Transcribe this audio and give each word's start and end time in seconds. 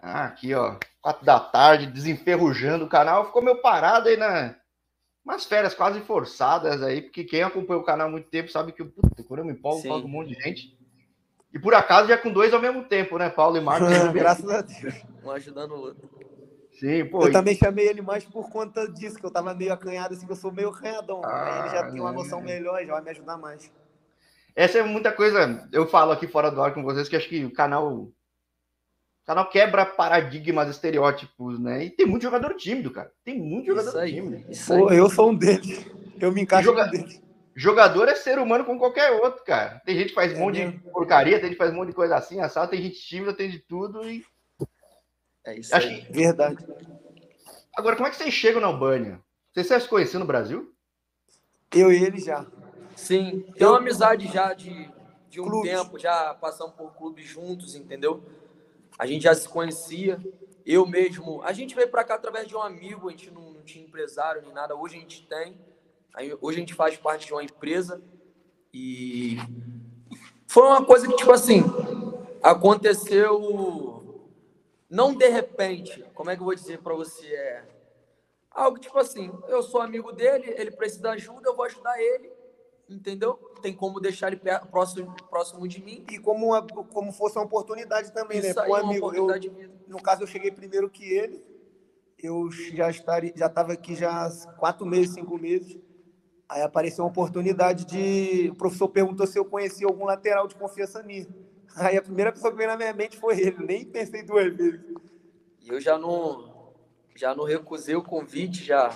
Ah, 0.00 0.26
aqui, 0.26 0.54
ó. 0.54 0.76
Quatro 1.00 1.24
da 1.24 1.40
tarde, 1.40 1.86
desenferrujando 1.86 2.84
o 2.84 2.88
canal. 2.88 3.26
Ficou 3.26 3.42
meio 3.42 3.60
parado 3.60 4.08
aí 4.08 4.16
na. 4.16 4.54
Umas 5.24 5.44
férias 5.44 5.74
quase 5.74 6.00
forçadas 6.00 6.82
aí, 6.82 7.02
porque 7.02 7.22
quem 7.22 7.42
acompanha 7.42 7.80
o 7.80 7.84
canal 7.84 8.08
há 8.08 8.10
muito 8.10 8.30
tempo 8.30 8.50
sabe 8.50 8.72
que 8.72 8.82
puta, 8.82 9.22
quando 9.24 9.40
eu 9.40 9.44
me 9.44 9.52
empolgo, 9.52 9.86
falo 9.86 10.04
um 10.04 10.08
monte 10.08 10.34
de 10.34 10.42
gente. 10.42 10.78
E 11.52 11.58
por 11.58 11.74
acaso 11.74 12.08
já 12.08 12.16
com 12.16 12.32
dois 12.32 12.54
ao 12.54 12.60
mesmo 12.60 12.84
tempo, 12.84 13.18
né? 13.18 13.28
Paulo 13.28 13.56
e 13.56 13.60
Marcos. 13.60 13.88
Graças 14.12 14.48
a 14.48 14.62
Deus. 14.62 14.94
Um 15.22 15.30
ajudando 15.30 15.72
o 15.72 15.80
outro. 15.80 16.08
Sim, 16.78 17.04
pô. 17.06 17.26
Eu 17.26 17.32
também 17.32 17.56
chamei 17.56 17.88
ele 17.88 18.00
mais 18.00 18.24
por 18.24 18.48
conta 18.48 18.86
disso, 18.86 19.18
que 19.18 19.26
eu 19.26 19.30
tava 19.30 19.52
meio 19.52 19.72
acanhado, 19.72 20.14
assim, 20.14 20.24
que 20.24 20.32
eu 20.32 20.36
sou 20.36 20.52
meio 20.52 20.70
canhadão. 20.70 21.20
Ah, 21.24 21.44
aí 21.44 21.60
ele 21.60 21.70
já 21.70 21.90
tem 21.90 22.00
uma 22.00 22.10
é. 22.10 22.12
noção 22.12 22.40
melhor, 22.40 22.80
já 22.84 22.92
vai 22.92 23.02
me 23.02 23.10
ajudar 23.10 23.36
mais. 23.36 23.70
Essa 24.54 24.78
é 24.78 24.82
muita 24.82 25.10
coisa. 25.10 25.68
Eu 25.72 25.88
falo 25.88 26.12
aqui 26.12 26.28
fora 26.28 26.50
do 26.50 26.62
ar 26.62 26.72
com 26.72 26.82
vocês 26.82 27.08
que 27.08 27.16
acho 27.16 27.28
que 27.28 27.44
o 27.44 27.52
canal. 27.52 28.08
O 29.28 29.30
canal 29.30 29.50
quebra 29.50 29.84
paradigmas, 29.84 30.70
estereótipos, 30.70 31.58
né? 31.58 31.84
E 31.84 31.90
tem 31.90 32.06
muito 32.06 32.22
jogador 32.22 32.54
tímido, 32.54 32.90
cara. 32.90 33.12
Tem 33.22 33.38
muito 33.38 33.66
jogador 33.66 33.88
Isso 33.90 33.98
aí. 33.98 34.14
tímido. 34.14 34.50
Isso 34.50 34.72
aí. 34.72 34.80
Pô, 34.80 34.90
eu 34.90 35.10
sou 35.10 35.28
um 35.28 35.34
deles. 35.34 35.84
Eu 36.18 36.32
me 36.32 36.40
encaixo 36.40 36.64
Joga- 36.64 36.86
deles. 36.86 37.20
Jogador 37.54 38.08
é 38.08 38.14
ser 38.14 38.38
humano 38.38 38.64
como 38.64 38.78
qualquer 38.78 39.10
outro, 39.20 39.44
cara. 39.44 39.82
Tem 39.84 39.94
gente 39.98 40.08
que 40.08 40.14
faz 40.14 40.32
um 40.32 40.36
É 40.36 40.38
monte 40.38 40.54
de 40.54 40.64
mesmo. 40.64 40.80
porcaria, 40.90 41.34
tem 41.38 41.42
gente 41.50 41.58
que 41.58 41.58
faz 41.58 41.70
um 41.74 41.76
monte 41.76 41.88
de 41.88 41.94
coisa 41.94 42.16
assim, 42.16 42.40
assado, 42.40 42.70
tem 42.70 42.80
gente 42.80 42.98
tímida, 43.06 43.34
tem 43.34 43.50
de 43.50 43.58
tudo. 43.58 44.02
E 44.08 44.24
É 45.44 45.58
isso 45.58 45.76
acho 45.76 45.88
aí. 45.88 46.00
que- 46.06 46.10
Verdade. 46.12 46.64
Agora, 47.76 47.96
como 47.96 48.06
é 48.08 48.10
que 48.10 48.16
vocês 48.16 48.32
chegam 48.32 48.62
na 48.62 48.68
Albânia? 48.68 49.20
Vocês 49.52 49.68
já 49.68 49.78
se 49.78 49.88
conheceram 49.88 50.20
no 50.20 50.26
Brasil? 50.26 50.72
Eu 51.74 51.92
e 51.92 52.02
ele 52.02 52.18
já. 52.18 52.46
Sim, 52.96 53.44
tem 53.58 53.66
uma 53.66 53.76
amizade 53.76 54.26
já 54.32 54.54
de, 54.54 54.90
de 55.28 55.38
um 55.38 55.44
Clubes. 55.44 55.70
tempo, 55.70 55.98
já 55.98 56.32
passamos 56.32 56.74
por 56.74 56.94
clubes 56.94 57.26
juntos, 57.28 57.74
entendeu? 57.74 58.22
A 58.98 59.06
gente 59.06 59.22
já 59.22 59.34
se 59.34 59.48
conhecia. 59.48 60.20
Eu 60.66 60.84
mesmo. 60.84 61.40
A 61.42 61.52
gente 61.52 61.74
veio 61.74 61.88
pra 61.88 62.04
cá 62.04 62.16
através 62.16 62.46
de 62.46 62.54
um 62.54 62.60
amigo, 62.60 63.08
a 63.08 63.10
gente 63.10 63.30
não, 63.30 63.52
não 63.52 63.62
tinha 63.62 63.84
empresário 63.84 64.42
nem 64.42 64.52
nada. 64.52 64.74
Hoje 64.74 64.96
a 64.96 65.00
gente 65.00 65.26
tem. 65.26 65.56
Hoje 66.40 66.58
a 66.58 66.60
gente 66.60 66.74
faz 66.74 66.96
parte 66.96 67.26
de 67.26 67.32
uma 67.32 67.42
empresa. 67.42 68.02
E 68.74 69.38
foi 70.46 70.64
uma 70.64 70.84
coisa 70.84 71.06
que, 71.06 71.16
tipo 71.16 71.32
assim, 71.32 71.62
aconteceu 72.42 73.98
não 74.90 75.14
de 75.14 75.28
repente. 75.28 76.04
Como 76.14 76.30
é 76.30 76.34
que 76.34 76.40
eu 76.40 76.46
vou 76.46 76.54
dizer 76.54 76.78
pra 76.78 76.94
você? 76.94 77.26
É 77.26 77.64
algo 78.50 78.78
tipo 78.78 78.98
assim: 78.98 79.32
eu 79.48 79.62
sou 79.62 79.80
amigo 79.80 80.12
dele, 80.12 80.54
ele 80.56 80.70
precisa 80.70 81.02
de 81.02 81.08
ajuda, 81.08 81.48
eu 81.48 81.56
vou 81.56 81.64
ajudar 81.64 82.00
ele. 82.00 82.32
Entendeu? 82.88 83.34
Tem 83.60 83.74
como 83.74 84.00
deixar 84.00 84.28
ele 84.28 84.36
per- 84.36 84.64
próximo, 84.66 85.14
próximo 85.28 85.68
de 85.68 85.82
mim. 85.82 86.04
E 86.10 86.18
como, 86.18 86.46
uma, 86.46 86.62
como 86.66 87.12
fosse 87.12 87.36
uma 87.36 87.44
oportunidade 87.44 88.12
também, 88.12 88.40
né? 88.40 88.50
Isso 88.50 88.60
aí 88.60 88.66
Pro 88.66 88.76
é 88.76 88.82
uma 88.82 88.90
amigo, 88.90 89.14
eu, 89.14 89.26
no 89.86 90.00
caso, 90.00 90.22
eu 90.22 90.26
cheguei 90.26 90.50
primeiro 90.50 90.88
que 90.88 91.04
ele. 91.04 91.42
Eu 92.18 92.50
já 92.50 92.90
estaria, 92.90 93.32
já 93.36 93.46
estava 93.46 93.74
aqui 93.74 93.94
já 93.94 94.26
há 94.26 94.30
quatro 94.56 94.86
meses, 94.86 95.14
cinco 95.14 95.38
meses. 95.38 95.78
Aí 96.48 96.62
apareceu 96.62 97.04
uma 97.04 97.10
oportunidade 97.10 97.84
de. 97.84 98.48
O 98.50 98.54
professor 98.54 98.88
perguntou 98.88 99.26
se 99.26 99.38
eu 99.38 99.44
conhecia 99.44 99.86
algum 99.86 100.04
lateral 100.06 100.48
de 100.48 100.54
confiança 100.54 101.02
minha. 101.02 101.26
Aí 101.76 101.96
a 101.96 102.02
primeira 102.02 102.32
pessoa 102.32 102.50
que 102.50 102.56
veio 102.56 102.70
na 102.70 102.76
minha 102.76 102.92
mente 102.94 103.18
foi 103.18 103.38
ele. 103.38 103.58
Nem 103.64 103.84
pensei 103.84 104.22
duas 104.22 104.52
vezes. 104.56 104.80
E 105.60 105.68
eu 105.68 105.80
já 105.80 105.98
não, 105.98 106.72
já 107.14 107.34
não 107.34 107.44
recusei 107.44 107.94
o 107.94 108.02
convite, 108.02 108.64
já 108.64 108.88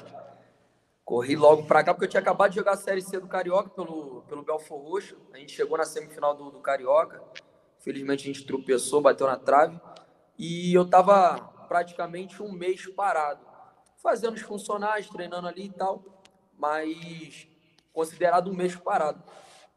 corri 1.04 1.36
logo 1.36 1.64
pra 1.64 1.82
cá, 1.82 1.92
porque 1.92 2.06
eu 2.06 2.10
tinha 2.10 2.20
acabado 2.20 2.50
de 2.50 2.56
jogar 2.56 2.72
a 2.72 2.76
Série 2.76 3.02
C 3.02 3.18
do 3.18 3.26
Carioca 3.26 3.70
pelo, 3.70 4.22
pelo 4.22 4.42
Belfor 4.42 4.80
Roxo. 4.80 5.16
A 5.32 5.38
gente 5.38 5.52
chegou 5.52 5.76
na 5.76 5.84
semifinal 5.84 6.34
do, 6.34 6.50
do 6.50 6.60
Carioca. 6.60 7.22
Felizmente 7.80 8.24
a 8.24 8.32
gente 8.32 8.46
tropeçou, 8.46 9.00
bateu 9.00 9.26
na 9.26 9.36
trave. 9.36 9.80
E 10.38 10.72
eu 10.72 10.88
tava 10.88 11.38
praticamente 11.68 12.42
um 12.42 12.52
mês 12.52 12.86
parado, 12.86 13.44
fazendo 14.02 14.34
os 14.34 14.42
funcionários, 14.42 15.08
treinando 15.08 15.48
ali 15.48 15.66
e 15.66 15.72
tal, 15.72 16.04
mas 16.58 17.48
considerado 17.92 18.50
um 18.50 18.54
mês 18.54 18.76
parado. 18.76 19.22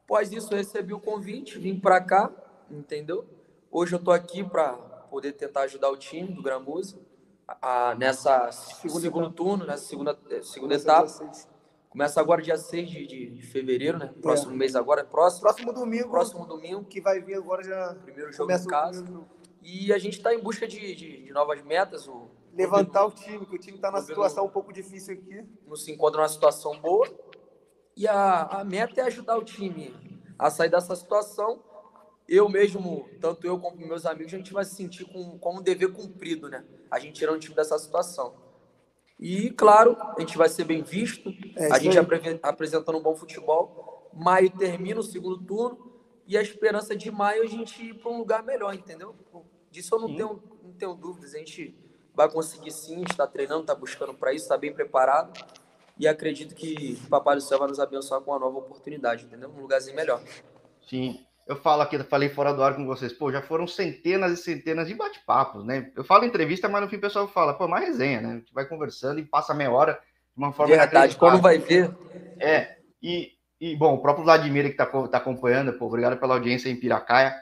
Após 0.04 0.32
isso, 0.32 0.54
eu 0.54 0.58
recebi 0.58 0.94
o 0.94 1.00
convite, 1.00 1.58
vim 1.58 1.80
pra 1.80 2.00
cá, 2.00 2.32
entendeu? 2.70 3.28
Hoje 3.72 3.96
eu 3.96 4.00
tô 4.00 4.12
aqui 4.12 4.44
para 4.44 4.74
poder 5.10 5.34
tentar 5.34 5.62
ajudar 5.62 5.90
o 5.90 5.98
time 5.98 6.34
do 6.34 6.44
Gramusa 6.44 7.00
a- 7.48 7.96
nessa 7.96 8.52
Segunda 8.52 9.00
segundo 9.02 9.26
etapa. 9.26 9.36
turno, 9.36 9.66
nessa 9.66 9.86
segunda, 9.86 10.20
eh, 10.30 10.42
segunda 10.42 10.76
etapa. 10.76 11.08
Começa 11.90 12.20
agora 12.20 12.42
dia 12.42 12.58
6 12.58 12.90
de, 12.90 13.06
de, 13.30 13.42
fevereiro, 13.44 13.98
né? 13.98 14.14
Próximo 14.22 14.54
mês 14.54 14.76
agora, 14.76 15.02
é 15.02 15.04
próximo. 15.04 15.42
Próximo 15.44 15.72
domingo, 15.72 16.10
Próximo 16.10 16.46
domingo, 16.46 16.84
que 16.84 17.00
vai 17.00 17.22
vir 17.22 17.36
agora 17.36 17.64
já 17.64 17.96
primeiro 18.04 18.34
jogo 18.34 18.52
em 18.52 18.56
o 18.56 18.68
casa. 18.68 19.06
E 19.62 19.94
a 19.94 19.98
gente 19.98 20.18
está 20.18 20.34
em 20.34 20.40
busca 20.40 20.68
de, 20.68 20.94
de, 20.94 21.24
de 21.24 21.32
novas 21.32 21.62
metas. 21.64 22.08
O 22.08 22.30
Levantar 22.54 23.06
o 23.06 23.12
time, 23.12 23.46
que 23.46 23.56
o 23.56 23.60
time 23.60 23.78
está 23.78 23.90
numa 23.90 24.00
Clube 24.00 24.14
situação 24.14 24.46
um 24.46 24.50
pouco 24.50 24.72
difícil 24.74 25.14
aqui. 25.14 25.46
não 25.68 25.76
se 25.76 25.92
encontra 25.92 26.20
numa 26.22 26.30
situação 26.30 26.78
boa. 26.80 27.08
E 27.98 28.08
a, 28.08 28.42
a 28.44 28.64
meta 28.64 29.00
é 29.02 29.04
ajudar 29.06 29.38
o 29.38 29.44
time 29.44 29.94
a 30.38 30.50
sair 30.50 30.70
dessa 30.70 30.96
situação. 30.96 31.64
Eu 32.28 32.50
mesmo, 32.50 33.08
tanto 33.22 33.46
eu 33.46 33.60
como 33.60 33.78
meus 33.78 34.06
amigos, 34.06 34.34
a 34.34 34.38
gente 34.38 34.52
vai 34.52 34.66
se 34.66 34.76
sentir 34.76 35.06
com, 35.06 35.38
com 35.38 35.58
um 35.58 35.62
dever 35.62 35.92
cumprido, 35.94 36.50
né? 36.50 36.66
A 36.90 37.00
gente 37.00 37.14
tirando 37.14 37.36
o 37.36 37.40
time 37.40 37.56
dessa 37.56 37.78
situação. 37.78 38.34
E, 39.20 39.52
claro, 39.52 39.96
a 40.00 40.20
gente 40.20 40.38
vai 40.38 40.50
ser 40.50 40.64
bem 40.66 40.82
visto, 40.82 41.30
É, 41.56 41.72
a 41.72 41.80
gente 41.80 41.98
apre- 41.98 42.40
apresentando 42.42 42.98
um 42.98 43.02
bom 43.02 43.16
futebol. 43.16 44.10
Maio 44.14 44.50
termina 44.50 45.00
o 45.00 45.04
segundo 45.04 45.38
turno 45.38 45.94
e 46.28 46.38
a 46.38 46.42
esperança 46.42 46.96
de 46.96 47.12
maio 47.12 47.44
a 47.44 47.48
gente 47.48 47.82
ir 47.84 47.94
para 47.94 48.12
um 48.12 48.18
lugar 48.18 48.44
melhor, 48.44 48.74
entendeu? 48.74 49.16
Disso 49.70 49.94
eu 49.96 50.00
não 50.00 50.16
tenho, 50.16 50.44
não 50.64 50.74
tenho 50.74 50.94
dúvidas. 50.96 51.36
A 51.36 51.38
gente 51.38 51.76
vai 52.14 52.30
conseguir 52.30 52.72
sim, 52.72 53.04
está 53.10 53.28
treinando, 53.28 53.62
está 53.62 53.76
buscando 53.76 54.14
para 54.14 54.34
isso, 54.34 54.46
está 54.46 54.58
bem 54.58 54.74
preparado. 54.74 55.32
E 55.98 56.08
acredito 56.08 56.56
que 56.56 57.00
o 57.06 57.10
Papai 57.10 57.36
do 57.36 57.42
Céu 57.42 57.60
vai 57.60 57.68
nos 57.68 57.80
abençoar 57.80 58.20
com 58.22 58.32
uma 58.32 58.40
nova 58.40 58.58
oportunidade, 58.58 59.26
entendeu? 59.26 59.50
Um 59.50 59.62
lugarzinho 59.62 59.96
melhor. 59.96 60.22
Sim. 60.90 61.25
Eu 61.48 61.56
falo 61.56 61.84
aqui, 61.84 61.96
eu 61.96 62.04
falei 62.04 62.30
fora 62.30 62.52
do 62.52 62.64
ar 62.64 62.76
com 62.76 62.88
vocês, 62.88 63.14
pô, 63.14 63.32
já 63.32 63.40
foram 63.40 63.68
centenas 63.68 64.32
e 64.32 64.38
centenas 64.42 64.88
de 64.88 64.96
bate-papos, 64.96 65.64
né? 65.64 65.92
Eu 65.96 66.04
falo 66.04 66.26
entrevista, 66.26 66.68
mas 66.68 66.82
no 66.82 66.90
fim 66.90 66.96
o 66.96 67.02
pessoal 67.02 67.28
fala, 67.28 67.54
pô, 67.54 67.68
mais 67.68 67.86
resenha, 67.86 68.20
né? 68.20 68.32
A 68.32 68.36
gente 68.38 68.54
vai 68.54 68.66
conversando 68.66 69.20
e 69.20 69.26
passa 69.26 69.54
meia 69.54 69.72
hora 69.72 69.94
de 69.94 70.38
uma 70.38 70.52
forma 70.52 70.76
Verdade, 70.76 71.16
quando 71.16 71.40
vai 71.40 71.60
ver, 71.60 71.96
É, 72.40 72.78
e, 73.02 73.34
e, 73.62 73.76
bom, 73.76 73.94
o 73.94 74.02
próprio 74.02 74.26
Vladimir 74.26 74.66
que 74.66 74.82
está 74.82 74.88
tá 75.08 75.18
acompanhando, 75.20 75.74
pô, 75.74 75.86
obrigado 75.86 76.18
pela 76.18 76.34
audiência 76.34 76.68
em 76.68 76.76
Piracaia, 76.76 77.36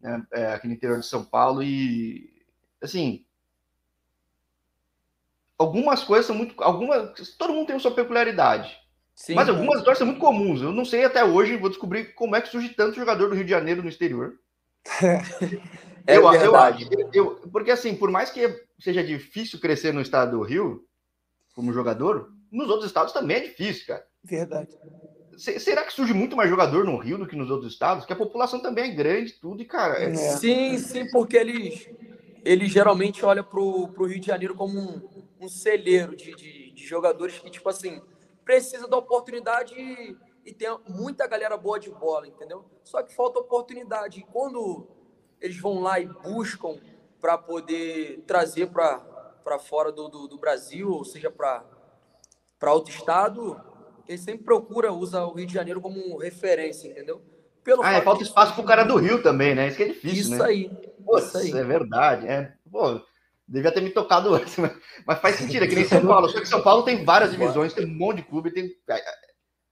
né, 0.00 0.26
é, 0.32 0.46
aqui 0.54 0.66
no 0.66 0.72
interior 0.72 0.98
de 0.98 1.06
São 1.06 1.22
Paulo, 1.22 1.62
e, 1.62 2.42
assim, 2.80 3.26
algumas 5.58 6.02
coisas 6.02 6.24
são 6.26 6.34
muito, 6.34 6.60
algumas, 6.62 7.36
todo 7.36 7.52
mundo 7.52 7.66
tem 7.66 7.76
a 7.76 7.80
sua 7.80 7.94
peculiaridade, 7.94 8.74
sim, 9.14 9.34
mas 9.34 9.48
algumas 9.48 9.76
histórias 9.78 9.98
são 9.98 10.06
muito 10.06 10.20
comuns, 10.20 10.62
eu 10.62 10.72
não 10.72 10.84
sei 10.84 11.04
até 11.04 11.24
hoje, 11.24 11.56
vou 11.56 11.68
descobrir 11.70 12.14
como 12.14 12.34
é 12.36 12.40
que 12.40 12.48
surge 12.48 12.70
tanto 12.70 12.96
jogador 12.96 13.28
do 13.28 13.34
Rio 13.34 13.44
de 13.44 13.50
Janeiro 13.50 13.82
no 13.82 13.88
exterior. 13.88 14.38
é 16.06 16.16
eu, 16.18 16.28
verdade. 16.30 16.88
Eu, 16.90 17.10
eu- 17.12 17.48
porque, 17.50 17.70
assim, 17.70 17.94
por 17.94 18.10
mais 18.10 18.30
que 18.30 18.62
seja 18.78 19.02
difícil 19.02 19.60
crescer 19.60 19.92
no 19.92 20.00
estado 20.00 20.36
do 20.36 20.42
Rio, 20.42 20.84
como 21.54 21.72
jogador, 21.72 22.32
nos 22.50 22.68
outros 22.68 22.86
estados 22.86 23.12
também 23.12 23.36
é 23.38 23.40
difícil, 23.40 23.86
cara. 23.86 24.04
Verdade. 24.22 24.68
Se- 25.36 25.58
Será 25.58 25.84
que 25.84 25.92
surge 25.92 26.12
muito 26.12 26.36
mais 26.36 26.48
jogador 26.50 26.84
no 26.84 26.96
Rio 26.98 27.18
do 27.18 27.26
que 27.26 27.36
nos 27.36 27.50
outros 27.50 27.72
estados? 27.72 28.04
Que 28.04 28.12
a 28.12 28.16
população 28.16 28.60
também 28.60 28.90
é 28.90 28.94
grande, 28.94 29.32
tudo, 29.40 29.62
e, 29.62 29.64
cara. 29.64 29.98
é- 29.98 30.10
É. 30.10 30.12
Sim, 30.14 30.78
sim, 30.78 31.08
porque 31.10 31.36
eles, 31.36 31.88
eles 32.44 32.70
geralmente 32.70 33.24
olham 33.24 33.44
pro, 33.44 33.88
pro 33.88 34.06
Rio 34.06 34.20
de 34.20 34.26
Janeiro 34.26 34.54
como 34.54 34.78
um, 34.78 35.02
um 35.40 35.48
celeiro 35.48 36.14
de, 36.16 36.34
de, 36.36 36.72
de 36.74 36.86
jogadores 36.86 37.38
que, 37.38 37.50
tipo 37.50 37.68
assim, 37.68 38.00
precisa 38.44 38.86
da 38.86 38.96
oportunidade 38.96 39.74
e, 39.74 40.16
e 40.44 40.52
tem 40.52 40.68
muita 40.88 41.26
galera 41.26 41.56
boa 41.56 41.78
de 41.78 41.90
bola, 41.90 42.26
entendeu? 42.26 42.64
Só 42.82 43.02
que 43.02 43.14
falta 43.14 43.40
oportunidade. 43.40 44.20
E 44.20 44.24
quando 44.24 44.86
eles 45.40 45.58
vão 45.58 45.80
lá 45.80 45.98
e 46.00 46.06
buscam 46.06 46.78
para 47.20 47.38
poder 47.38 48.22
trazer 48.26 48.66
para 48.68 49.58
fora 49.58 49.90
do, 49.90 50.08
do, 50.08 50.28
do 50.28 50.38
Brasil, 50.38 50.90
ou 50.90 51.04
seja, 51.04 51.30
para 51.30 51.64
outro 52.72 52.92
estado, 52.92 53.60
eles 54.06 54.20
sempre 54.20 54.44
procuram, 54.44 54.98
usa 54.98 55.24
o 55.24 55.32
Rio 55.34 55.46
de 55.46 55.54
Janeiro 55.54 55.80
como 55.80 56.18
referência, 56.18 56.88
entendeu? 56.88 57.22
Pelo 57.62 57.82
Ah, 57.82 57.94
é, 57.94 58.02
falta 58.02 58.22
espaço 58.22 58.54
pro 58.54 58.64
cara 58.64 58.84
do 58.84 58.96
Rio 58.96 59.22
também, 59.22 59.54
né? 59.54 59.68
Isso 59.68 59.76
que 59.78 59.82
é 59.84 59.88
difícil, 59.88 60.20
Isso 60.20 60.36
né? 60.36 60.44
aí. 60.44 60.70
Putz, 61.04 61.28
isso 61.28 61.38
aí. 61.38 61.52
é 61.52 61.64
verdade. 61.64 62.26
É. 62.26 62.52
Pô, 62.70 63.00
devia 63.46 63.72
ter 63.72 63.80
me 63.80 63.90
tocado 63.90 64.34
antes, 64.34 64.56
mas, 64.58 64.76
mas 65.06 65.18
faz 65.20 65.36
sentido, 65.36 65.64
é 65.64 65.66
que 65.68 65.74
nem 65.74 65.84
São 65.88 66.06
Paulo. 66.06 66.28
Só 66.28 66.40
que 66.40 66.46
São 66.46 66.62
Paulo 66.62 66.82
tem 66.82 67.04
várias 67.04 67.30
divisões, 67.30 67.72
tem 67.72 67.86
um 67.86 67.94
monte 67.96 68.18
de 68.18 68.22
clube, 68.24 68.50
tem. 68.52 68.70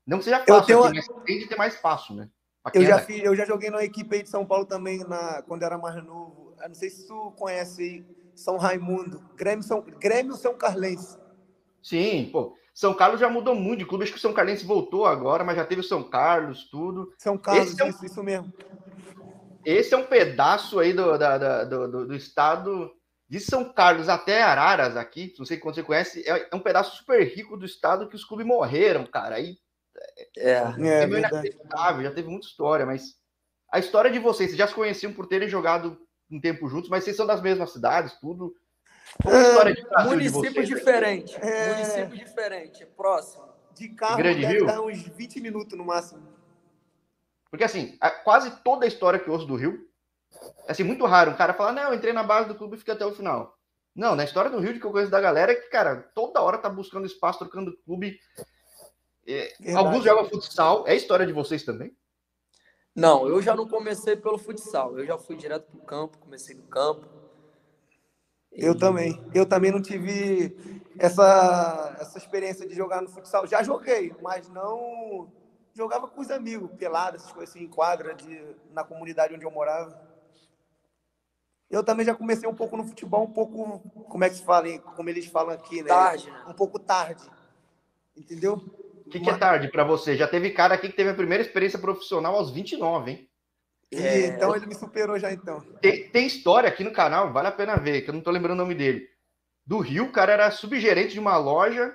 Não 0.06 0.18
que 0.18 0.24
seja 0.24 0.38
fácil, 0.40 0.66
tenho 0.66 0.84
aqui, 0.84 0.96
mas 0.96 1.24
tem 1.24 1.38
de 1.38 1.46
ter 1.46 1.56
mais 1.56 1.74
espaço, 1.74 2.14
né? 2.14 2.28
Eu 2.74 2.84
já, 2.84 2.96
é- 2.96 3.00
fiz, 3.00 3.22
eu 3.24 3.34
já 3.34 3.44
joguei 3.44 3.70
numa 3.70 3.84
equipe 3.84 4.14
aí 4.14 4.22
de 4.22 4.28
São 4.28 4.46
Paulo 4.46 4.64
também, 4.64 4.98
na, 5.00 5.42
quando 5.42 5.62
era 5.64 5.76
mais 5.76 5.96
novo. 6.04 6.54
Eu 6.60 6.68
não 6.68 6.74
sei 6.74 6.90
se 6.90 7.06
tu 7.08 7.32
conhece 7.32 7.82
aí, 7.82 8.04
São 8.36 8.56
Raimundo. 8.56 9.20
Grêmio 9.36 9.64
São, 9.64 9.80
Grêmio 9.98 10.34
São 10.34 10.54
Carlense. 10.54 11.18
Sim, 11.82 12.30
pô. 12.32 12.56
São 12.72 12.94
Carlos 12.94 13.20
já 13.20 13.28
mudou 13.28 13.54
muito 13.54 13.80
de 13.80 13.84
clube, 13.84 14.04
acho 14.04 14.12
que 14.12 14.18
o 14.18 14.20
São 14.20 14.32
Carlense 14.32 14.64
voltou 14.64 15.04
agora, 15.04 15.44
mas 15.44 15.56
já 15.56 15.64
teve 15.64 15.80
o 15.80 15.84
São 15.84 16.02
Carlos, 16.02 16.68
tudo. 16.70 17.12
São 17.18 17.36
Carlos, 17.36 17.72
Esse 17.72 17.82
é 17.82 17.84
um- 17.84 17.88
isso, 17.88 18.06
isso 18.06 18.22
mesmo. 18.22 18.52
Esse 19.64 19.94
é 19.94 19.96
um 19.96 20.06
pedaço 20.06 20.78
aí 20.78 20.92
do, 20.92 21.18
da- 21.18 21.38
da- 21.38 21.64
do- 21.64 22.06
do 22.06 22.14
estado 22.14 22.90
de 23.32 23.40
São 23.40 23.72
Carlos 23.72 24.10
até 24.10 24.42
Araras 24.42 24.94
aqui, 24.94 25.34
não 25.38 25.46
sei 25.46 25.56
quando 25.56 25.76
você 25.76 25.82
conhece, 25.82 26.22
é, 26.28 26.50
é 26.52 26.54
um 26.54 26.60
pedaço 26.60 26.98
super 26.98 27.26
rico 27.26 27.56
do 27.56 27.64
estado 27.64 28.06
que 28.06 28.14
os 28.14 28.26
clubes 28.26 28.44
morreram, 28.44 29.06
cara. 29.06 29.36
Aí 29.36 29.56
é, 30.36 30.52
é, 30.58 31.02
é 31.02 31.06
meio 31.06 31.20
inacreditável, 31.20 32.02
já 32.02 32.10
teve 32.10 32.28
muita 32.28 32.46
história, 32.46 32.84
mas 32.84 33.16
a 33.70 33.78
história 33.78 34.10
de 34.10 34.18
vocês, 34.18 34.50
vocês 34.50 34.58
já 34.58 34.66
se 34.66 34.74
conheciam 34.74 35.14
por 35.14 35.26
terem 35.26 35.48
jogado 35.48 35.98
um 36.30 36.38
tempo 36.38 36.68
juntos, 36.68 36.90
mas 36.90 37.04
vocês 37.04 37.16
são 37.16 37.26
das 37.26 37.40
mesmas 37.40 37.72
cidades, 37.72 38.12
tudo. 38.20 38.54
Qual 39.22 39.34
é, 39.34 39.40
história 39.40 39.74
de 39.74 40.10
município 40.10 40.62
de 40.62 40.74
diferente, 40.74 41.34
é... 41.40 41.72
município 41.72 42.26
diferente, 42.26 42.84
próximo. 42.84 43.48
De 43.74 43.88
carro 43.88 44.18
Grande 44.18 44.42
deve 44.42 44.52
Rio? 44.58 44.66
dar 44.66 44.82
uns 44.82 45.08
20 45.08 45.40
minutos 45.40 45.78
no 45.78 45.86
máximo. 45.86 46.20
Porque 47.50 47.64
assim, 47.64 47.98
quase 48.24 48.50
toda 48.62 48.84
a 48.84 48.88
história 48.88 49.18
que 49.18 49.26
eu 49.26 49.32
ouço 49.32 49.46
do 49.46 49.56
Rio, 49.56 49.72
é 49.72 49.91
assim, 50.66 50.82
muito 50.82 51.04
raro 51.06 51.30
um 51.30 51.36
cara 51.36 51.54
falar, 51.54 51.72
não, 51.72 51.84
eu 51.84 51.94
entrei 51.94 52.12
na 52.12 52.22
base 52.22 52.48
do 52.48 52.54
clube 52.54 52.76
e 52.76 52.78
fiquei 52.78 52.94
até 52.94 53.04
o 53.04 53.14
final. 53.14 53.56
Não, 53.94 54.16
na 54.16 54.24
história 54.24 54.50
do 54.50 54.58
Rio, 54.58 54.72
de 54.72 54.80
que 54.80 54.86
eu 54.86 54.90
conheço 54.90 55.10
da 55.10 55.20
galera, 55.20 55.52
é 55.52 55.54
que, 55.54 55.68
cara, 55.68 56.10
toda 56.14 56.40
hora 56.40 56.56
tá 56.56 56.68
buscando 56.68 57.06
espaço, 57.06 57.38
trocando 57.38 57.76
clube. 57.84 58.18
É, 59.26 59.52
alguns 59.74 60.02
jogam 60.02 60.28
futsal. 60.28 60.86
É 60.86 60.92
a 60.92 60.94
história 60.94 61.26
de 61.26 61.32
vocês 61.32 61.62
também? 61.62 61.94
Não, 62.94 63.26
eu 63.28 63.40
já 63.42 63.54
não 63.54 63.68
comecei 63.68 64.16
pelo 64.16 64.38
futsal. 64.38 64.98
Eu 64.98 65.06
já 65.06 65.18
fui 65.18 65.36
direto 65.36 65.70
pro 65.70 65.80
campo, 65.82 66.18
comecei 66.18 66.54
no 66.54 66.62
campo. 66.64 67.06
Eu 68.50 68.72
e... 68.72 68.78
também. 68.78 69.22
Eu 69.34 69.46
também 69.46 69.70
não 69.70 69.80
tive 69.80 70.56
essa, 70.98 71.96
essa 72.00 72.18
experiência 72.18 72.66
de 72.66 72.74
jogar 72.74 73.02
no 73.02 73.08
futsal. 73.08 73.46
Já 73.46 73.62
joguei, 73.62 74.14
mas 74.22 74.48
não 74.48 75.30
jogava 75.74 76.06
com 76.06 76.20
os 76.20 76.30
amigos, 76.30 76.70
pelado, 76.72 77.16
essas 77.16 77.32
coisas 77.32 77.54
assim, 77.54 77.64
em 77.64 77.68
quadra 77.68 78.14
de, 78.14 78.56
na 78.72 78.84
comunidade 78.84 79.34
onde 79.34 79.44
eu 79.44 79.50
morava. 79.50 80.11
Eu 81.72 81.82
também 81.82 82.04
já 82.04 82.14
comecei 82.14 82.46
um 82.46 82.54
pouco 82.54 82.76
no 82.76 82.84
futebol, 82.84 83.24
um 83.24 83.32
pouco, 83.32 83.80
como 84.06 84.22
é 84.22 84.28
que 84.28 84.36
se 84.36 84.44
fala, 84.44 84.78
como 84.78 85.08
eles 85.08 85.24
falam 85.24 85.54
aqui, 85.54 85.80
né? 85.80 85.88
Tarde, 85.88 86.30
né? 86.30 86.44
Um 86.46 86.52
pouco 86.52 86.78
tarde. 86.78 87.24
Entendeu? 88.14 88.62
O 89.06 89.08
que, 89.08 89.18
que, 89.18 89.30
é 89.30 89.36
tarde 89.38 89.68
para 89.68 89.82
você? 89.82 90.14
Já 90.14 90.28
teve 90.28 90.50
cara 90.50 90.74
aqui 90.74 90.90
que 90.90 90.96
teve 90.96 91.08
a 91.08 91.14
primeira 91.14 91.42
experiência 91.42 91.78
profissional 91.78 92.34
aos 92.34 92.50
29, 92.50 93.10
hein? 93.10 93.28
É... 93.90 94.26
Então 94.26 94.54
ele 94.54 94.66
me 94.66 94.74
superou 94.74 95.18
já 95.18 95.32
então. 95.32 95.60
Tem, 95.80 96.08
tem, 96.10 96.26
história 96.26 96.68
aqui 96.68 96.84
no 96.84 96.92
canal, 96.92 97.32
vale 97.32 97.48
a 97.48 97.52
pena 97.52 97.76
ver, 97.76 98.02
que 98.02 98.10
eu 98.10 98.14
não 98.14 98.20
tô 98.20 98.30
lembrando 98.30 98.58
o 98.58 98.62
nome 98.62 98.74
dele. 98.74 99.08
Do 99.66 99.78
Rio, 99.78 100.04
o 100.04 100.12
cara 100.12 100.32
era 100.32 100.50
subgerente 100.50 101.14
de 101.14 101.20
uma 101.20 101.38
loja 101.38 101.94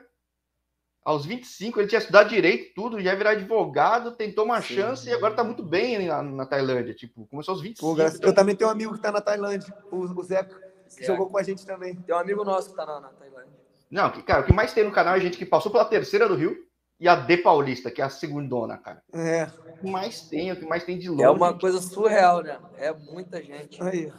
aos 1.08 1.26
25, 1.26 1.80
ele 1.80 1.88
tinha 1.88 2.00
estudado 2.00 2.28
direito, 2.28 2.74
tudo, 2.76 3.00
já 3.00 3.12
ia 3.12 3.16
virar 3.16 3.30
advogado, 3.30 4.12
tentou 4.12 4.44
uma 4.44 4.62
Sim. 4.62 4.76
chance 4.76 5.08
e 5.08 5.14
agora 5.14 5.34
tá 5.34 5.42
muito 5.42 5.64
bem 5.64 6.06
na, 6.06 6.22
na 6.22 6.46
Tailândia. 6.46 6.94
Tipo, 6.94 7.26
começou 7.28 7.54
aos 7.54 7.62
25. 7.62 7.96
Pô, 7.96 8.02
então... 8.02 8.20
Eu 8.30 8.36
também 8.36 8.58
tenho 8.58 8.70
um 8.70 8.74
amigo 8.74 8.94
que 8.94 9.00
tá 9.00 9.10
na 9.10 9.22
Tailândia, 9.22 9.74
o, 9.90 10.00
o 10.00 10.24
Zeca, 10.24 10.60
que 10.94 11.06
jogou 11.06 11.30
com 11.30 11.38
a 11.38 11.44
gente 11.44 11.66
também. 11.66 11.96
Tem 11.96 12.14
um 12.14 12.18
amigo 12.18 12.44
nosso 12.44 12.72
que 12.72 12.76
tá 12.76 12.86
na, 12.86 13.00
na 13.00 13.08
Tailândia. 13.08 13.54
Não, 13.90 14.12
que, 14.12 14.22
cara, 14.22 14.42
o 14.42 14.46
que 14.46 14.52
mais 14.52 14.74
tem 14.74 14.84
no 14.84 14.92
canal 14.92 15.16
é 15.16 15.22
gente 15.22 15.38
que 15.38 15.46
passou 15.46 15.72
pela 15.72 15.86
terceira 15.86 16.28
do 16.28 16.36
Rio 16.36 16.58
e 17.00 17.08
a 17.08 17.16
D 17.16 17.38
Paulista, 17.38 17.90
que 17.90 18.02
é 18.02 18.04
a 18.04 18.10
segundona, 18.10 18.78
cara. 18.78 19.02
É. 19.14 19.48
O 19.66 19.78
que 19.78 19.90
mais 19.90 20.28
tem, 20.28 20.52
o 20.52 20.58
que 20.58 20.66
mais 20.66 20.84
tem 20.84 21.00
de 21.00 21.08
longe. 21.08 21.24
É 21.24 21.30
uma 21.30 21.58
coisa 21.58 21.80
surreal, 21.80 22.44
né? 22.44 22.60
É 22.76 22.92
muita 22.92 23.42
gente. 23.42 23.82
Aí. 23.82 24.12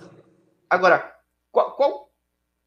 Agora, 0.70 1.14
qual, 1.52 1.76
qual, 1.76 1.97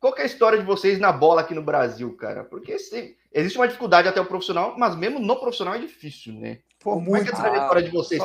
qual 0.01 0.18
é 0.18 0.24
a 0.24 0.25
história 0.25 0.57
de 0.57 0.65
vocês 0.65 1.00
na 1.00 1.12
bola 1.12 1.42
aqui 1.42 1.53
no 1.53 1.62
Brasil, 1.62 2.18
cara? 2.18 2.44
Porque 2.44 2.80
se, 2.80 3.15
existe 3.31 3.56
uma 3.57 3.68
dificuldade 3.68 4.07
até 4.07 4.19
o 4.19 4.25
profissional, 4.25 4.75
mas 4.75 4.95
mesmo 4.95 5.19
no 5.19 5.39
profissional 5.39 5.75
é 5.75 5.80
difícil, 5.80 6.33
né? 6.33 6.59
Pô, 6.80 6.95
muito. 7.00 7.06
Como 7.06 7.18
é 7.18 7.24
que 7.24 7.30
é 7.30 7.33
a 7.33 7.39
trajetória 7.39 7.83
de 7.83 7.92
vocês? 7.92 8.19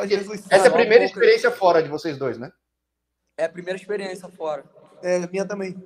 essa 0.50 0.64
é 0.64 0.68
a 0.68 0.72
primeira 0.72 1.04
experiência 1.04 1.50
fora 1.50 1.82
de 1.82 1.90
vocês 1.90 2.16
dois, 2.16 2.38
né? 2.38 2.50
É 3.36 3.44
a 3.44 3.48
primeira 3.50 3.78
experiência 3.78 4.26
fora. 4.30 4.64
É, 5.02 5.18
minha 5.26 5.46
também. 5.46 5.76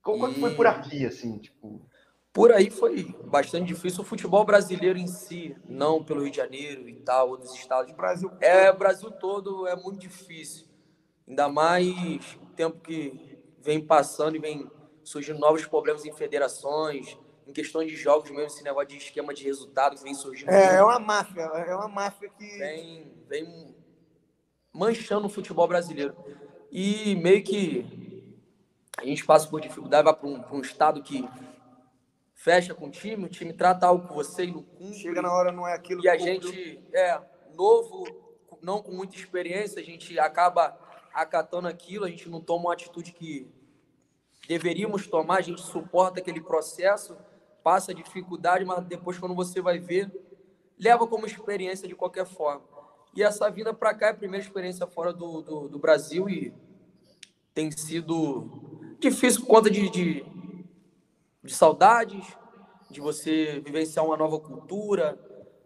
Como 0.00 0.26
e... 0.28 0.34
foi 0.40 0.54
por 0.54 0.66
aqui, 0.66 1.04
assim, 1.04 1.36
tipo... 1.36 1.86
Por 2.32 2.50
aí 2.50 2.70
foi 2.70 3.14
bastante 3.26 3.66
difícil. 3.66 4.00
O 4.00 4.04
futebol 4.04 4.44
brasileiro 4.46 4.98
em 4.98 5.06
si, 5.06 5.54
não 5.68 6.02
pelo 6.02 6.22
Rio 6.22 6.30
de 6.30 6.38
Janeiro 6.38 6.88
e 6.88 6.94
tal, 6.94 7.28
outros 7.28 7.54
estados. 7.54 7.92
O 7.92 7.96
Brasil. 7.96 8.30
É, 8.40 8.70
o 8.70 8.76
Brasil 8.76 9.10
todo 9.10 9.68
é 9.68 9.76
muito 9.76 9.98
difícil. 10.00 10.66
Ainda 11.28 11.48
mais 11.48 12.36
o 12.42 12.46
tempo 12.56 12.80
que 12.80 13.33
vem 13.64 13.80
passando 13.80 14.36
e 14.36 14.38
vem 14.38 14.70
surgindo 15.02 15.38
novos 15.38 15.66
problemas 15.66 16.04
em 16.04 16.12
federações, 16.12 17.18
em 17.46 17.52
questões 17.52 17.90
de 17.90 17.96
jogos 17.96 18.30
mesmo, 18.30 18.46
esse 18.46 18.62
negócio 18.62 18.88
de 18.88 18.98
esquema 18.98 19.34
de 19.34 19.44
resultado 19.44 19.96
que 19.96 20.02
vem 20.02 20.14
surgindo. 20.14 20.50
É, 20.50 20.76
é 20.76 20.82
uma 20.82 20.98
máfia, 20.98 21.42
é 21.42 21.74
uma 21.74 21.88
máfia 21.88 22.28
que. 22.28 22.58
Vem, 22.58 23.12
vem 23.26 23.74
manchando 24.72 25.26
o 25.26 25.30
futebol 25.30 25.66
brasileiro. 25.66 26.14
E 26.70 27.14
meio 27.16 27.42
que 27.42 27.86
a 28.96 29.04
gente 29.04 29.24
passa 29.24 29.46
por 29.48 29.60
dificuldade, 29.60 30.04
vai 30.04 30.14
para 30.14 30.28
um, 30.28 30.56
um, 30.56 30.60
estado 30.60 31.02
que 31.02 31.28
fecha 32.34 32.74
com 32.74 32.86
o 32.86 32.90
time, 32.90 33.24
o 33.24 33.28
time 33.28 33.52
trata 33.52 33.86
algo 33.86 34.08
com 34.08 34.14
você 34.14 34.44
e 34.44 34.52
não 34.52 34.62
cumpre. 34.62 34.98
Chega 34.98 35.22
na 35.22 35.32
hora, 35.32 35.52
não 35.52 35.66
é 35.66 35.74
aquilo 35.74 36.02
E 36.02 36.08
a 36.08 36.16
gente 36.16 36.82
é 36.92 37.20
novo, 37.54 38.04
não 38.60 38.82
com 38.82 38.92
muita 38.92 39.16
experiência, 39.16 39.80
a 39.80 39.84
gente 39.84 40.18
acaba 40.18 40.76
acatando 41.12 41.68
aquilo, 41.68 42.04
a 42.04 42.10
gente 42.10 42.28
não 42.28 42.40
toma 42.40 42.64
uma 42.64 42.72
atitude 42.72 43.12
que 43.12 43.48
deveríamos 44.46 45.06
tomar, 45.06 45.38
a 45.38 45.42
gente 45.42 45.62
suporta 45.62 46.20
aquele 46.20 46.40
processo, 46.40 47.16
passa 47.62 47.94
dificuldade, 47.94 48.64
mas 48.64 48.84
depois, 48.84 49.18
quando 49.18 49.34
você 49.34 49.60
vai 49.60 49.78
ver, 49.78 50.10
leva 50.78 51.06
como 51.06 51.26
experiência 51.26 51.88
de 51.88 51.94
qualquer 51.94 52.26
forma. 52.26 52.62
E 53.16 53.22
essa 53.22 53.50
vinda 53.50 53.72
para 53.72 53.94
cá 53.94 54.08
é 54.08 54.10
a 54.10 54.14
primeira 54.14 54.44
experiência 54.44 54.86
fora 54.86 55.12
do, 55.12 55.40
do, 55.40 55.68
do, 55.68 55.78
Brasil 55.78 56.28
e 56.28 56.52
tem 57.54 57.70
sido 57.70 58.96
difícil 58.98 59.42
por 59.42 59.46
conta 59.48 59.70
de, 59.70 59.88
de, 59.88 60.26
de 61.42 61.54
saudades, 61.54 62.26
de 62.90 63.00
você 63.00 63.62
vivenciar 63.64 64.04
uma 64.04 64.16
nova 64.16 64.40
cultura, 64.40 65.16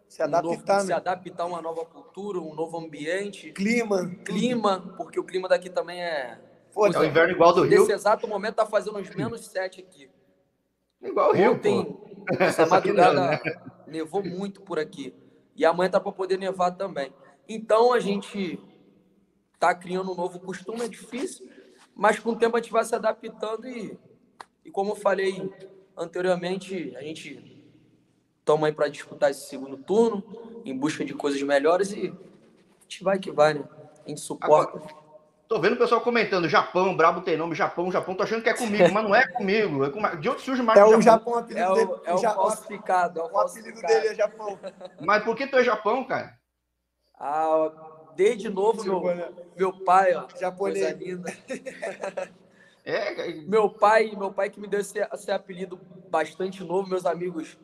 se 0.07 0.21
adaptar, 0.21 0.47
um 0.47 0.51
novo, 0.51 0.73
né? 0.73 0.81
se 0.81 0.93
adaptar 0.93 1.43
a 1.43 1.45
uma 1.45 1.61
nova 1.61 1.85
cultura, 1.85 2.39
um 2.39 2.53
novo 2.53 2.77
ambiente. 2.77 3.51
Clima. 3.51 4.09
Clima, 4.23 4.93
porque 4.95 5.19
o 5.19 5.23
clima 5.23 5.47
daqui 5.47 5.69
também 5.69 6.01
é. 6.01 6.39
Pô, 6.79 6.87
é 6.87 6.97
o 6.97 7.03
inverno 7.03 7.33
igual 7.33 7.53
do 7.53 7.63
Rio. 7.63 7.81
Nesse 7.81 7.91
exato 7.91 8.25
momento 8.25 8.55
tá 8.55 8.65
fazendo 8.65 8.97
uns 8.97 9.13
menos 9.13 9.45
7 9.47 9.81
aqui. 9.81 10.09
Igual 11.01 11.31
o 11.31 11.33
Rio. 11.33 11.51
Ontem, 11.51 11.97
essa 12.39 12.63
madrugada, 12.67 13.13
não, 13.13 13.27
né? 13.27 13.39
nevou 13.85 14.23
muito 14.23 14.61
por 14.61 14.79
aqui. 14.79 15.13
E 15.57 15.65
amanhã 15.65 15.89
tá 15.89 15.99
para 15.99 16.13
poder 16.13 16.37
nevar 16.37 16.71
também. 16.71 17.13
Então 17.49 17.91
a 17.91 17.99
gente 17.99 18.57
tá 19.59 19.75
criando 19.75 20.13
um 20.13 20.15
novo 20.15 20.39
costume, 20.39 20.83
é 20.83 20.87
difícil, 20.87 21.49
mas 21.93 22.17
com 22.17 22.29
o 22.29 22.35
tempo 22.37 22.55
a 22.55 22.61
gente 22.61 22.71
vai 22.71 22.85
se 22.85 22.95
adaptando 22.95 23.67
e, 23.67 23.99
e 24.63 24.71
como 24.71 24.91
eu 24.91 24.95
falei 24.95 25.51
anteriormente, 25.97 26.95
a 26.95 27.01
gente 27.01 27.61
estamos 28.39 28.63
aí 28.63 28.71
para 28.71 28.87
disputar 28.87 29.31
esse 29.31 29.49
segundo 29.49 29.75
turno, 29.75 30.23
em 30.63 30.77
busca 30.77 31.03
de 31.03 31.13
coisas 31.13 31.41
melhores 31.41 31.91
e 31.91 32.07
a 32.07 32.81
gente 32.83 33.03
vai 33.03 33.19
que 33.19 33.31
vai, 33.31 33.55
né? 33.55 33.67
A 34.05 34.07
gente 34.07 34.21
suporta. 34.21 34.77
Agora, 34.77 35.08
tô 35.49 35.59
vendo 35.59 35.73
o 35.73 35.77
pessoal 35.77 35.99
comentando, 35.99 36.47
Japão, 36.47 36.95
Brabo 36.95 37.21
tem 37.21 37.35
nome, 37.35 37.55
Japão, 37.55 37.91
Japão, 37.91 38.13
tô 38.13 38.21
achando 38.21 38.43
que 38.43 38.49
é 38.49 38.53
comigo, 38.53 38.93
mas 38.93 39.03
não 39.03 39.15
é 39.15 39.27
comigo. 39.27 39.83
É 39.83 39.89
com... 39.89 39.99
De 40.17 40.29
onde 40.29 40.41
surge 40.41 40.61
mais 40.61 40.79
É 40.79 40.85
o 40.85 41.01
Japão, 41.01 41.39
apelido 41.39 41.59
é 41.59 41.69
o, 41.69 41.73
dele. 41.73 41.91
É 42.05 42.13
o, 42.13 42.17
Japão. 42.19 42.43
falsificado. 42.43 43.19
É 43.19 43.23
o, 43.23 43.31
o 43.33 43.39
apelido 43.39 43.81
dele 43.81 44.07
é 44.09 44.15
Japão. 44.15 44.59
Mas 45.01 45.23
por 45.23 45.35
que 45.35 45.47
tu 45.47 45.57
é 45.57 45.63
Japão, 45.63 46.03
cara? 46.03 46.37
Ah, 47.19 47.71
desde 48.15 48.47
novo, 48.47 48.83
meu, 48.83 49.01
meu 49.57 49.73
pai, 49.83 50.13
ó. 50.13 50.27
Japonês. 50.39 50.85
Coisa 50.85 50.91
linda. 50.91 51.33
É, 52.85 53.27
meu 53.45 53.69
pai, 53.69 54.15
meu 54.15 54.31
pai 54.31 54.49
que 54.49 54.59
me 54.59 54.67
deu 54.67 54.79
esse, 54.79 54.99
esse 54.99 55.31
apelido 55.31 55.79
bastante 56.09 56.63
novo, 56.63 56.89
meus 56.89 57.05
amigos 57.05 57.57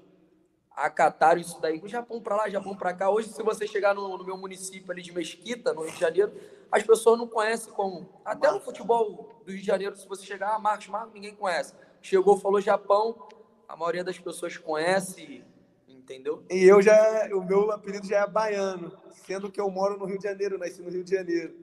acataram 0.75 1.39
isso 1.39 1.59
daí. 1.61 1.79
O 1.81 1.87
Japão 1.87 2.21
para 2.21 2.35
lá, 2.35 2.49
Japão 2.49 2.75
para 2.75 2.93
cá. 2.93 3.09
Hoje, 3.09 3.29
se 3.29 3.41
você 3.41 3.65
chegar 3.65 3.95
no, 3.95 4.17
no, 4.17 4.23
meu 4.25 4.37
município 4.37 4.91
ali 4.91 5.01
de 5.01 5.11
Mesquita, 5.13 5.73
no 5.73 5.83
Rio 5.83 5.93
de 5.93 5.99
Janeiro, 5.99 6.33
as 6.71 6.83
pessoas 6.83 7.17
não 7.17 7.27
conhecem 7.27 7.71
como. 7.73 8.09
Até 8.25 8.51
no 8.51 8.59
futebol 8.59 9.41
do 9.45 9.51
Rio 9.51 9.61
de 9.61 9.65
Janeiro, 9.65 9.95
se 9.95 10.07
você 10.07 10.25
chegar, 10.25 10.55
ah, 10.55 10.59
Marcos, 10.59 10.87
Marcos, 10.87 11.13
ninguém 11.13 11.33
conhece. 11.33 11.73
Chegou, 12.01 12.37
falou 12.37 12.59
Japão, 12.59 13.27
a 13.67 13.75
maioria 13.75 14.03
das 14.03 14.19
pessoas 14.19 14.57
conhece, 14.57 15.43
entendeu? 15.87 16.43
E 16.49 16.63
eu 16.63 16.81
já, 16.81 17.29
o 17.33 17.43
meu 17.43 17.71
apelido 17.71 18.05
já 18.05 18.19
é 18.19 18.27
baiano, 18.27 18.91
sendo 19.25 19.51
que 19.51 19.59
eu 19.59 19.69
moro 19.71 19.97
no 19.97 20.05
Rio 20.05 20.17
de 20.17 20.23
Janeiro, 20.25 20.57
nasci 20.57 20.81
no 20.81 20.89
Rio 20.89 21.03
de 21.03 21.11
Janeiro. 21.11 21.55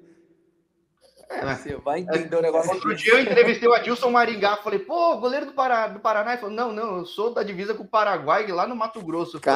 É, 1.28 1.44
né? 1.44 1.54
Você 1.56 1.76
vai 1.76 2.00
entender 2.00 2.36
o 2.36 2.42
negócio. 2.42 2.72
Outro 2.72 2.94
dia 2.94 3.14
eu 3.14 3.20
entrevistei 3.20 3.68
o 3.68 3.72
Adilson 3.72 4.10
Maringá, 4.10 4.56
falei, 4.56 4.78
pô, 4.78 5.16
goleiro 5.16 5.46
do, 5.46 5.52
Pará, 5.52 5.88
do 5.88 6.00
Paraná. 6.00 6.32
Ele 6.32 6.40
falou, 6.40 6.54
não, 6.54 6.72
não, 6.72 6.98
eu 6.98 7.06
sou 7.06 7.32
da 7.32 7.42
divisa 7.42 7.74
com 7.74 7.84
o 7.84 7.88
Paraguai, 7.88 8.46
lá 8.48 8.66
no 8.66 8.76
Mato 8.76 9.00
Grosso. 9.02 9.40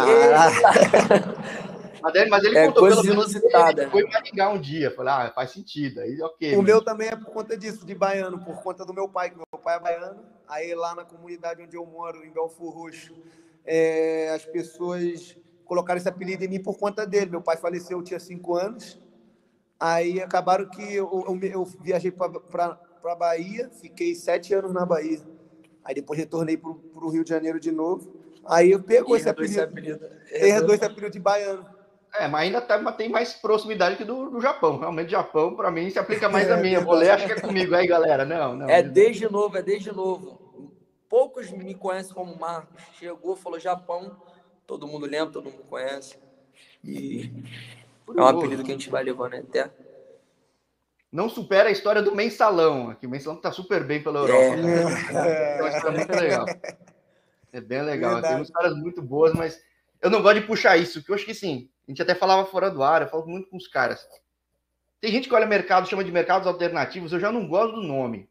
Mas, 2.03 2.29
mas 2.29 2.45
ele 2.45 2.57
é 2.57 2.67
contou 2.67 2.83
coisa 2.83 3.11
inusitada. 3.11 3.83
Ele 3.83 3.91
foi 3.91 4.03
em 4.03 4.11
Maringá 4.13 4.51
um 4.51 4.61
dia. 4.61 4.91
Falei, 4.93 5.13
ah, 5.13 5.33
faz 5.35 5.51
sentido. 5.51 6.01
Aí, 6.01 6.21
ok. 6.21 6.55
O 6.55 6.59
mas... 6.59 6.67
meu 6.67 6.85
também 6.85 7.09
é 7.09 7.17
por 7.17 7.33
conta 7.33 7.57
disso, 7.57 7.85
de 7.85 7.95
baiano, 7.95 8.39
por 8.45 8.63
conta 8.63 8.85
do 8.85 8.95
meu 8.95 9.09
pai, 9.09 9.31
que 9.31 9.37
meu 9.37 9.47
pai 9.61 9.77
é 9.77 9.81
baiano. 9.81 10.25
Aí 10.47 10.75
lá 10.75 10.95
na 10.95 11.05
comunidade 11.05 11.63
onde 11.63 11.77
eu 11.77 11.85
moro, 11.85 12.25
em 12.25 12.31
Belfor 12.31 12.73
Roxo, 12.73 13.15
é, 13.65 14.31
as 14.35 14.45
pessoas 14.45 15.37
colocaram 15.65 15.99
esse 15.99 16.09
apelido 16.09 16.45
em 16.45 16.49
mim 16.49 16.63
por 16.63 16.79
conta 16.79 17.05
dele. 17.07 17.31
Meu 17.31 17.43
pai 17.43 17.57
faleceu, 17.57 17.99
eu 17.99 18.05
tinha 18.05 18.21
cinco 18.21 18.55
anos. 18.55 19.01
Aí 19.79 20.21
acabaram 20.21 20.69
que 20.69 20.83
eu, 20.95 21.25
eu, 21.29 21.39
eu 21.43 21.65
viajei 21.65 22.11
para 22.11 22.79
para 23.07 23.13
a 23.13 23.17
Bahia, 23.17 23.71
fiquei 23.81 24.15
sete 24.17 24.53
anos 24.53 24.73
na 24.73 24.85
Bahia. 24.85 25.21
Aí 25.85 25.95
depois 25.95 26.19
retornei 26.19 26.57
para 26.57 26.71
o 26.71 27.09
Rio 27.09 27.23
de 27.23 27.31
Janeiro 27.31 27.61
de 27.61 27.71
novo. 27.71 28.13
Aí 28.45 28.73
eu 28.73 28.83
pegou 28.83 29.17
esse 29.17 29.29
apelido. 29.29 29.63
apelido. 29.63 30.01
Herdou 30.31 30.75
esse 30.75 30.85
apelido 30.85 31.13
de 31.13 31.21
baiano. 31.21 31.65
É, 32.19 32.27
mas 32.27 32.43
ainda 32.43 32.61
tá, 32.61 32.93
tem 32.93 33.09
mais 33.09 33.35
proximidade 33.35 33.97
que 33.97 34.05
do, 34.05 34.31
do 34.31 34.41
Japão. 34.41 34.79
Realmente, 34.79 35.11
Japão, 35.11 35.55
para 35.55 35.71
mim, 35.71 35.91
se 35.91 35.99
aplica 35.99 36.29
mais 36.29 36.49
é, 36.51 36.55
a 36.55 36.57
mim. 36.57 36.71
Eu 36.71 36.83
vou 36.83 36.95
ler, 36.95 37.11
acho 37.11 37.27
que 37.27 37.33
é 37.33 37.41
comigo 37.41 37.75
aí, 37.75 37.87
galera. 37.87 38.25
Não, 38.25 38.57
não. 38.57 38.69
É 38.69 38.83
desde 38.83 39.31
novo, 39.31 39.57
é 39.57 39.63
desde 39.63 39.93
novo. 39.93 40.73
Poucos 41.09 41.51
me 41.51 41.75
conhecem 41.75 42.15
como 42.15 42.37
Marcos. 42.37 42.83
Chegou, 42.99 43.37
falou 43.37 43.61
Japão, 43.61 44.17
todo 44.67 44.89
mundo 44.89 45.07
lembra, 45.07 45.33
todo 45.33 45.51
mundo 45.51 45.63
conhece. 45.69 46.19
E 46.83 47.31
é 48.15 48.21
um 48.21 48.27
apelido 48.27 48.63
que 48.63 48.71
a 48.71 48.75
gente 48.75 48.91
vai 48.91 49.03
levando 49.03 49.35
até. 49.35 49.71
Não 51.11 51.29
supera 51.29 51.69
a 51.69 51.73
história 51.73 52.03
do 52.03 52.15
mensalão. 52.15 52.91
Aqui 52.91 53.07
o 53.07 53.11
mensalão 53.11 53.41
tá 53.41 53.51
super 53.51 53.85
bem 53.85 54.03
pela 54.03 54.21
Europa. 54.21 54.57
É, 54.57 54.57
né? 54.57 55.59
é 55.59 55.63
uma 55.63 55.71
história 55.71 55.99
muito 55.99 56.13
legal. 56.13 56.47
É 57.53 57.61
bem 57.61 57.83
legal. 57.83 58.13
Verdade. 58.15 58.35
Tem 58.35 58.43
histórias 58.43 58.77
muito 58.77 59.01
boas, 59.01 59.33
mas 59.33 59.59
eu 60.03 60.11
não 60.11 60.21
gosto 60.21 60.41
de 60.41 60.47
puxar 60.47 60.77
isso, 60.77 61.03
que 61.03 61.11
eu 61.11 61.15
acho 61.15 61.25
que 61.25 61.35
sim. 61.35 61.71
A 61.87 61.91
gente 61.91 62.03
até 62.03 62.15
falava 62.15 62.47
fora 62.47 62.71
do 62.71 62.83
ar, 62.83 63.03
eu 63.03 63.09
falo 63.09 63.27
muito 63.27 63.49
com 63.49 63.57
os 63.57 63.67
caras. 63.67 64.07
Tem 65.01 65.11
gente 65.11 65.29
que 65.29 65.35
olha 65.35 65.47
mercado, 65.47 65.89
chama 65.89 66.05
de 66.05 66.13
mercados 66.13 66.47
alternativos, 66.47 67.13
eu 67.13 67.21
já 67.21 67.33
não 67.33 67.49
gosto 67.49 67.77
do 67.77 67.83
nome. 67.83 68.29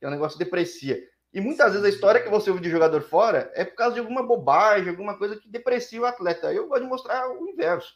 É 0.00 0.08
um 0.08 0.10
negócio 0.10 0.36
que 0.36 0.44
deprecia. 0.44 1.02
E 1.32 1.40
muitas 1.40 1.72
vezes 1.72 1.84
a 1.84 1.88
história 1.88 2.22
que 2.22 2.28
você 2.28 2.50
ouve 2.50 2.62
de 2.62 2.70
jogador 2.70 3.02
fora 3.02 3.50
é 3.54 3.64
por 3.64 3.76
causa 3.76 3.94
de 3.94 4.00
alguma 4.00 4.22
bobagem, 4.22 4.88
alguma 4.88 5.16
coisa 5.16 5.36
que 5.36 5.48
deprecia 5.48 6.00
o 6.00 6.06
atleta. 6.06 6.52
Eu 6.52 6.68
gosto 6.68 6.82
de 6.82 6.88
mostrar 6.88 7.28
o 7.30 7.48
inverso. 7.48 7.94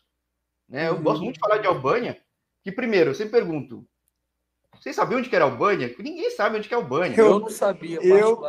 Né? 0.70 0.88
Eu 0.88 0.94
uhum. 0.94 1.02
gosto 1.02 1.22
muito 1.22 1.34
de 1.34 1.40
falar 1.40 1.58
de 1.58 1.66
Albânia, 1.66 2.22
que 2.62 2.70
primeiro, 2.70 3.10
eu 3.10 3.14
sempre 3.14 3.32
pergunto, 3.32 3.84
vocês 4.80 4.94
sabiam 4.94 5.18
onde 5.18 5.28
que 5.28 5.36
era 5.36 5.44
Albânia? 5.44 5.94
Ninguém 5.98 6.30
sabe 6.30 6.56
onde 6.56 6.68
que 6.68 6.72
é 6.72 6.76
Albânia. 6.76 7.14
Eu, 7.18 7.26
eu 7.26 7.40
não 7.40 7.50
sabia, 7.50 7.98
eu, 8.02 8.40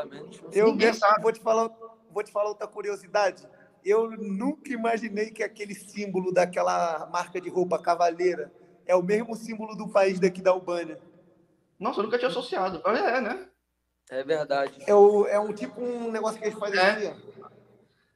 eu 0.54 0.68
Ninguém 0.68 0.94
sabe. 0.94 1.22
Vou 1.22 1.34
te, 1.34 1.42
falar, 1.42 1.70
vou 2.10 2.24
te 2.24 2.32
falar 2.32 2.50
outra 2.50 2.68
curiosidade. 2.68 3.46
Eu 3.84 4.12
nunca 4.12 4.72
imaginei 4.72 5.32
que 5.32 5.44
aquele 5.44 5.74
símbolo 5.74 6.32
daquela 6.32 7.10
marca 7.12 7.42
de 7.42 7.50
roupa 7.50 7.80
cavaleira 7.80 8.52
é 8.86 8.96
o 8.96 9.02
mesmo 9.02 9.36
símbolo 9.36 9.76
do 9.76 9.90
país 9.90 10.20
daqui 10.20 10.42
da 10.42 10.52
Albânia. 10.52 11.00
Nossa, 11.80 12.00
eu 12.00 12.04
nunca 12.04 12.18
tinha 12.18 12.30
associado. 12.30 12.82
É, 12.88 13.20
né? 13.20 13.48
É 14.10 14.24
verdade. 14.24 14.78
É, 14.86 14.94
o, 14.94 15.26
é 15.26 15.40
um 15.40 15.52
tipo 15.52 15.82
um 15.82 16.12
negócio 16.12 16.40
que 16.40 16.46
eles 16.46 16.60
fazem 16.60 16.80
é. 16.80 16.92
assim. 16.92 17.14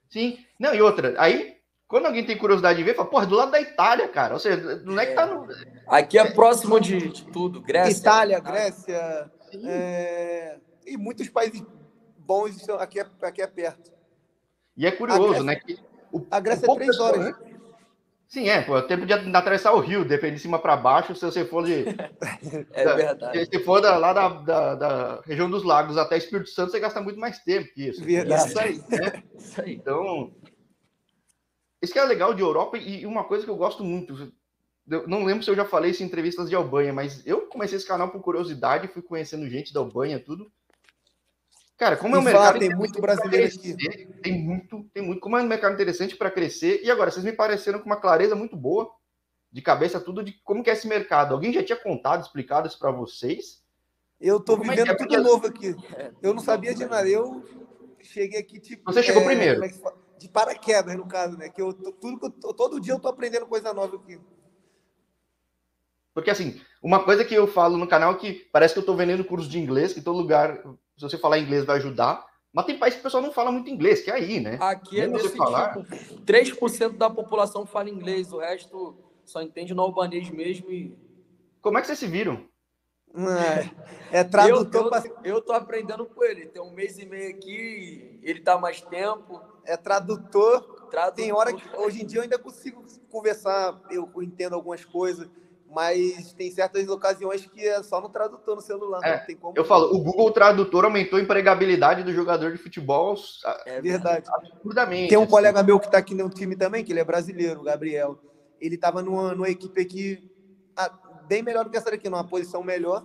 Sim. 0.07 0.45
Não, 0.59 0.73
e 0.73 0.81
outra, 0.81 1.15
aí 1.17 1.54
quando 1.87 2.07
alguém 2.07 2.25
tem 2.25 2.37
curiosidade 2.37 2.77
de 2.77 2.83
ver, 2.83 2.95
fala, 2.95 3.09
porra, 3.09 3.25
do 3.27 3.35
lado 3.35 3.51
da 3.51 3.61
Itália, 3.61 4.07
cara. 4.07 4.33
Ou 4.33 4.39
seja, 4.39 4.81
não 4.83 4.99
é 4.99 5.05
que 5.05 5.13
tá 5.13 5.25
no. 5.25 5.47
Aqui 5.87 6.17
é 6.17 6.31
próximo 6.31 6.79
de, 6.79 7.09
de 7.09 7.25
tudo, 7.27 7.61
Grécia. 7.61 7.99
Itália, 7.99 8.39
Grécia. 8.39 9.31
É... 9.63 10.57
E 10.85 10.97
muitos 10.97 11.29
países 11.29 11.63
bons 12.17 12.67
aqui 12.79 12.99
é, 12.99 13.05
aqui 13.21 13.41
é 13.41 13.47
perto. 13.47 13.93
E 14.75 14.85
é 14.85 14.91
curioso, 14.91 15.43
Grécia, 15.43 15.43
né? 15.43 15.55
Que 15.55 15.77
o, 16.11 16.25
a 16.31 16.39
Grécia 16.39 16.69
é 16.69 16.75
três 16.75 16.99
horas, 16.99 17.25
né? 17.25 17.35
Sim, 18.27 18.49
é, 18.49 18.61
pô, 18.61 18.81
tempo 18.81 19.05
de 19.05 19.13
atravessar 19.13 19.73
o 19.73 19.79
rio, 19.79 20.03
depende 20.03 20.35
de 20.35 20.41
cima 20.41 20.57
para 20.57 20.75
baixo, 20.75 21.15
se 21.15 21.23
você 21.23 21.45
for 21.45 21.63
de. 21.63 21.85
é 22.73 22.83
da, 22.83 22.95
verdade. 22.95 23.45
Se 23.45 23.59
for 23.63 23.79
da, 23.79 23.97
lá 23.97 24.11
da, 24.11 24.29
da, 24.29 24.75
da, 24.75 25.21
região 25.21 25.49
dos 25.49 25.63
lagos 25.63 25.97
até 25.97 26.17
Espírito 26.17 26.49
Santo, 26.49 26.71
você 26.71 26.79
gasta 26.79 26.99
muito 26.99 27.19
mais 27.19 27.39
tempo 27.39 27.71
que 27.73 27.89
isso. 27.89 28.03
Verdade. 28.03 28.49
Isso 28.49 28.59
aí. 28.59 28.83
Né? 28.89 29.23
Isso 29.37 29.61
aí. 29.61 29.75
Então, 29.75 30.33
isso 31.85 31.93
que 31.93 31.99
é 31.99 32.03
legal 32.03 32.33
de 32.33 32.41
Europa 32.41 32.77
e 32.77 33.05
uma 33.05 33.23
coisa 33.23 33.45
que 33.45 33.49
eu 33.49 33.55
gosto 33.55 33.83
muito. 33.83 34.31
Eu 34.87 35.07
não 35.07 35.23
lembro 35.23 35.43
se 35.43 35.49
eu 35.49 35.55
já 35.55 35.65
falei 35.65 35.91
isso 35.91 36.03
em 36.03 36.05
entrevistas 36.05 36.49
de 36.49 36.55
Albanha, 36.55 36.93
mas 36.93 37.25
eu 37.25 37.47
comecei 37.47 37.77
esse 37.77 37.87
canal 37.87 38.09
por 38.09 38.21
curiosidade, 38.21 38.87
fui 38.87 39.01
conhecendo 39.01 39.49
gente 39.49 39.73
da 39.73 39.79
Albanha, 39.79 40.19
tudo. 40.19 40.51
Cara, 41.77 41.97
como 41.97 42.15
é 42.15 42.19
um 42.19 42.21
mercado 42.21 42.59
tem 42.59 42.73
muito 42.73 43.01
brasileiro 43.01 43.47
aqui. 43.47 43.75
Tem 44.21 44.39
muito, 44.39 44.83
tem 44.93 45.03
muito. 45.03 45.19
Como 45.19 45.37
é 45.37 45.41
um 45.41 45.47
mercado 45.47 45.73
interessante 45.73 46.15
para 46.15 46.31
crescer. 46.31 46.81
E 46.83 46.89
agora, 46.89 47.11
vocês 47.11 47.25
me 47.25 47.33
pareceram 47.33 47.79
com 47.79 47.85
uma 47.85 47.99
clareza 47.99 48.35
muito 48.35 48.55
boa 48.55 48.89
de 49.51 49.61
cabeça 49.61 49.99
tudo 49.99 50.23
de 50.23 50.33
como 50.43 50.63
que 50.63 50.69
é 50.69 50.73
esse 50.73 50.87
mercado. 50.87 51.33
Alguém 51.33 51.51
já 51.51 51.63
tinha 51.63 51.77
contado, 51.77 52.23
explicado 52.23 52.67
isso 52.67 52.79
para 52.79 52.91
vocês? 52.91 53.61
Eu 54.19 54.39
tô 54.39 54.57
como 54.57 54.71
é 54.71 54.75
vivendo 54.75 54.91
é? 54.91 54.95
tudo 54.95 55.21
novo 55.21 55.47
aqui. 55.47 55.75
Eu 56.21 56.33
não 56.33 56.41
sabia 56.41 56.73
de 56.73 56.85
nada. 56.85 57.09
Eu 57.09 57.43
cheguei 58.01 58.39
aqui 58.39 58.59
tipo. 58.59 58.91
Você 58.91 59.03
chegou 59.03 59.23
é, 59.23 59.25
primeiro. 59.25 59.63
É 59.63 60.04
de 60.25 60.29
paraquedas, 60.29 60.95
no 60.95 61.05
caso, 61.05 61.37
né? 61.37 61.49
Que 61.49 61.61
eu, 61.61 61.71
tudo, 61.71 62.31
todo 62.31 62.79
dia 62.79 62.93
eu 62.93 62.99
tô 62.99 63.07
aprendendo 63.07 63.45
coisa 63.45 63.73
nova 63.73 63.95
aqui. 63.95 64.19
Porque, 66.13 66.31
assim, 66.31 66.59
uma 66.81 67.03
coisa 67.03 67.23
que 67.23 67.35
eu 67.35 67.45
falo 67.45 67.77
no 67.77 67.87
canal 67.87 68.13
é 68.13 68.17
que 68.17 68.33
parece 68.51 68.73
que 68.73 68.79
eu 68.79 68.85
tô 68.85 68.95
vendendo 68.95 69.23
curso 69.23 69.47
de 69.47 69.59
inglês, 69.59 69.93
que 69.93 70.01
todo 70.01 70.17
lugar, 70.17 70.57
se 70.97 71.01
você 71.01 71.17
falar 71.17 71.37
inglês, 71.37 71.63
vai 71.63 71.77
ajudar. 71.77 72.25
Mas 72.51 72.65
tem 72.65 72.79
países 72.79 72.97
que 72.97 73.01
o 73.01 73.03
pessoal 73.03 73.21
não 73.21 73.33
fala 73.33 73.51
muito 73.51 73.69
inglês, 73.69 74.01
que 74.01 74.09
é 74.09 74.15
aí, 74.15 74.39
né? 74.39 74.57
Aqui 74.61 74.99
é 74.99 75.07
desse 75.07 75.35
falar... 75.35 75.77
tipo. 75.77 76.23
3% 76.25 76.97
da 76.97 77.09
população 77.09 77.65
fala 77.65 77.89
inglês, 77.89 78.31
o 78.31 78.39
resto 78.39 78.97
só 79.25 79.41
entende 79.41 79.73
no 79.73 79.81
albanês 79.81 80.29
mesmo 80.29 80.71
e... 80.71 80.97
Como 81.61 81.77
é 81.77 81.81
que 81.81 81.87
vocês 81.87 81.99
se 81.99 82.07
viram? 82.07 82.47
É, 84.11 84.19
é 84.19 84.23
tradutor. 84.23 84.91
Eu, 84.93 85.03
eu, 85.03 85.35
eu 85.35 85.41
tô 85.41 85.53
aprendendo 85.53 86.05
com 86.05 86.23
ele. 86.23 86.47
Tem 86.47 86.61
um 86.61 86.71
mês 86.71 86.97
e 86.97 87.05
meio 87.05 87.29
aqui, 87.29 88.19
ele 88.23 88.39
tá 88.39 88.57
mais 88.57 88.81
tempo 88.81 89.54
é 89.65 89.77
tradutor. 89.77 90.61
tradutor. 90.89 91.13
Tem 91.13 91.31
hora 91.31 91.53
que 91.53 91.63
hoje 91.77 92.01
em 92.01 92.05
dia 92.05 92.19
eu 92.19 92.23
ainda 92.23 92.39
consigo 92.39 92.83
conversar, 93.09 93.79
eu 93.89 94.09
entendo 94.21 94.53
algumas 94.53 94.83
coisas, 94.83 95.27
mas 95.69 96.33
tem 96.33 96.51
certas 96.51 96.87
ocasiões 96.87 97.45
que 97.45 97.65
é 97.65 97.81
só 97.83 97.99
no 97.99 98.09
tradutor 98.09 98.55
no 98.55 98.61
celular, 98.61 99.01
é, 99.03 99.17
não 99.17 99.25
tem 99.25 99.35
como. 99.35 99.53
Eu 99.57 99.65
falo, 99.65 99.93
o 99.93 99.99
Google 100.01 100.31
Tradutor 100.31 100.85
aumentou 100.85 101.19
a 101.19 101.21
empregabilidade 101.21 102.03
do 102.03 102.13
jogador 102.13 102.51
de 102.51 102.57
futebol. 102.57 103.15
É 103.65 103.81
verdade. 103.81 104.25
Absurdamente. 104.29 105.09
Tem 105.09 105.17
um 105.17 105.23
assim. 105.23 105.31
colega 105.31 105.63
meu 105.63 105.79
que 105.79 105.87
está 105.87 105.97
aqui 105.97 106.13
no 106.13 106.29
time 106.29 106.55
também, 106.55 106.83
que 106.83 106.93
ele 106.93 106.99
é 106.99 107.03
brasileiro, 107.03 107.61
o 107.61 107.63
Gabriel. 107.63 108.19
Ele 108.61 108.75
estava 108.75 109.01
numa, 109.01 109.33
numa 109.33 109.49
equipe 109.49 109.81
aqui 109.81 110.31
bem 111.27 111.41
melhor 111.41 111.65
do 111.65 111.71
que 111.71 111.77
essa 111.77 111.91
daqui, 111.91 112.09
numa 112.09 112.23
posição 112.23 112.63
melhor, 112.63 113.03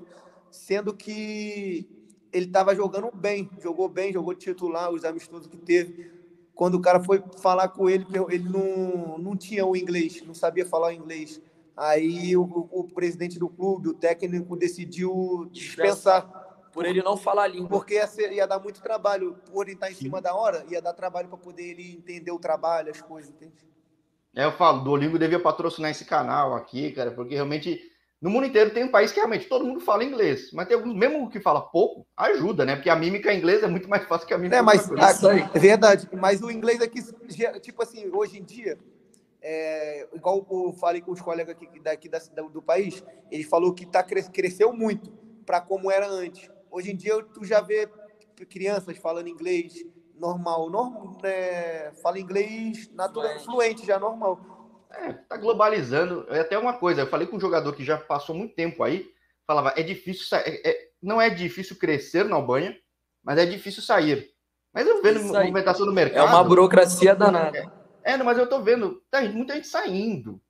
sendo 0.50 0.94
que 0.94 1.88
ele 2.32 2.46
estava 2.46 2.74
jogando 2.74 3.10
bem, 3.12 3.50
jogou 3.60 3.88
bem, 3.88 4.12
jogou 4.12 4.34
titular, 4.34 4.90
os 4.90 5.04
amistosos 5.04 5.46
que 5.46 5.56
teve 5.56 6.19
quando 6.60 6.74
o 6.74 6.80
cara 6.82 7.00
foi 7.00 7.24
falar 7.38 7.68
com 7.68 7.88
ele, 7.88 8.04
ele 8.28 8.46
não, 8.46 9.16
não 9.16 9.34
tinha 9.34 9.64
o 9.64 9.74
inglês, 9.74 10.22
não 10.26 10.34
sabia 10.34 10.66
falar 10.66 10.92
inglês. 10.92 11.40
Aí 11.74 12.36
o, 12.36 12.42
o 12.70 12.84
presidente 12.84 13.38
do 13.38 13.48
clube, 13.48 13.88
o 13.88 13.94
técnico, 13.94 14.54
decidiu 14.58 15.48
dispensar. 15.50 16.28
Por 16.70 16.84
ele 16.84 17.02
não 17.02 17.16
falar 17.16 17.46
língua. 17.46 17.70
Porque 17.70 17.94
ia, 17.94 18.06
ser, 18.06 18.30
ia 18.30 18.46
dar 18.46 18.58
muito 18.58 18.82
trabalho. 18.82 19.38
Por 19.50 19.68
ele 19.68 19.72
estar 19.72 19.90
em 19.90 19.94
cima 19.94 20.20
da 20.20 20.34
hora, 20.34 20.62
ia 20.68 20.82
dar 20.82 20.92
trabalho 20.92 21.28
para 21.28 21.38
poder 21.38 21.62
ele 21.62 21.94
entender 21.96 22.30
o 22.30 22.38
trabalho, 22.38 22.90
as 22.90 23.00
coisas, 23.00 23.30
entende? 23.30 23.54
É, 24.36 24.44
eu 24.44 24.52
falo, 24.52 24.84
do 24.84 24.90
Olingo 24.90 25.18
devia 25.18 25.40
patrocinar 25.40 25.90
esse 25.90 26.04
canal 26.04 26.54
aqui, 26.54 26.92
cara, 26.92 27.10
porque 27.10 27.34
realmente 27.36 27.89
no 28.20 28.28
mundo 28.28 28.46
inteiro 28.46 28.70
tem 28.70 28.84
um 28.84 28.90
país 28.90 29.10
que 29.10 29.18
realmente 29.18 29.48
todo 29.48 29.64
mundo 29.64 29.80
fala 29.80 30.04
inglês, 30.04 30.50
mas 30.52 30.68
tem 30.68 30.76
alguns, 30.76 30.94
mesmo 30.94 31.30
que 31.30 31.40
fala 31.40 31.62
pouco, 31.62 32.06
ajuda, 32.14 32.66
né? 32.66 32.76
Porque 32.76 32.90
a 32.90 32.96
mímica 32.96 33.32
em 33.32 33.38
inglês 33.38 33.62
é 33.62 33.66
muito 33.66 33.88
mais 33.88 34.04
fácil 34.04 34.26
que 34.26 34.34
a 34.34 34.38
mímica. 34.38 34.56
É, 34.56 34.62
mas 34.62 34.90
é 35.54 35.58
verdade. 35.58 36.08
Mas 36.12 36.42
o 36.42 36.50
inglês 36.50 36.82
aqui, 36.82 37.00
tipo 37.60 37.82
assim, 37.82 38.10
hoje 38.12 38.38
em 38.38 38.44
dia, 38.44 38.78
é, 39.40 40.06
igual 40.12 40.46
eu 40.50 40.72
falei 40.74 41.00
com 41.00 41.12
os 41.12 41.20
colegas 41.20 41.56
aqui 41.56 41.80
daqui 41.80 42.10
da, 42.10 42.18
do 42.52 42.60
país, 42.60 43.02
ele 43.30 43.44
falou 43.44 43.72
que 43.72 43.86
tá, 43.86 44.02
cresceu 44.02 44.70
muito 44.70 45.10
para 45.46 45.62
como 45.62 45.90
era 45.90 46.06
antes. 46.06 46.50
Hoje 46.70 46.92
em 46.92 46.96
dia, 46.96 47.22
tu 47.22 47.42
já 47.42 47.62
vê 47.62 47.88
crianças 48.50 48.98
falando 48.98 49.28
inglês 49.28 49.84
normal, 50.14 50.68
normal 50.68 51.16
é, 51.22 51.90
fala 52.02 52.18
inglês 52.18 52.90
natural, 52.92 53.40
fluente 53.40 53.86
já 53.86 53.98
normal. 53.98 54.59
É, 54.92 55.12
tá 55.12 55.36
globalizando. 55.36 56.26
É 56.28 56.40
até 56.40 56.58
uma 56.58 56.72
coisa, 56.72 57.02
eu 57.02 57.06
falei 57.06 57.26
com 57.26 57.36
um 57.36 57.40
jogador 57.40 57.72
que 57.74 57.84
já 57.84 57.96
passou 57.96 58.34
muito 58.34 58.54
tempo 58.54 58.82
aí, 58.82 59.10
falava, 59.46 59.72
é 59.76 59.82
difícil, 59.82 60.36
é, 60.38 60.70
é, 60.70 60.88
não 61.02 61.20
é 61.20 61.30
difícil 61.30 61.76
crescer 61.76 62.24
na 62.24 62.36
Albânia, 62.36 62.76
mas 63.22 63.38
é 63.38 63.46
difícil 63.46 63.82
sair. 63.82 64.30
Mas 64.72 64.86
eu 64.86 65.02
vendo 65.02 65.22
movimentação 65.22 65.86
no 65.86 65.92
mercado. 65.92 66.28
É 66.28 66.30
uma 66.30 66.44
burocracia 66.44 67.14
danada. 67.14 67.58
É, 68.04 68.12
é 68.12 68.16
mas 68.18 68.38
eu 68.38 68.48
tô 68.48 68.60
vendo, 68.60 69.02
tá 69.10 69.20
muita 69.22 69.54
gente 69.54 69.66
saindo. 69.66 70.40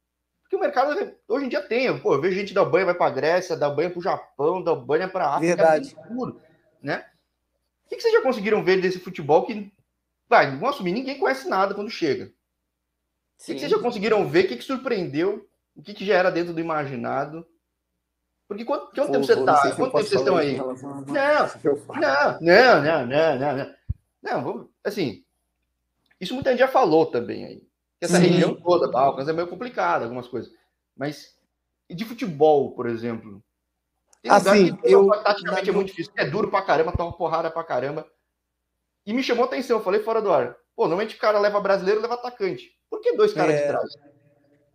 Porque 0.43 0.57
o 0.57 0.61
mercado 0.61 1.15
hoje 1.29 1.47
em 1.47 1.49
dia 1.49 1.63
tem, 1.63 1.97
pô, 2.01 2.15
eu 2.15 2.21
vejo 2.21 2.39
gente 2.39 2.53
da 2.53 2.61
Albânia 2.61 2.87
vai 2.87 2.95
para 2.95 3.15
Grécia, 3.15 3.57
da 3.57 3.67
Albânia 3.67 3.91
para 3.91 4.01
o 4.01 4.03
Japão, 4.03 4.63
da 4.63 4.73
Albânia 4.73 5.09
para 5.09 5.35
África, 5.35 5.57
Verdade. 5.57 5.97
tudo, 6.09 6.41
né? 6.83 7.07
O 7.87 7.89
que, 7.89 7.97
que 7.97 8.03
vocês 8.03 8.13
já 8.13 8.21
conseguiram 8.21 8.63
ver 8.63 8.81
desse 8.81 8.99
futebol 8.99 9.47
que, 9.47 9.73
vai, 10.29 10.51
vamos 10.51 10.71
assumir, 10.71 10.93
ninguém 10.93 11.19
conhece 11.19 11.49
nada 11.49 11.73
quando 11.73 11.89
chega. 11.89 12.33
O 13.41 13.45
que, 13.47 13.59
vocês 13.59 13.71
já 13.71 13.79
conseguiram 13.79 14.29
ver? 14.29 14.45
O 14.45 14.49
que, 14.49 14.57
que 14.59 14.65
surpreendeu? 14.65 15.49
O 15.75 15.83
que, 15.83 15.95
que 15.95 16.05
já 16.05 16.15
era 16.15 16.31
dentro 16.31 16.53
do 16.53 16.61
imaginado? 16.61 17.47
Porque 18.47 18.65
quanto, 18.65 18.93
quanto 18.95 19.13
tempo 19.13 19.25
você 19.25 19.33
está? 19.33 19.63
Quanto 19.77 19.93
tempo 19.93 19.93
vocês 19.93 20.21
estão 20.21 20.37
aí? 20.37 20.57
Não, 20.57 20.73
não, 22.41 22.83
não, 22.83 22.83
não, 22.83 23.07
não, 23.07 23.39
não, 23.39 23.57
não. 23.57 23.81
Não, 24.23 24.69
assim, 24.85 25.25
isso 26.21 26.35
muita 26.35 26.51
gente 26.51 26.61
já 26.61 26.69
falou 26.69 27.07
também 27.07 27.45
aí. 27.47 27.63
Essa 28.01 28.19
Sim. 28.19 28.27
região 28.27 28.55
toda, 28.55 28.91
Balcãs, 28.91 29.29
é 29.29 29.33
meio 29.33 29.49
complicado, 29.49 30.03
algumas 30.03 30.29
coisas. 30.29 30.53
Mas 30.95 31.35
de 31.89 32.05
futebol, 32.05 32.75
por 32.75 32.87
exemplo, 32.87 33.43
Tem 34.23 34.31
Assim, 34.31 34.77
que 34.77 34.93
eu- 34.93 35.09
taticamente 35.23 35.71
é 35.71 35.73
muito 35.73 35.89
difícil. 35.89 36.13
É 36.15 36.27
duro 36.27 36.51
pra 36.51 36.61
caramba, 36.61 36.93
toma 36.93 37.17
porrada 37.17 37.51
pra 37.51 37.65
caramba. 37.65 38.07
E 39.07 39.15
me 39.15 39.23
chamou 39.23 39.45
a 39.45 39.47
atenção, 39.47 39.79
eu 39.79 39.83
falei 39.83 40.03
fora 40.03 40.21
do 40.21 40.31
ar. 40.31 40.55
Pô, 40.77 40.83
normalmente 40.83 41.17
o 41.17 41.19
cara 41.19 41.39
leva 41.39 41.59
brasileiro, 41.59 42.03
leva 42.03 42.15
atacante. 42.15 42.71
Por 42.91 43.01
que 43.01 43.17
dois 43.17 43.33
caras 43.33 43.55
É. 43.55 43.63
de 43.63 43.69
trás? 43.69 43.95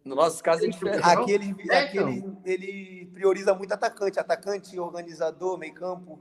No 0.03 0.15
nosso 0.15 0.41
caso 0.43 0.63
é 0.63 0.69
diferente. 0.69 1.03
Aqui 1.03 1.31
ele, 1.31 1.55
É, 1.69 1.79
aqui 1.79 1.97
ele, 1.97 2.23
ele 2.45 3.05
prioriza 3.11 3.53
muito 3.53 3.73
atacante, 3.73 4.19
atacante, 4.19 4.79
organizador, 4.79 5.57
meio 5.57 5.73
campo, 5.73 6.19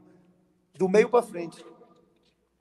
do 0.74 0.88
meio 0.88 1.08
para 1.08 1.22
frente. 1.22 1.64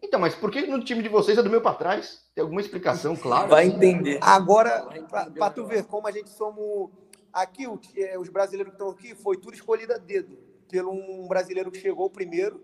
Então, 0.02 0.20
mas 0.20 0.36
por 0.36 0.52
que 0.52 0.68
no 0.68 0.84
time 0.84 1.02
de 1.02 1.08
vocês 1.08 1.38
é 1.38 1.42
do 1.42 1.50
meio 1.50 1.62
pra 1.62 1.74
trás? 1.74 2.26
Tem 2.36 2.42
alguma 2.42 2.60
explicação 2.60 3.16
clara? 3.16 3.48
Vai 3.48 3.68
entender. 3.68 4.20
Agora, 4.22 4.86
o 4.86 5.50
tu 5.50 5.66
ver 5.66 5.86
como 5.86 6.08
a 6.08 6.12
gente 6.12 6.30
somos. 6.30 6.92
Aqui, 7.32 7.66
é, 7.98 8.20
os 8.20 8.30
brasileiros 8.30 8.72
que 8.72 8.76
estão 8.76 8.90
aqui, 8.92 9.16
foi 9.16 9.38
tudo 9.38 9.54
escolhido 9.54 9.94
a 9.94 9.98
dedo. 9.98 10.38
Pelo 10.70 10.92
um 10.92 11.26
brasileiro 11.28 11.72
que 11.72 11.80
chegou 11.80 12.10
primeiro, 12.10 12.62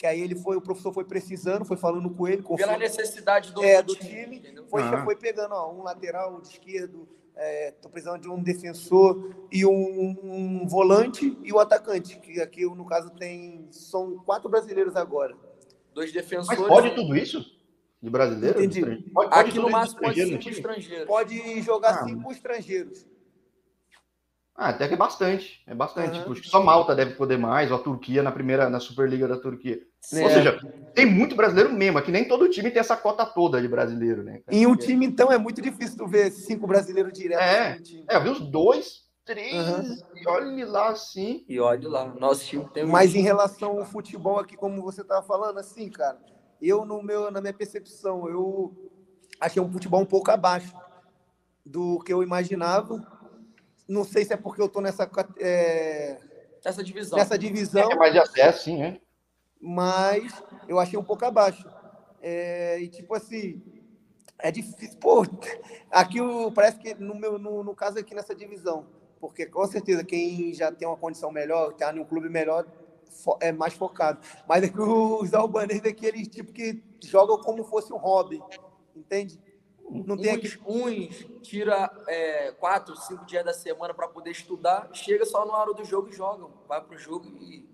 que 0.00 0.06
aí 0.06 0.18
ele 0.18 0.34
foi, 0.34 0.56
o 0.56 0.62
professor 0.62 0.94
foi 0.94 1.04
precisando, 1.04 1.62
foi 1.62 1.76
falando 1.76 2.08
com 2.08 2.26
ele, 2.26 2.38
Pela 2.38 2.48
confiando, 2.48 2.78
necessidade 2.78 3.52
do, 3.52 3.62
é, 3.62 3.82
do 3.82 3.94
time, 3.94 4.42
foi, 4.70 4.80
Ah. 4.80 5.04
foi 5.04 5.14
pegando 5.14 5.52
ó, 5.52 5.70
um 5.70 5.82
lateral 5.82 6.40
de 6.40 6.48
esquerdo, 6.48 7.06
é, 7.36 7.72
tô 7.72 7.90
precisando 7.90 8.18
de 8.22 8.26
um 8.30 8.42
defensor 8.42 9.34
e 9.52 9.66
um, 9.66 10.16
um 10.22 10.66
volante 10.66 11.36
e 11.44 11.52
o 11.52 11.58
atacante, 11.58 12.18
que 12.18 12.40
aqui 12.40 12.64
no 12.64 12.86
caso 12.86 13.10
tem. 13.10 13.68
São 13.70 14.16
quatro 14.24 14.48
brasileiros 14.48 14.96
agora. 14.96 15.36
Dois 15.92 16.14
Mas 16.14 16.22
defensores. 16.22 16.66
pode 16.66 16.94
tudo 16.94 17.14
isso? 17.14 17.44
De 18.02 18.08
brasileiro? 18.08 18.58
Entendi. 18.64 18.80
De? 18.82 19.10
Pode, 19.10 19.28
pode 19.28 19.50
Aqui 19.50 19.58
no 19.58 19.66
de 19.66 19.70
máximo 19.70 20.00
pode 20.00 20.24
cinco 20.24 20.48
estrangeiros. 20.48 21.06
Pode 21.06 21.60
jogar 21.60 21.90
Ah. 21.90 22.04
cinco 22.06 22.32
estrangeiros. 22.32 23.06
Ah, 24.60 24.68
até 24.68 24.86
que 24.86 24.92
é 24.92 24.96
bastante. 24.96 25.62
É 25.66 25.74
bastante. 25.74 26.18
Aham. 26.18 26.18
Tipo, 26.18 26.34
que 26.34 26.46
só 26.46 26.62
Malta 26.62 26.94
deve 26.94 27.14
poder 27.14 27.38
mais, 27.38 27.70
ou 27.70 27.78
a 27.78 27.80
Turquia 27.80 28.22
na 28.22 28.30
primeira, 28.30 28.68
na 28.68 28.78
Superliga 28.78 29.26
da 29.26 29.38
Turquia. 29.38 29.80
É. 30.12 30.22
Ou 30.22 30.28
seja, 30.28 30.60
tem 30.94 31.06
muito 31.06 31.34
brasileiro 31.34 31.72
mesmo. 31.72 31.96
Aqui 31.96 32.12
nem 32.12 32.28
todo 32.28 32.46
time 32.46 32.70
tem 32.70 32.78
essa 32.78 32.94
cota 32.94 33.24
toda 33.24 33.58
de 33.58 33.66
brasileiro, 33.66 34.22
né? 34.22 34.42
cara? 34.44 34.54
Em 34.54 34.66
um 34.66 34.76
time, 34.76 35.06
então, 35.06 35.32
é 35.32 35.38
muito 35.38 35.62
difícil 35.62 35.96
tu 35.96 36.06
ver 36.06 36.30
cinco 36.30 36.66
brasileiros 36.66 37.10
direto 37.10 37.40
É. 37.40 37.78
É, 38.06 38.16
eu 38.16 38.22
vi 38.22 38.28
uns 38.28 38.40
dois, 38.40 39.04
três, 39.24 39.54
Aham. 39.54 39.96
e 40.14 40.28
olhe 40.28 40.64
lá 40.66 40.90
assim. 40.90 41.42
E 41.48 41.58
olha 41.58 41.88
lá, 41.88 42.04
nosso 42.04 42.44
time 42.44 42.68
tem 42.68 42.84
um. 42.84 42.88
Mas 42.88 43.14
em 43.14 43.22
relação 43.22 43.78
ao 43.78 43.86
futebol 43.86 44.38
aqui, 44.38 44.58
como 44.58 44.82
você 44.82 45.00
estava 45.00 45.22
falando, 45.22 45.58
assim, 45.58 45.88
cara, 45.88 46.18
eu 46.60 46.84
no 46.84 47.02
meu, 47.02 47.30
na 47.30 47.40
minha 47.40 47.54
percepção, 47.54 48.28
eu 48.28 48.76
achei 49.40 49.62
um 49.62 49.72
futebol 49.72 50.02
um 50.02 50.06
pouco 50.06 50.30
abaixo 50.30 50.74
do 51.64 51.98
que 52.00 52.12
eu 52.12 52.22
imaginava. 52.22 53.19
Não 53.90 54.04
sei 54.04 54.24
se 54.24 54.32
é 54.32 54.36
porque 54.36 54.62
eu 54.62 54.68
tô 54.68 54.80
nessa, 54.80 55.10
é, 55.40 56.16
essa 56.64 56.80
divisão. 56.80 57.18
nessa 57.18 57.36
divisão, 57.36 57.90
É 57.90 57.96
mais 57.96 58.12
de 58.12 58.20
acesso, 58.20 58.62
sim, 58.62 58.80
é. 58.80 59.00
mas 59.60 60.32
eu 60.68 60.78
achei 60.78 60.96
um 60.96 61.02
pouco 61.02 61.24
abaixo. 61.24 61.68
É, 62.22 62.78
e 62.78 62.86
tipo 62.86 63.12
assim, 63.16 63.60
é 64.38 64.52
difícil. 64.52 64.96
Pô, 65.00 65.26
aqui 65.90 66.20
o, 66.20 66.52
parece 66.52 66.78
que 66.78 66.94
no, 66.94 67.16
meu, 67.16 67.36
no, 67.36 67.64
no 67.64 67.74
caso 67.74 67.98
aqui 67.98 68.14
nessa 68.14 68.32
divisão, 68.32 68.86
porque 69.20 69.44
com 69.44 69.66
certeza 69.66 70.04
quem 70.04 70.54
já 70.54 70.70
tem 70.70 70.86
uma 70.86 70.96
condição 70.96 71.32
melhor, 71.32 71.72
está 71.72 71.92
em 71.92 71.98
um 71.98 72.04
clube 72.04 72.28
melhor, 72.28 72.64
é 73.40 73.50
mais 73.50 73.74
focado. 73.74 74.20
Mas 74.48 74.62
é 74.62 74.68
que 74.68 74.80
os 74.80 75.34
albanês 75.34 75.80
daqui, 75.80 76.06
eles 76.06 76.28
tipo 76.28 76.52
que 76.52 76.80
jogam 77.02 77.40
como 77.40 77.64
fosse 77.64 77.92
um 77.92 77.98
hobby, 77.98 78.40
entende? 78.94 79.36
Não 79.90 80.16
tem 80.16 80.32
aqui. 80.32 80.46
uns, 80.66 80.84
uns 81.08 81.26
tira 81.42 81.90
é, 82.06 82.52
quatro, 82.52 82.94
cinco 82.96 83.24
dias 83.26 83.44
da 83.44 83.52
semana 83.52 83.92
para 83.92 84.06
poder 84.08 84.30
estudar, 84.30 84.88
chega 84.92 85.24
só 85.24 85.44
na 85.44 85.52
hora 85.56 85.74
do 85.74 85.84
jogo 85.84 86.08
e 86.08 86.12
jogam. 86.12 86.50
Vai 86.68 86.80
pro 86.80 86.96
jogo 86.98 87.26
e. 87.40 87.68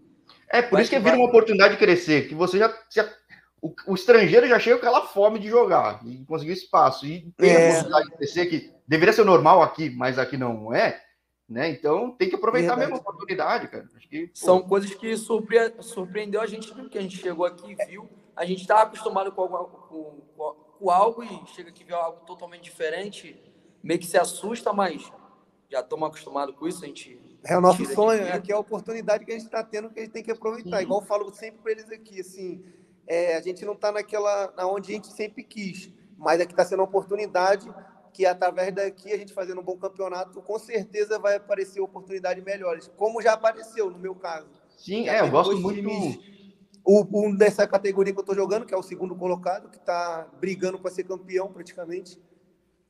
É, 0.48 0.62
por 0.62 0.72
Vai 0.72 0.82
isso 0.82 0.90
que 0.90 0.96
que 0.96 1.02
vira 1.02 1.16
vai. 1.16 1.20
uma 1.20 1.28
oportunidade 1.28 1.74
de 1.74 1.78
crescer, 1.78 2.28
que 2.28 2.34
você 2.34 2.58
já. 2.58 2.74
já- 2.90 3.12
o, 3.60 3.74
o 3.88 3.94
estrangeiro 3.94 4.46
já 4.46 4.58
chega 4.60 4.78
com 4.78 4.86
aquela 4.86 5.06
fome 5.06 5.38
de 5.38 5.48
jogar 5.48 6.00
e 6.06 6.24
conseguir 6.26 6.52
espaço. 6.52 7.06
E 7.06 7.32
tem 7.36 7.50
É. 7.50 7.56
a 7.56 7.70
possibilidade 7.70 8.10
de 8.10 8.16
crescer, 8.16 8.46
que 8.46 8.72
deveria 8.86 9.12
ser 9.12 9.24
normal 9.24 9.62
aqui, 9.62 9.90
mas 9.90 10.18
aqui 10.18 10.36
não 10.36 10.72
é. 10.74 11.02
Né? 11.48 11.70
Então 11.70 12.10
tem 12.12 12.28
que 12.28 12.34
aproveitar 12.36 12.74
Verdade. 12.76 12.90
mesmo 12.92 12.96
a 12.96 13.00
oportunidade, 13.10 13.68
cara. 13.68 13.88
Acho 13.96 14.08
que, 14.08 14.30
São 14.34 14.62
coisas 14.62 14.92
que 14.94 15.16
surpre... 15.16 15.74
surpreendeu 15.80 16.40
a 16.40 16.46
gente, 16.46 16.72
porque 16.74 16.98
a 16.98 17.00
gente 17.02 17.16
chegou 17.16 17.46
aqui 17.46 17.72
e 17.78 17.86
viu. 17.86 18.08
A 18.34 18.44
gente 18.44 18.60
estava 18.62 18.82
acostumado 18.82 19.30
com, 19.32 19.42
alguma- 19.42 19.64
com, 19.64 20.20
com- 20.36 20.56
com 20.78 20.90
algo 20.90 21.22
e 21.22 21.46
chega 21.54 21.70
aqui 21.70 21.82
e 21.82 21.86
vê 21.86 21.94
algo 21.94 22.24
totalmente 22.26 22.62
diferente, 22.62 23.40
meio 23.82 23.98
que 24.00 24.06
se 24.06 24.18
assusta, 24.18 24.72
mas 24.72 25.10
já 25.70 25.80
estamos 25.80 26.08
acostumados 26.08 26.54
com 26.56 26.66
isso, 26.68 26.84
a 26.84 26.86
gente. 26.86 27.20
É 27.44 27.56
o 27.56 27.60
nosso 27.60 27.84
sonho, 27.86 28.24
vida. 28.24 28.34
aqui 28.34 28.52
é 28.52 28.54
a 28.54 28.58
oportunidade 28.58 29.24
que 29.24 29.30
a 29.32 29.34
gente 29.34 29.44
está 29.46 29.62
tendo 29.62 29.90
que 29.90 30.00
a 30.00 30.02
gente 30.02 30.12
tem 30.12 30.22
que 30.22 30.30
aproveitar. 30.30 30.76
Uhum. 30.76 30.82
Igual 30.82 31.00
eu 31.00 31.06
falo 31.06 31.32
sempre 31.32 31.60
para 31.62 31.72
eles 31.72 31.90
aqui, 31.90 32.20
assim, 32.20 32.64
é, 33.06 33.36
a 33.36 33.40
gente 33.40 33.64
não 33.64 33.74
está 33.74 33.92
naquela, 33.92 34.52
na 34.56 34.66
onde 34.66 34.90
a 34.90 34.94
gente 34.94 35.12
sempre 35.12 35.44
quis, 35.44 35.92
mas 36.18 36.40
aqui 36.40 36.52
está 36.52 36.64
sendo 36.64 36.80
uma 36.80 36.88
oportunidade 36.88 37.72
que 38.12 38.24
através 38.24 38.74
daqui 38.74 39.12
a 39.12 39.16
gente 39.18 39.32
fazendo 39.34 39.60
um 39.60 39.64
bom 39.64 39.76
campeonato, 39.76 40.40
com 40.40 40.58
certeza 40.58 41.18
vai 41.18 41.36
aparecer 41.36 41.80
oportunidades 41.80 42.42
melhores, 42.42 42.90
como 42.96 43.20
já 43.20 43.34
apareceu 43.34 43.90
no 43.90 43.98
meu 43.98 44.14
caso. 44.14 44.48
sim, 44.78 45.04
Já 45.04 45.12
é, 45.16 45.20
eu 45.20 45.30
gosto 45.30 45.56
muito. 45.58 45.80
times- 45.80 46.35
O, 46.86 47.04
um 47.26 47.34
dessa 47.34 47.66
categoria 47.66 48.12
que 48.12 48.18
eu 48.18 48.22
estou 48.22 48.34
jogando, 48.36 48.64
que 48.64 48.72
é 48.72 48.76
o 48.76 48.82
segundo 48.82 49.16
colocado, 49.16 49.68
que 49.68 49.76
está 49.76 50.28
brigando 50.40 50.78
para 50.78 50.90
ser 50.92 51.02
campeão 51.02 51.52
praticamente, 51.52 52.16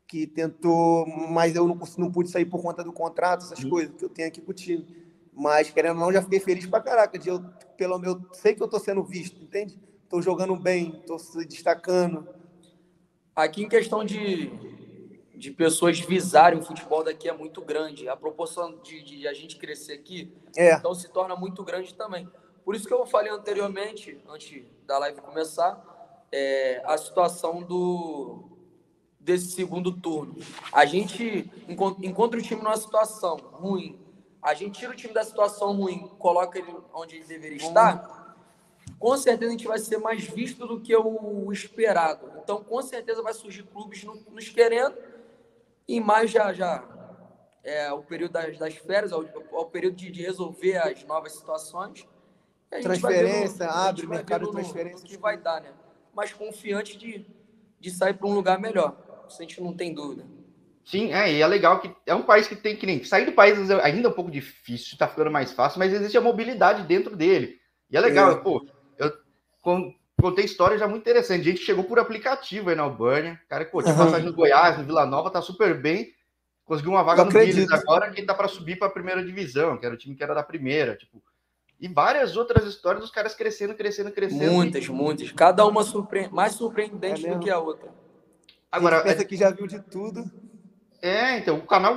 que 0.07 0.27
tentou, 0.27 1.07
mas 1.31 1.57
eu 1.57 1.67
não, 1.67 1.79
não 1.97 2.13
pude 2.13 2.29
sair 2.31 2.45
por 2.45 2.61
conta 2.61 2.85
do 2.85 2.93
contrato, 2.93 3.45
essas 3.47 3.65
Uhum. 3.65 3.71
coisas 3.71 3.95
que 3.97 4.05
eu 4.05 4.11
tenho 4.11 4.29
aqui 4.29 4.41
com 4.43 4.51
o 4.51 4.55
time. 4.55 4.87
Mas, 5.33 5.71
querendo 5.71 5.97
ou 5.99 6.03
não, 6.07 6.13
já 6.13 6.21
fiquei 6.23 6.41
feliz 6.41 6.67
pra 6.67 6.81
caraca. 6.81 7.19
De 7.19 7.29
eu, 7.31 7.43
pelo 7.77 7.99
meu, 7.99 8.21
sei 8.33 8.55
que 8.55 8.63
eu 8.63 8.69
tô 8.69 8.79
sendo 8.79 9.03
visto, 9.03 9.43
entende? 9.43 9.81
Tô 10.11 10.21
jogando 10.23 10.55
bem, 10.57 11.03
tô 11.07 11.19
se 11.19 11.45
destacando. 11.47 12.29
Aqui 13.35 13.63
em 13.63 13.69
questão 13.69 14.05
de, 14.05 14.51
de 15.35 15.51
pessoas 15.51 15.99
visarem 16.01 16.59
o 16.59 16.63
futebol 16.63 17.03
daqui 17.03 17.29
é 17.29 17.33
muito 17.37 17.61
grande. 17.63 18.09
A 18.09 18.17
proporção 18.17 18.79
de, 18.83 19.03
de 19.03 19.27
a 19.29 19.33
gente 19.35 19.57
crescer 19.57 19.95
aqui 19.95 20.33
É, 20.57 20.75
Então 20.75 20.95
se 20.95 21.09
torna 21.11 21.35
muito 21.37 21.63
grande 21.65 21.93
também. 21.95 22.29
Por 22.67 22.75
isso 22.75 22.89
que 22.89 22.93
eu 22.93 23.07
falei 23.07 23.31
anteriormente, 23.31 24.21
antes 24.29 24.65
da 24.85 24.99
live 24.99 25.21
começar, 25.21 26.27
é, 26.33 26.83
a 26.85 26.99
situação 26.99 27.63
do 27.63 28.43
desse 29.21 29.53
segundo 29.53 29.93
turno. 29.93 30.35
A 30.73 30.85
gente 30.85 31.49
encon- 31.69 31.97
encontra 32.03 32.41
o 32.41 32.43
time 32.43 32.61
numa 32.61 32.77
situação 32.77 33.37
ruim, 33.37 33.97
a 34.43 34.53
gente 34.53 34.81
tira 34.81 34.91
o 34.91 34.97
time 34.97 35.15
da 35.15 35.23
situação 35.23 35.77
ruim, 35.77 36.09
coloca 36.19 36.59
ele 36.59 36.75
onde 36.93 37.15
ele 37.17 37.25
deveria 37.25 37.57
estar, 37.59 38.37
com 38.99 39.17
certeza 39.17 39.51
a 39.53 39.57
gente 39.57 39.67
vai 39.69 39.79
ser 39.79 39.99
mais 39.99 40.25
visto 40.25 40.67
do 40.67 40.81
que 40.81 40.95
o 40.97 41.53
esperado. 41.53 42.33
Então, 42.43 42.65
com 42.65 42.83
certeza 42.83 43.23
vai 43.23 43.33
surgir 43.33 43.63
clubes 43.63 44.03
no- 44.03 44.17
nos 44.33 44.49
querendo 44.49 44.97
e 45.87 46.01
mais 46.01 46.33
já 46.33 46.53
já 46.53 46.83
é 47.63 47.93
o 47.93 48.03
período 48.03 48.33
das, 48.33 48.59
das 48.59 48.75
férias, 48.75 49.13
é 49.13 49.17
o, 49.17 49.23
é 49.25 49.39
o 49.53 49.67
período 49.67 49.95
de, 49.97 50.11
de 50.11 50.23
resolver 50.23 50.79
as 50.79 51.05
novas 51.05 51.33
situações. 51.33 52.05
Transferência, 52.71 53.67
vendo- 53.67 53.71
a 53.71 53.75
gente 53.77 53.89
abre 53.89 54.07
mercado 54.07 54.47
de 54.47 54.53
transferência. 54.53 54.99
no 55.03 55.05
que 55.09 55.17
vai 55.17 55.37
dar, 55.39 55.61
né? 55.61 55.71
Mas 56.15 56.33
confiante 56.33 56.97
de, 56.97 57.25
de 57.79 57.91
sair 57.91 58.15
para 58.15 58.27
um 58.27 58.35
lugar 58.35 58.59
melhor. 58.61 58.97
Isso 59.29 59.41
a 59.41 59.43
gente 59.43 59.61
não 59.61 59.73
tem 59.73 59.93
dúvida. 59.95 60.25
Sim, 60.85 61.13
é, 61.13 61.33
e 61.33 61.43
é 61.43 61.47
legal 61.47 61.81
que 61.81 61.93
é 62.07 62.15
um 62.15 62.23
país 62.23 62.47
que 62.47 62.55
tem 62.55 62.77
que 62.77 62.87
nem. 62.87 63.03
Sair 63.05 63.27
do 63.27 63.33
país 63.33 63.69
é 63.71 63.81
ainda 63.83 64.09
um 64.09 64.13
pouco 64.13 64.31
difícil, 64.31 64.97
tá 64.97 65.09
ficando 65.09 65.31
mais 65.31 65.53
fácil, 65.53 65.79
mas 65.81 65.93
existe 65.93 66.17
a 66.17 66.21
mobilidade 66.21 66.85
dentro 66.87 67.17
dele. 67.17 67.59
E 67.91 67.97
é 67.97 68.01
legal, 68.01 68.31
É. 68.31 68.37
pô. 68.37 68.65
Eu 68.97 69.13
con- 69.61 69.93
contei 70.21 70.45
história 70.45 70.79
já 70.79 70.87
muito 70.87 71.03
interessante. 71.03 71.45
Gente 71.45 71.59
que 71.59 71.67
chegou 71.67 71.83
por 71.85 71.99
aplicativo 71.99 72.71
aí 72.71 72.77
na 72.77 72.85
Albânia. 72.85 73.41
Cara, 73.49 73.65
que, 73.65 73.73
pô, 73.73 73.83
tinha 73.83 73.95
Aham. 73.95 74.05
passagem 74.05 74.27
no 74.27 74.35
Goiás, 74.35 74.79
no 74.79 74.85
Vila 74.85 75.05
Nova, 75.07 75.31
tá 75.31 75.43
super 75.43 75.81
bem. 75.81 76.15
Conseguiu 76.65 76.93
uma 76.93 77.03
vaga 77.03 77.23
Eu 77.23 77.25
no. 77.27 77.31
Village 77.33 77.67
agora 77.73 78.11
que 78.11 78.23
dá 78.23 78.35
para 78.35 78.49
subir 78.49 78.77
para 78.77 78.87
a 78.89 78.91
primeira 78.91 79.25
divisão, 79.25 79.77
que 79.77 79.87
era 79.87 79.95
o 79.95 79.99
time 79.99 80.15
que 80.17 80.23
era 80.23 80.35
da 80.35 80.43
primeira, 80.43 80.97
tipo. 80.97 81.21
E 81.79 81.89
várias 81.89 82.37
outras 82.37 82.65
histórias 82.65 83.03
dos 83.03 83.11
caras 83.11 83.35
crescendo, 83.35 83.75
crescendo, 83.75 84.11
crescendo. 84.11 84.51
Muitas, 84.51 84.89
muitas. 84.89 85.31
Cada 85.33 85.67
uma 85.67 85.83
surpre... 85.83 86.29
mais 86.29 86.55
surpreendente 86.55 87.27
É 87.27 87.35
do 87.35 87.39
que 87.41 87.51
a 87.51 87.59
outra. 87.59 87.91
Agora, 88.73 88.97
a 88.97 88.99
gente 89.01 89.09
pensa 89.13 89.25
que 89.25 89.37
já 89.37 89.51
viu 89.51 89.67
de 89.67 89.81
tudo. 89.81 90.25
É, 91.03 91.39
então, 91.39 91.59
o 91.59 91.67
canal. 91.67 91.97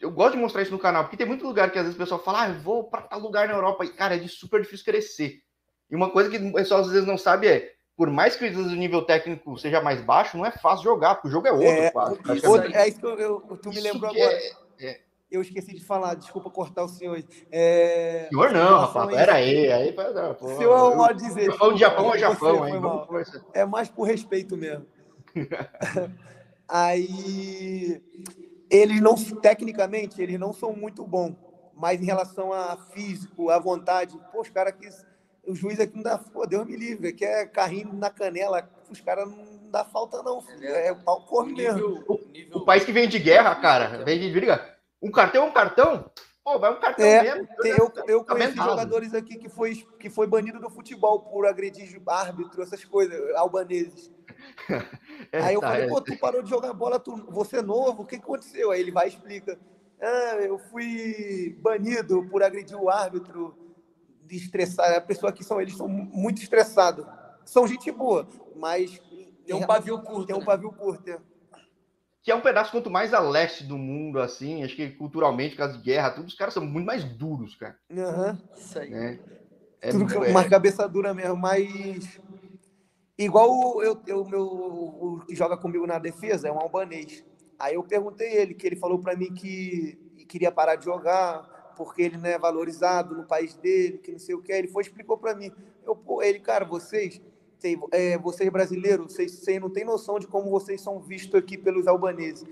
Eu 0.00 0.10
gosto 0.10 0.34
de 0.34 0.40
mostrar 0.40 0.62
isso 0.62 0.72
no 0.72 0.80
canal, 0.80 1.04
porque 1.04 1.16
tem 1.16 1.26
muito 1.26 1.46
lugar 1.46 1.70
que 1.70 1.78
às 1.78 1.84
vezes 1.84 1.94
o 1.94 1.98
pessoal 1.98 2.20
fala, 2.20 2.42
ah, 2.42 2.48
eu 2.48 2.58
vou 2.60 2.84
para 2.84 3.02
tal 3.02 3.20
lugar 3.20 3.46
na 3.46 3.54
Europa. 3.54 3.84
E, 3.84 3.88
cara, 3.88 4.16
é 4.16 4.18
de 4.18 4.28
super 4.28 4.60
difícil 4.60 4.84
crescer. 4.84 5.40
E 5.88 5.94
uma 5.94 6.10
coisa 6.10 6.28
que 6.28 6.38
o 6.38 6.52
pessoal 6.52 6.80
às 6.80 6.88
vezes 6.90 7.06
não 7.06 7.16
sabe 7.16 7.46
é, 7.46 7.72
por 7.96 8.10
mais 8.10 8.34
que 8.34 8.44
o 8.44 8.68
nível 8.70 9.02
técnico 9.02 9.56
seja 9.56 9.80
mais 9.80 10.00
baixo, 10.00 10.36
não 10.36 10.44
é 10.44 10.50
fácil 10.50 10.82
jogar, 10.82 11.14
porque 11.14 11.28
o 11.28 11.30
jogo 11.30 11.46
é 11.46 11.52
outro, 11.52 11.68
É, 11.68 11.90
quase. 11.92 12.18
isso 12.34 12.56
é 12.56 12.88
isso 12.88 12.98
que 12.98 13.06
eu, 13.06 13.18
eu- 13.18 13.40
tu 13.62 13.68
me 13.68 13.76
Isso 13.76 13.84
lembrou 13.84 14.10
agora. 14.10 14.32
é- 14.80 15.00
Eu 15.32 15.40
esqueci 15.40 15.72
de 15.74 15.82
falar, 15.82 16.14
desculpa 16.14 16.50
cortar 16.50 16.84
o 16.84 16.88
senhor. 16.88 17.24
É, 17.50 18.26
Senhor 18.28 18.52
não, 18.52 18.80
rapaz, 18.80 19.08
a 19.08 19.10
isso- 19.10 19.18
pera 19.18 19.34
aí, 19.34 19.72
aí 19.72 19.96
não, 20.14 20.34
pô, 20.34 20.48
Se 20.48 20.62
eu 20.62 20.70
eu- 20.70 20.96
pode 20.96 21.22
dizer. 21.26 21.50
de 21.50 21.80
Japão 21.80 22.14
é 22.14 22.18
Japão, 22.18 23.06
conversar. 23.06 23.40
É 23.54 23.64
mais 23.64 23.88
por 23.88 24.04
respeito 24.04 24.56
mesmo. 24.56 24.86
Aí 26.68 28.00
eles 28.70 29.00
não, 29.00 29.14
tecnicamente, 29.14 30.22
eles 30.22 30.38
não 30.38 30.52
são 30.52 30.72
muito 30.72 31.04
bons. 31.06 31.34
Mas 31.74 32.00
em 32.00 32.06
relação 32.06 32.52
a 32.52 32.76
físico, 32.76 33.50
a 33.50 33.58
vontade, 33.58 34.18
pô, 34.30 34.40
os 34.40 34.48
caras 34.50 34.74
que. 34.74 34.88
O 35.44 35.54
juiz 35.54 35.80
aqui 35.80 35.96
não 35.96 36.02
dá. 36.02 36.16
Pô, 36.18 36.46
Deus 36.46 36.64
me 36.66 36.76
livre, 36.76 37.12
que 37.12 37.24
é 37.24 37.44
carrinho 37.44 37.92
na 37.92 38.08
canela. 38.08 38.68
Os 38.88 39.00
caras 39.00 39.28
não 39.28 39.44
dá 39.70 39.84
falta, 39.84 40.22
não. 40.22 40.42
É, 40.60 40.88
é 40.88 40.92
o 40.92 40.96
pau 40.96 41.22
corre 41.26 41.52
mesmo. 41.52 42.04
O, 42.06 42.58
o, 42.58 42.64
país 42.64 42.84
que 42.84 42.92
vem 42.92 43.08
de 43.08 43.18
guerra, 43.18 43.54
cara, 43.56 44.04
vem 44.04 44.20
de 44.20 44.30
briga. 44.30 44.71
Um 45.02 45.10
cartão 45.10 45.44
é 45.44 45.46
um 45.46 45.52
cartão. 45.52 46.10
Pô, 46.44 46.58
vai 46.58 46.72
um 46.72 46.80
cartão 46.80 47.04
é, 47.04 47.22
mesmo. 47.22 47.48
Tem, 47.60 47.72
eu, 47.72 47.92
eu 48.06 48.24
tá 48.24 48.34
conheci 48.34 48.56
jogadores 48.56 49.14
aqui 49.14 49.36
que 49.36 49.48
foi, 49.48 49.74
que 49.98 50.10
foi 50.10 50.26
banido 50.26 50.58
do 50.58 50.70
futebol 50.70 51.20
por 51.20 51.46
agredir 51.46 52.00
árbitro, 52.06 52.62
essas 52.62 52.84
coisas, 52.84 53.18
albaneses. 53.36 54.10
É, 55.30 55.40
Aí 55.40 55.54
eu 55.54 55.60
tá, 55.60 55.68
falei, 55.68 55.84
é. 55.84 55.88
pô, 55.88 56.00
tu 56.00 56.18
parou 56.18 56.42
de 56.42 56.50
jogar 56.50 56.72
bola, 56.74 56.98
tu, 56.98 57.16
você 57.30 57.58
é 57.58 57.62
novo, 57.62 58.02
o 58.02 58.06
que 58.06 58.16
aconteceu? 58.16 58.70
Aí 58.70 58.80
ele 58.80 58.90
vai 58.90 59.06
e 59.06 59.08
explica. 59.08 59.58
Ah, 60.00 60.36
eu 60.40 60.58
fui 60.58 61.56
banido 61.62 62.26
por 62.28 62.42
agredir 62.42 62.76
o 62.76 62.90
árbitro, 62.90 63.56
de 64.24 64.36
estressar. 64.36 64.94
A 64.94 65.00
pessoa 65.00 65.32
que 65.32 65.44
são 65.44 65.60
eles 65.60 65.76
são 65.76 65.88
muito 65.88 66.42
estressados. 66.42 67.06
São 67.44 67.66
gente 67.66 67.90
boa, 67.90 68.26
mas 68.56 69.00
tem 69.46 69.54
um 69.54 69.66
pavio 69.66 70.00
curto. 70.00 70.26
Tem 70.26 70.36
um 70.36 70.40
né? 70.40 70.44
pavio 70.44 70.72
curto. 70.72 71.08
É. 71.08 71.18
Que 72.22 72.30
é 72.30 72.34
um 72.34 72.40
pedaço 72.40 72.70
quanto 72.70 72.88
mais 72.88 73.12
a 73.12 73.20
leste 73.20 73.64
do 73.64 73.76
mundo, 73.76 74.20
assim, 74.20 74.62
acho 74.62 74.76
que 74.76 74.90
culturalmente, 74.90 75.56
caso 75.56 75.78
de 75.78 75.84
guerra, 75.84 76.10
tudo, 76.10 76.28
os 76.28 76.34
caras 76.34 76.54
são 76.54 76.64
muito 76.64 76.86
mais 76.86 77.04
duros, 77.04 77.56
cara. 77.56 77.76
Uhum. 77.90 78.38
Isso 78.56 78.78
aí. 78.78 78.90
Né? 78.90 79.18
É, 79.80 79.90
tudo 79.90 80.24
é... 80.24 80.30
uma 80.30 80.48
cabeça 80.48 80.88
dura 80.88 81.12
mesmo, 81.12 81.36
mas. 81.36 82.20
Igual 83.18 83.50
o, 83.50 83.82
eu, 83.82 84.00
eu, 84.06 84.24
meu, 84.24 84.42
o 84.42 85.24
que 85.26 85.34
joga 85.34 85.56
comigo 85.56 85.86
na 85.86 85.98
defesa 85.98 86.48
é 86.48 86.52
um 86.52 86.58
albanês. 86.58 87.24
Aí 87.58 87.74
eu 87.74 87.82
perguntei 87.82 88.32
ele, 88.32 88.54
que 88.54 88.66
ele 88.66 88.76
falou 88.76 88.98
para 88.98 89.16
mim 89.16 89.32
que 89.34 90.26
queria 90.28 90.50
parar 90.50 90.76
de 90.76 90.84
jogar 90.84 91.52
porque 91.76 92.02
ele 92.02 92.16
não 92.16 92.28
é 92.28 92.38
valorizado 92.38 93.14
no 93.14 93.24
país 93.24 93.54
dele, 93.54 93.98
que 93.98 94.12
não 94.12 94.18
sei 94.18 94.34
o 94.34 94.42
que. 94.42 94.52
Ele 94.52 94.68
foi 94.68 94.82
explicou 94.82 95.18
para 95.18 95.34
mim. 95.34 95.50
Eu, 95.84 95.96
pô, 95.96 96.22
ele, 96.22 96.38
cara, 96.38 96.64
vocês 96.64 97.20
tem, 97.62 97.80
é, 97.92 98.18
vocês 98.18 98.50
brasileiros, 98.50 99.12
vocês, 99.12 99.32
vocês 99.32 99.60
não 99.60 99.70
têm 99.70 99.84
noção 99.84 100.18
de 100.18 100.26
como 100.26 100.50
vocês 100.50 100.80
são 100.80 101.00
vistos 101.00 101.34
aqui 101.36 101.56
pelos 101.56 101.86
albaneses. 101.86 102.44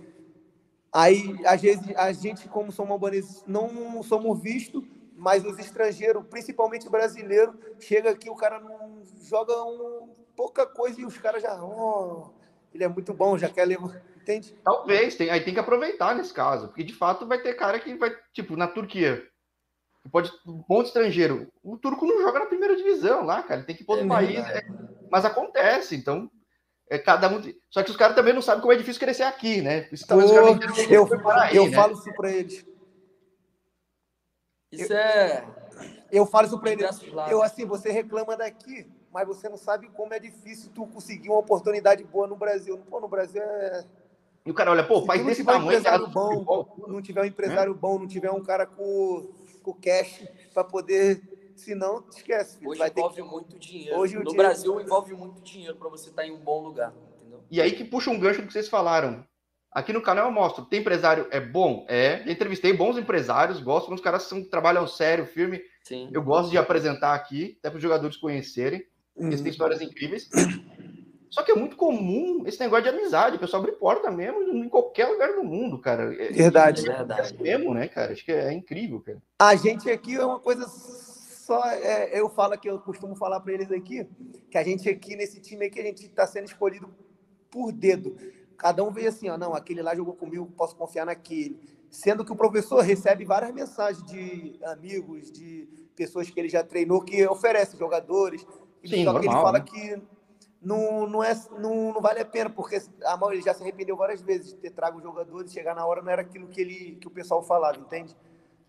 Aí, 0.92 1.36
às 1.44 1.60
vezes, 1.60 1.84
a 1.96 2.12
gente, 2.12 2.48
como 2.48 2.72
somos 2.72 2.92
albaneses, 2.92 3.44
não 3.46 4.02
somos 4.02 4.40
vistos, 4.40 4.84
mas 5.16 5.44
os 5.44 5.58
estrangeiros, 5.58 6.24
principalmente 6.30 6.88
brasileiro, 6.88 7.58
chega 7.78 8.10
aqui, 8.10 8.30
o 8.30 8.36
cara 8.36 8.58
não 8.60 9.02
joga 9.22 9.52
um, 9.64 10.08
pouca 10.36 10.64
coisa 10.64 11.00
e 11.00 11.04
os 11.04 11.18
caras 11.18 11.42
já. 11.42 11.62
Oh, 11.62 12.30
ele 12.72 12.84
é 12.84 12.88
muito 12.88 13.12
bom, 13.12 13.36
já 13.36 13.48
quer 13.48 13.66
levar. 13.66 14.00
Entende? 14.16 14.54
Talvez, 14.64 15.16
tem, 15.16 15.30
aí 15.30 15.40
tem 15.42 15.54
que 15.54 15.60
aproveitar 15.60 16.14
nesse 16.14 16.32
caso, 16.32 16.68
porque 16.68 16.84
de 16.84 16.94
fato 16.94 17.26
vai 17.26 17.40
ter 17.42 17.54
cara 17.54 17.80
que 17.80 17.94
vai, 17.94 18.14
tipo, 18.32 18.56
na 18.56 18.68
Turquia, 18.68 19.26
pode 20.10 20.30
um 20.46 20.62
ponto 20.62 20.86
estrangeiro. 20.86 21.48
O 21.62 21.76
turco 21.76 22.06
não 22.06 22.20
joga 22.22 22.40
na 22.40 22.46
primeira 22.46 22.76
divisão 22.76 23.24
lá, 23.24 23.42
cara. 23.42 23.60
Ele 23.60 23.66
tem 23.66 23.76
que 23.76 23.84
outro 23.86 24.06
é 24.06 24.08
país. 24.08 24.38
É, 24.38 24.62
mas 25.10 25.24
acontece, 25.24 25.96
então. 25.96 26.30
É 26.88 26.98
cada 26.98 27.28
um. 27.28 27.40
Só 27.70 27.84
que 27.84 27.90
os 27.90 27.96
caras 27.96 28.16
também 28.16 28.34
não 28.34 28.42
sabem 28.42 28.60
como 28.60 28.72
é 28.72 28.76
difícil 28.76 28.98
crescer 28.98 29.22
aqui, 29.22 29.62
né? 29.62 29.88
Isso 29.92 30.04
talvez 30.04 30.28
eu, 30.30 30.44
eu, 30.90 31.30
aí, 31.30 31.56
eu 31.56 31.66
né? 31.68 31.76
falo 31.76 31.92
isso 31.92 32.12
para 32.14 32.30
eles. 32.32 32.66
Isso 34.72 34.92
eu, 34.92 34.98
é. 34.98 35.46
Eu 36.10 36.26
falo 36.26 36.48
isso 36.48 36.58
para 36.58 36.72
eles. 36.72 37.00
Eu 37.30 37.42
assim, 37.42 37.64
você 37.64 37.92
reclama 37.92 38.36
daqui, 38.36 38.90
mas 39.12 39.24
você 39.24 39.48
não 39.48 39.56
sabe 39.56 39.88
como 39.90 40.12
é 40.12 40.18
difícil 40.18 40.72
tu 40.74 40.84
conseguir 40.84 41.28
uma 41.28 41.38
oportunidade 41.38 42.02
boa 42.02 42.26
no 42.26 42.34
Brasil. 42.34 42.76
Pô, 42.90 42.98
no 42.98 43.08
Brasil 43.08 43.40
é. 43.40 43.84
E 44.44 44.50
o 44.50 44.54
cara 44.54 44.72
olha, 44.72 44.82
pô, 44.82 45.06
faz 45.06 45.24
desse 45.24 45.44
tamanho. 45.44 45.78
Um 45.78 46.10
bom, 46.10 46.74
não 46.88 47.00
tiver 47.00 47.22
um 47.22 47.26
empresário 47.26 47.72
é? 47.72 47.76
bom, 47.76 48.00
não 48.00 48.08
tiver 48.08 48.32
um 48.32 48.42
cara 48.42 48.66
com 48.66 49.30
com 49.62 49.74
cash 49.74 50.26
para 50.52 50.64
poder. 50.64 51.22
Senão, 51.60 52.04
esquece. 52.10 52.58
Hoje 52.66 52.78
vai 52.78 52.88
envolve 52.88 53.16
ter... 53.16 53.22
muito 53.22 53.58
dinheiro. 53.58 53.98
Hoje, 53.98 54.14
no 54.14 54.24
dinheiro... 54.24 54.42
Brasil 54.42 54.80
envolve 54.80 55.14
muito 55.14 55.42
dinheiro 55.42 55.76
para 55.76 55.88
você 55.88 56.08
estar 56.08 56.22
tá 56.22 56.28
em 56.28 56.32
um 56.32 56.38
bom 56.38 56.62
lugar. 56.62 56.92
Entendeu? 57.18 57.44
E 57.50 57.60
aí 57.60 57.72
que 57.72 57.84
puxa 57.84 58.10
um 58.10 58.18
gancho 58.18 58.40
do 58.40 58.46
que 58.46 58.52
vocês 58.52 58.68
falaram. 58.68 59.24
Aqui 59.70 59.92
no 59.92 60.02
canal 60.02 60.26
eu 60.26 60.32
mostro, 60.32 60.64
tem 60.64 60.80
empresário 60.80 61.28
é 61.30 61.38
bom? 61.38 61.86
É. 61.88 62.24
Já 62.24 62.32
entrevistei 62.32 62.72
bons 62.72 62.98
empresários, 62.98 63.60
gosto 63.60 63.86
quando 63.86 63.98
os 63.98 64.04
caras 64.04 64.22
são, 64.22 64.42
trabalham 64.42 64.86
sério, 64.86 65.26
firme. 65.26 65.62
Sim. 65.84 66.10
Eu 66.12 66.22
gosto 66.22 66.50
de 66.50 66.58
apresentar 66.58 67.14
aqui, 67.14 67.56
até 67.60 67.70
para 67.70 67.76
os 67.76 67.82
jogadores 67.82 68.16
conhecerem. 68.16 68.84
Uhum. 69.14 69.28
Eles 69.28 69.40
têm 69.40 69.50
histórias 69.50 69.80
incríveis. 69.80 70.28
Só 71.30 71.44
que 71.44 71.52
é 71.52 71.54
muito 71.54 71.76
comum 71.76 72.42
esse 72.46 72.58
negócio 72.58 72.84
de 72.84 72.88
amizade. 72.88 73.36
O 73.36 73.38
pessoal 73.38 73.62
abre 73.62 73.76
porta 73.76 74.10
mesmo 74.10 74.42
em 74.42 74.68
qualquer 74.68 75.06
lugar 75.06 75.32
do 75.34 75.44
mundo, 75.44 75.78
cara. 75.78 76.12
É, 76.14 76.32
verdade. 76.32 76.88
É, 76.88 76.96
verdade. 76.96 77.36
É 77.38 77.42
mesmo, 77.42 77.72
né, 77.72 77.86
cara? 77.86 78.12
Acho 78.12 78.24
que 78.24 78.32
é, 78.32 78.52
incrível, 78.52 79.00
cara. 79.00 79.22
A 79.38 79.54
gente 79.54 79.88
aqui 79.88 80.16
é 80.16 80.24
uma 80.24 80.40
coisa 80.40 80.66
só. 81.50 81.66
É, 81.66 82.16
eu 82.18 82.28
falo 82.28 82.56
que 82.56 82.70
eu 82.70 82.78
costumo 82.78 83.16
falar 83.16 83.40
para 83.40 83.52
eles 83.52 83.72
aqui, 83.72 84.06
que 84.48 84.56
a 84.56 84.62
gente 84.62 84.88
aqui 84.88 85.16
nesse 85.16 85.40
time 85.40 85.66
aqui, 85.66 85.80
a 85.80 85.84
gente 85.84 86.06
está 86.06 86.24
sendo 86.24 86.44
escolhido 86.44 86.88
por 87.50 87.72
dedo. 87.72 88.16
Cada 88.56 88.84
um 88.84 88.92
vê 88.92 89.08
assim, 89.08 89.28
ó, 89.28 89.36
não, 89.36 89.52
aquele 89.52 89.82
lá 89.82 89.94
jogou 89.96 90.14
comigo, 90.14 90.46
posso 90.56 90.76
confiar 90.76 91.06
naquele. 91.06 91.58
Sendo 91.90 92.24
que 92.24 92.30
o 92.30 92.36
professor 92.36 92.82
recebe 92.82 93.24
várias 93.24 93.52
mensagens 93.52 94.04
de 94.04 94.60
amigos, 94.64 95.32
de 95.32 95.68
pessoas 95.96 96.30
que 96.30 96.38
ele 96.38 96.48
já 96.48 96.62
treinou, 96.62 97.02
que 97.02 97.26
oferece 97.26 97.76
jogadores. 97.76 98.46
Sim, 98.84 99.04
só 99.04 99.12
normal, 99.12 99.20
que 99.20 99.26
ele 99.26 99.34
fala 99.34 99.58
né? 99.58 99.64
que 99.64 100.02
não, 100.62 101.06
não, 101.08 101.24
é, 101.24 101.34
não, 101.58 101.92
não 101.94 102.00
vale 102.00 102.20
a 102.20 102.24
pena, 102.24 102.48
porque 102.48 102.80
a 103.04 103.16
maioria 103.16 103.42
já 103.42 103.54
se 103.54 103.62
arrependeu 103.62 103.96
várias 103.96 104.22
vezes 104.22 104.50
de 104.50 104.56
ter 104.56 104.70
trago 104.70 105.00
jogadores 105.00 105.50
e 105.50 105.54
chegar 105.54 105.74
na 105.74 105.84
hora 105.84 106.00
não 106.00 106.12
era 106.12 106.22
aquilo 106.22 106.46
que, 106.46 106.60
ele, 106.60 106.96
que 107.00 107.08
o 107.08 107.10
pessoal 107.10 107.42
falava, 107.42 107.78
entende? 107.78 108.16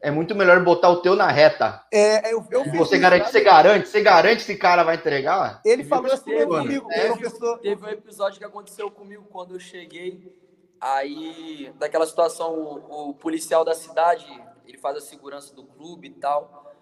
É 0.02 0.10
muito 0.10 0.34
melhor 0.34 0.64
botar 0.64 0.90
o 0.90 1.02
teu 1.02 1.16
na 1.16 1.28
reta. 1.28 1.86
É, 1.94 2.34
eu, 2.34 2.44
eu 2.50 2.64
você 2.72 2.98
garante, 2.98 3.30
você 3.30 3.42
garante, 3.42 3.88
você 3.88 4.02
garante 4.02 4.38
que 4.38 4.52
esse 4.52 4.58
cara 4.58 4.84
vai 4.84 4.96
entregar? 4.96 5.62
Ele 5.64 5.84
falou 5.84 6.12
assim 6.12 6.32
teve, 6.32 6.46
comigo, 6.48 6.92
é, 6.92 7.08
professor. 7.08 7.60
Teve 7.60 7.86
um 7.86 7.90
episódio 7.90 8.40
que 8.40 8.46
aconteceu 8.46 8.90
comigo 8.90 9.24
quando 9.30 9.54
eu 9.54 9.60
cheguei. 9.60 10.36
Aí, 10.80 11.72
daquela 11.78 12.08
situação, 12.08 12.56
o, 12.56 13.10
o 13.10 13.14
policial 13.14 13.64
da 13.64 13.76
cidade, 13.76 14.26
ele 14.66 14.80
faz 14.80 14.98
a 14.98 15.02
segurança 15.02 15.54
do 15.54 15.64
clube 15.64 16.08
e 16.08 16.12
tal. 16.12 16.74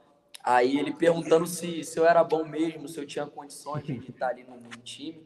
Aí 0.41 0.79
ele 0.79 0.93
perguntando 0.93 1.45
se, 1.45 1.83
se 1.83 1.99
eu 1.99 2.05
era 2.05 2.23
bom 2.23 2.45
mesmo, 2.45 2.87
se 2.87 2.97
eu 2.97 3.05
tinha 3.05 3.25
condições 3.25 3.83
de 3.83 4.09
estar 4.09 4.29
ali 4.29 4.45
no, 4.45 4.55
no 4.55 4.69
time. 4.83 5.21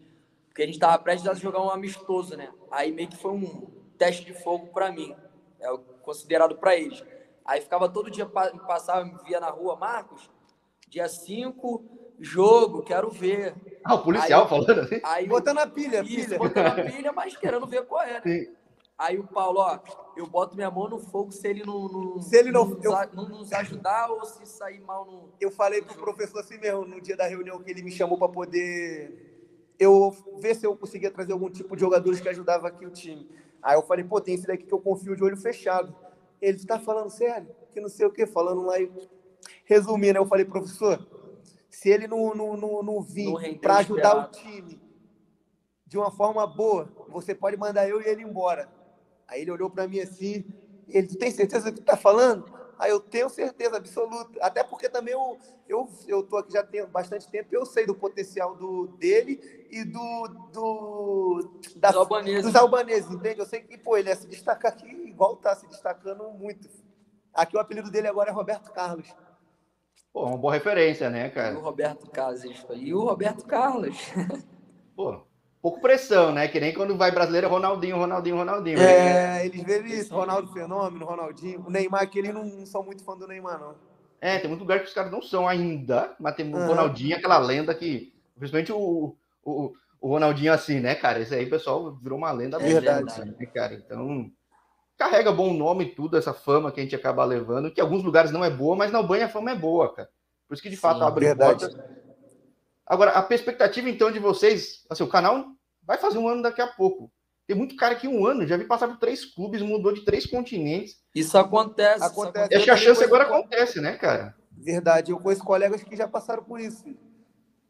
Porque 0.48 0.64
a 0.64 0.66
gente 0.66 0.76
estava 0.76 0.98
prestes 0.98 1.30
a 1.30 1.36
jogar 1.36 1.62
um 1.62 1.70
amistoso, 1.70 2.36
né? 2.36 2.50
Aí 2.72 2.92
meio 2.92 3.08
que 3.08 3.18
foi 3.18 3.32
um 3.32 3.68
teste 3.98 4.26
de 4.26 4.34
fogo 4.34 4.68
para 4.74 4.92
mim. 4.92 5.16
É 5.60 5.72
o 5.72 5.78
considerado 5.78 6.56
para 6.56 6.76
eles. 6.76 7.04
Aí 7.46 7.62
ficava 7.62 7.90
todo 7.90 8.10
dia, 8.10 8.26
passava, 8.26 9.06
me 9.06 9.18
via 9.26 9.40
na 9.40 9.50
rua, 9.50 9.76
Marcos, 9.76 10.30
dia 10.88 11.10
5, 11.10 11.84
jogo, 12.20 12.84
quero 12.84 13.10
ver. 13.10 13.56
Ah, 13.84 13.96
o 13.96 14.04
policial 14.04 14.44
aí, 14.44 14.50
falando 14.50 14.80
assim? 14.80 15.02
Aí, 15.04 15.28
botando 15.28 15.58
a 15.60 15.68
pilha, 15.68 16.02
isso, 16.02 16.26
pilha. 16.26 16.38
botando 16.38 16.68
a 16.68 16.84
pilha, 16.84 17.12
mas 17.12 17.36
querendo 17.36 17.68
ver 17.68 17.86
qual 17.86 18.02
era. 18.02 18.22
Né? 18.26 18.48
Aí 18.98 19.18
o 19.18 19.24
Paulo, 19.24 19.60
ó, 19.60 19.80
eu 20.16 20.28
boto 20.28 20.56
minha 20.56 20.70
mão 20.70 20.88
no 20.88 21.00
fogo 21.00 21.32
se 21.32 21.48
ele 21.48 21.66
não, 21.66 21.90
não 21.90 22.22
se 22.22 22.38
ele 22.38 22.52
não, 22.52 22.66
não, 22.66 22.80
eu, 22.82 22.92
não, 23.14 23.28
nos 23.28 23.52
ajudar 23.52 24.10
ou 24.10 24.24
se 24.24 24.46
sair 24.46 24.80
mal 24.80 25.06
no. 25.06 25.34
Eu 25.42 25.52
falei 25.52 25.82
pro 25.82 25.96
professor 25.96 26.40
assim 26.40 26.58
mesmo, 26.58 26.86
no 26.86 27.02
dia 27.02 27.18
da 27.18 27.28
reunião 27.28 27.62
que 27.62 27.70
ele 27.70 27.82
me 27.82 27.92
chamou 27.92 28.18
para 28.18 28.30
poder 28.30 29.34
eu 29.80 30.16
ver 30.40 30.56
se 30.56 30.66
eu 30.66 30.76
conseguia 30.76 31.12
trazer 31.12 31.34
algum 31.34 31.50
tipo 31.50 31.76
de 31.76 31.82
jogadores 31.82 32.22
que 32.22 32.30
ajudava 32.30 32.68
aqui 32.68 32.86
o 32.86 32.92
time. 32.92 33.28
Aí 33.62 33.76
eu 33.76 33.82
falei, 33.82 34.06
pô, 34.06 34.22
tem 34.22 34.36
esse 34.36 34.46
daqui 34.46 34.66
que 34.66 34.74
eu 34.74 34.80
confio 34.80 35.16
de 35.16 35.24
olho 35.24 35.38
fechado. 35.38 35.94
Ele 36.44 36.58
está 36.58 36.78
falando 36.78 37.10
sério, 37.10 37.48
que 37.72 37.80
não 37.80 37.88
sei 37.88 38.06
o 38.06 38.12
que, 38.12 38.28
falando 38.28 38.64
lá 38.64 38.78
e 38.78 38.92
resumindo, 39.64 40.20
eu 40.20 40.26
falei, 40.26 40.44
professor, 40.44 41.08
se 41.70 41.90
ele 41.90 42.06
não, 42.06 42.36
não, 42.36 42.58
não, 42.58 42.84
não 42.84 43.02
vir 43.02 43.58
para 43.62 43.78
ajudar 43.78 44.18
o 44.18 44.30
time 44.30 44.82
de 45.88 45.98
uma 45.98 46.12
forma 46.12 46.46
boa, 46.46 46.92
você 47.08 47.34
pode 47.34 47.56
mandar 47.56 47.88
eu 47.88 48.02
e 48.02 48.06
ele 48.06 48.24
embora. 48.24 48.70
Aí 49.26 49.42
ele 49.42 49.52
olhou 49.52 49.70
para 49.70 49.88
mim 49.88 50.02
assim, 50.02 50.44
ele 50.90 51.08
tem 51.16 51.32
certeza 51.32 51.72
do 51.72 51.76
que 51.76 51.80
está 51.80 51.96
falando? 51.96 52.44
Aí 52.78 52.92
eu 52.92 53.00
tenho 53.00 53.30
certeza 53.30 53.78
absoluta, 53.78 54.38
até 54.42 54.66
porque 54.66 54.90
também 54.90 55.14
eu 55.14 55.38
eu 55.70 55.90
eu 56.08 56.24
tô 56.24 56.36
aqui 56.36 56.52
já 56.52 56.64
tem 56.64 56.86
bastante 56.88 57.30
tempo, 57.30 57.56
eu 57.56 57.66
sei 57.66 57.86
do 57.86 57.96
potencial 57.96 58.54
do 58.56 58.88
dele 58.98 59.40
e 59.72 59.86
do, 59.86 60.28
do 60.52 61.60
da, 61.78 61.90
dos, 61.90 61.98
albaneses. 61.98 62.44
dos 62.44 62.56
albaneses, 62.56 63.10
entende? 63.12 63.40
Eu 63.40 63.46
sei 63.46 63.62
que 63.62 63.78
pô, 63.78 63.96
ele 63.96 64.10
ia 64.10 64.16
se 64.16 64.28
destacar 64.28 64.74
aqui 64.74 65.03
igual 65.14 65.36
tá 65.38 65.56
se 65.56 65.68
destacando 65.68 66.30
muito. 66.32 66.68
Aqui 67.34 67.56
o 67.56 67.60
apelido 67.60 67.90
dele 67.90 68.08
agora 68.08 68.30
é 68.30 68.34
Roberto 68.34 68.72
Carlos. 68.72 69.08
Pô, 70.12 70.26
uma 70.26 70.38
boa 70.38 70.54
referência, 70.54 71.10
né, 71.10 71.30
cara? 71.30 71.54
E 71.54 71.58
o 71.58 71.62
Roberto 71.62 72.10
Carlos. 72.10 72.44
E 72.76 72.94
o 72.94 73.00
Roberto 73.00 73.46
Carlos. 73.46 73.98
Pô, 74.96 75.24
pouco 75.60 75.82
pressão, 75.82 76.32
né? 76.32 76.48
Que 76.48 76.60
nem 76.60 76.72
quando 76.72 76.96
vai 76.96 77.12
brasileiro, 77.12 77.50
Ronaldinho, 77.50 77.98
Ronaldinho, 77.98 78.38
Ronaldinho. 78.38 78.78
É, 78.78 79.14
né? 79.14 79.46
eles 79.48 79.64
veem 79.64 79.88
isso, 79.88 80.14
Ronaldo 80.14 80.54
Fenômeno, 80.54 81.06
Ronaldinho. 81.06 81.66
O 81.66 81.72
Neymar, 81.72 82.08
que 82.10 82.20
eles 82.20 82.34
não 82.34 82.64
são 82.66 82.84
muito 82.84 83.04
fã 83.04 83.18
do 83.18 83.28
Neymar, 83.28 83.60
não. 83.60 83.76
É, 84.22 84.38
tem 84.38 84.48
muito 84.48 84.62
lugar 84.62 84.80
que 84.80 84.86
os 84.86 84.94
caras 84.94 85.12
não 85.12 85.22
são 85.22 85.48
ainda, 85.48 86.16
mas 86.20 86.36
tem 86.36 86.54
o 86.54 86.56
uhum. 86.56 86.68
Ronaldinho, 86.68 87.18
aquela 87.18 87.40
lenda 87.40 87.74
que, 87.74 88.14
principalmente 88.38 88.72
o, 88.72 89.16
o, 89.44 89.74
o 90.00 90.08
Ronaldinho 90.10 90.54
assim, 90.54 90.80
né, 90.80 90.96
cara? 90.96 91.20
Esse 91.20 91.34
aí, 91.34 91.46
pessoal, 91.46 91.96
virou 91.96 92.20
uma 92.20 92.32
lenda 92.32 92.58
é 92.58 92.60
verdade, 92.60 93.26
né, 93.26 93.46
cara? 93.48 93.74
Então, 93.74 94.32
carrega 95.04 95.32
bom 95.32 95.54
nome 95.54 95.86
e 95.86 95.90
tudo, 95.90 96.18
essa 96.18 96.34
fama 96.34 96.72
que 96.72 96.80
a 96.80 96.84
gente 96.84 96.96
acaba 96.96 97.26
levando, 97.26 97.72
que 97.72 97.82
em 97.82 97.84
alguns 97.84 98.04
lugares 98.04 98.32
não 98.32 98.44
é 98.44 98.50
boa, 98.50 98.76
mas 98.76 98.92
na 98.92 99.00
Albanha 99.00 99.26
a 99.26 99.30
fama 99.30 99.52
é 99.52 99.56
boa, 99.56 99.94
cara. 99.94 100.10
Por 100.48 100.54
isso 100.54 100.64
que 100.64 100.70
de 100.70 100.78
fato 100.78 101.00
Sim, 101.00 101.06
abre 101.06 101.26
verdade. 101.26 101.68
portas. 101.68 101.94
Agora, 102.86 103.12
a 103.12 103.22
perspectiva 103.22 103.90
então 103.90 104.12
de 104.12 104.20
vocês, 104.20 104.86
assim, 104.90 105.04
o 105.04 105.08
canal 105.08 105.46
vai 105.84 105.98
fazer 105.98 106.18
um 106.18 106.28
ano 106.28 106.42
daqui 106.42 106.62
a 106.62 106.68
pouco. 106.68 107.12
Tem 107.46 107.56
muito 107.56 107.76
cara 107.76 107.96
que 107.96 108.08
um 108.08 108.26
ano 108.26 108.48
já 108.48 108.56
vi 108.56 108.66
passar 108.66 108.88
por 108.88 108.98
três 108.98 109.26
clubes, 109.26 109.62
mudou 109.62 109.94
de 109.94 110.06
três 110.06 110.26
continentes. 110.26 110.98
Isso 111.14 111.38
acontece. 111.38 112.04
acontece. 112.04 112.56
Acho 112.56 112.64
que 112.64 112.72
a 112.72 112.78
chance 112.78 113.04
agora 113.04 113.24
acontece, 113.24 113.82
né, 113.82 113.98
cara? 113.98 114.36
Verdade. 114.52 115.12
Eu 115.12 115.20
conheço 115.20 115.44
colegas 115.44 115.84
que 115.84 115.96
já 115.96 116.08
passaram 116.08 116.44
por 116.44 116.60
isso. 116.60 116.86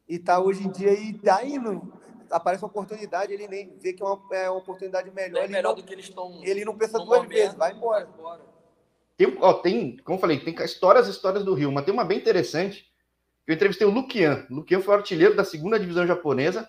E 0.08 0.20
tá 0.20 0.40
hoje 0.40 0.68
em 0.68 0.72
dia 0.72 0.94
e 0.94 1.14
tá 1.14 1.44
indo. 1.44 1.92
Aparece 2.34 2.64
uma 2.64 2.70
oportunidade, 2.70 3.34
ele 3.34 3.48
nem 3.48 3.78
vê 3.78 3.94
que 3.94 4.02
é 4.04 4.06
uma, 4.06 4.20
é 4.36 4.50
uma 4.50 4.60
oportunidade 4.60 5.10
melhor. 5.12 5.44
É 5.44 5.48
melhor 5.48 5.70
não, 5.70 5.76
do 5.76 5.84
que 5.84 5.94
eles 5.94 6.06
estão. 6.06 6.42
Ele 6.44 6.66
não 6.66 6.78
pensa 6.78 6.98
duas 6.98 7.08
momento, 7.08 7.30
vezes, 7.30 7.54
vai 7.56 7.72
embora. 7.72 8.06
Vai 8.06 8.14
embora. 8.20 8.42
Tem, 9.16 9.38
ó, 9.40 9.54
tem, 9.54 9.98
como 9.98 10.18
eu 10.18 10.22
falei, 10.22 10.40
tem 10.40 10.56
histórias 10.66 11.08
histórias 11.08 11.46
do 11.46 11.54
Rio, 11.54 11.72
mas 11.72 11.86
tem 11.86 11.94
uma 11.94 12.04
bem 12.04 12.18
interessante. 12.18 12.92
Eu 13.46 13.54
entrevistei 13.54 13.86
o 13.86 13.92
Luquian. 13.92 14.46
O 14.50 14.56
Luquian 14.56 14.82
foi 14.82 14.96
artilheiro 14.96 15.36
da 15.36 15.44
segunda 15.44 15.80
divisão 15.80 16.08
japonesa 16.08 16.68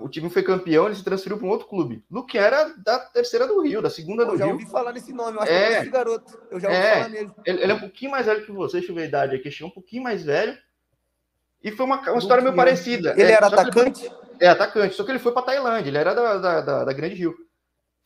o 0.00 0.08
time 0.08 0.28
foi 0.28 0.42
campeão, 0.42 0.86
ele 0.86 0.94
se 0.94 1.04
transferiu 1.04 1.38
para 1.38 1.46
um 1.46 1.50
outro 1.50 1.68
clube. 1.68 2.04
Luke 2.10 2.36
era 2.36 2.74
da 2.84 2.98
terceira 2.98 3.46
do 3.46 3.60
Rio, 3.60 3.80
da 3.80 3.88
segunda 3.88 4.24
do 4.24 4.32
Rio. 4.32 4.40
Eu 4.40 4.46
já 4.46 4.52
ouvi 4.52 4.66
falar 4.66 4.92
nesse 4.92 5.12
nome, 5.12 5.36
eu 5.36 5.42
acho 5.42 5.52
é, 5.52 5.68
que 5.68 5.74
é 5.74 5.80
esse 5.80 5.90
garoto. 5.90 6.42
Eu 6.50 6.60
já 6.60 6.68
ouvi 6.68 6.80
é, 6.80 6.94
falar 6.94 7.08
nele. 7.08 7.30
Ele, 7.46 7.62
ele, 7.62 7.72
é 7.72 7.74
um 7.74 7.80
pouquinho 7.80 8.10
mais 8.10 8.26
velho 8.26 8.44
que 8.44 8.52
você, 8.52 8.78
deixa 8.78 8.92
eu 8.92 8.96
ver 8.96 9.02
a 9.02 9.06
idade 9.06 9.36
aqui, 9.36 9.50
chegou 9.50 9.70
um 9.70 9.74
pouquinho 9.74 10.02
mais 10.02 10.22
velho. 10.24 10.56
E 11.62 11.70
foi 11.70 11.86
uma, 11.86 12.00
uma 12.00 12.18
história 12.18 12.42
meio 12.42 12.56
parecida. 12.56 13.12
Ele 13.12 13.30
é, 13.30 13.32
era 13.32 13.46
atacante? 13.46 14.04
Ele, 14.04 14.14
é, 14.40 14.48
atacante, 14.48 14.94
só 14.94 15.04
que 15.04 15.10
ele 15.10 15.18
foi 15.18 15.32
para 15.32 15.42
Tailândia, 15.42 15.90
ele 15.90 15.98
era 15.98 16.14
da, 16.14 16.36
da, 16.38 16.60
da, 16.60 16.84
da 16.84 16.92
Grande 16.92 17.14
Rio. 17.14 17.34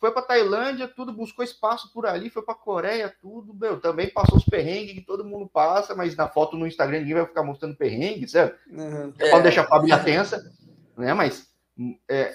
Foi 0.00 0.10
para 0.10 0.22
Tailândia, 0.22 0.88
tudo, 0.88 1.12
buscou 1.12 1.44
espaço 1.44 1.92
por 1.92 2.04
ali, 2.04 2.28
foi 2.28 2.42
para 2.42 2.54
Coreia, 2.54 3.14
tudo, 3.22 3.54
meu, 3.54 3.80
também 3.80 4.10
passou 4.10 4.36
os 4.36 4.44
perrengues 4.44 4.94
que 4.94 5.00
todo 5.00 5.24
mundo 5.24 5.48
passa, 5.48 5.94
mas 5.94 6.16
na 6.16 6.28
foto 6.28 6.56
no 6.56 6.66
Instagram 6.66 7.00
ninguém 7.00 7.14
vai 7.14 7.26
ficar 7.26 7.42
mostrando 7.42 7.76
perrengue, 7.76 8.28
certo? 8.28 8.58
Uhum. 8.70 9.12
É, 9.18 9.30
pode 9.30 9.44
deixar 9.44 9.62
a 9.62 9.68
família 9.68 9.98
tensa, 9.98 10.44
né? 10.96 11.14
Mas 11.14 11.48
é, 12.08 12.34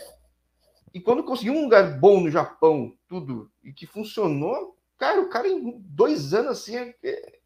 e 0.94 1.00
quando 1.00 1.24
conseguiu 1.24 1.54
um 1.54 1.64
lugar 1.64 2.00
bom 2.00 2.22
no 2.22 2.32
Japão, 2.32 2.94
tudo, 3.08 3.52
e 3.64 3.72
que 3.72 3.86
funcionou, 3.86 4.76
cara, 4.98 5.22
o 5.22 5.30
cara 5.30 5.48
em 5.48 5.80
dois 5.80 6.34
anos 6.34 6.52
assim 6.52 6.76
é, 6.76 6.96
é, 7.04 7.39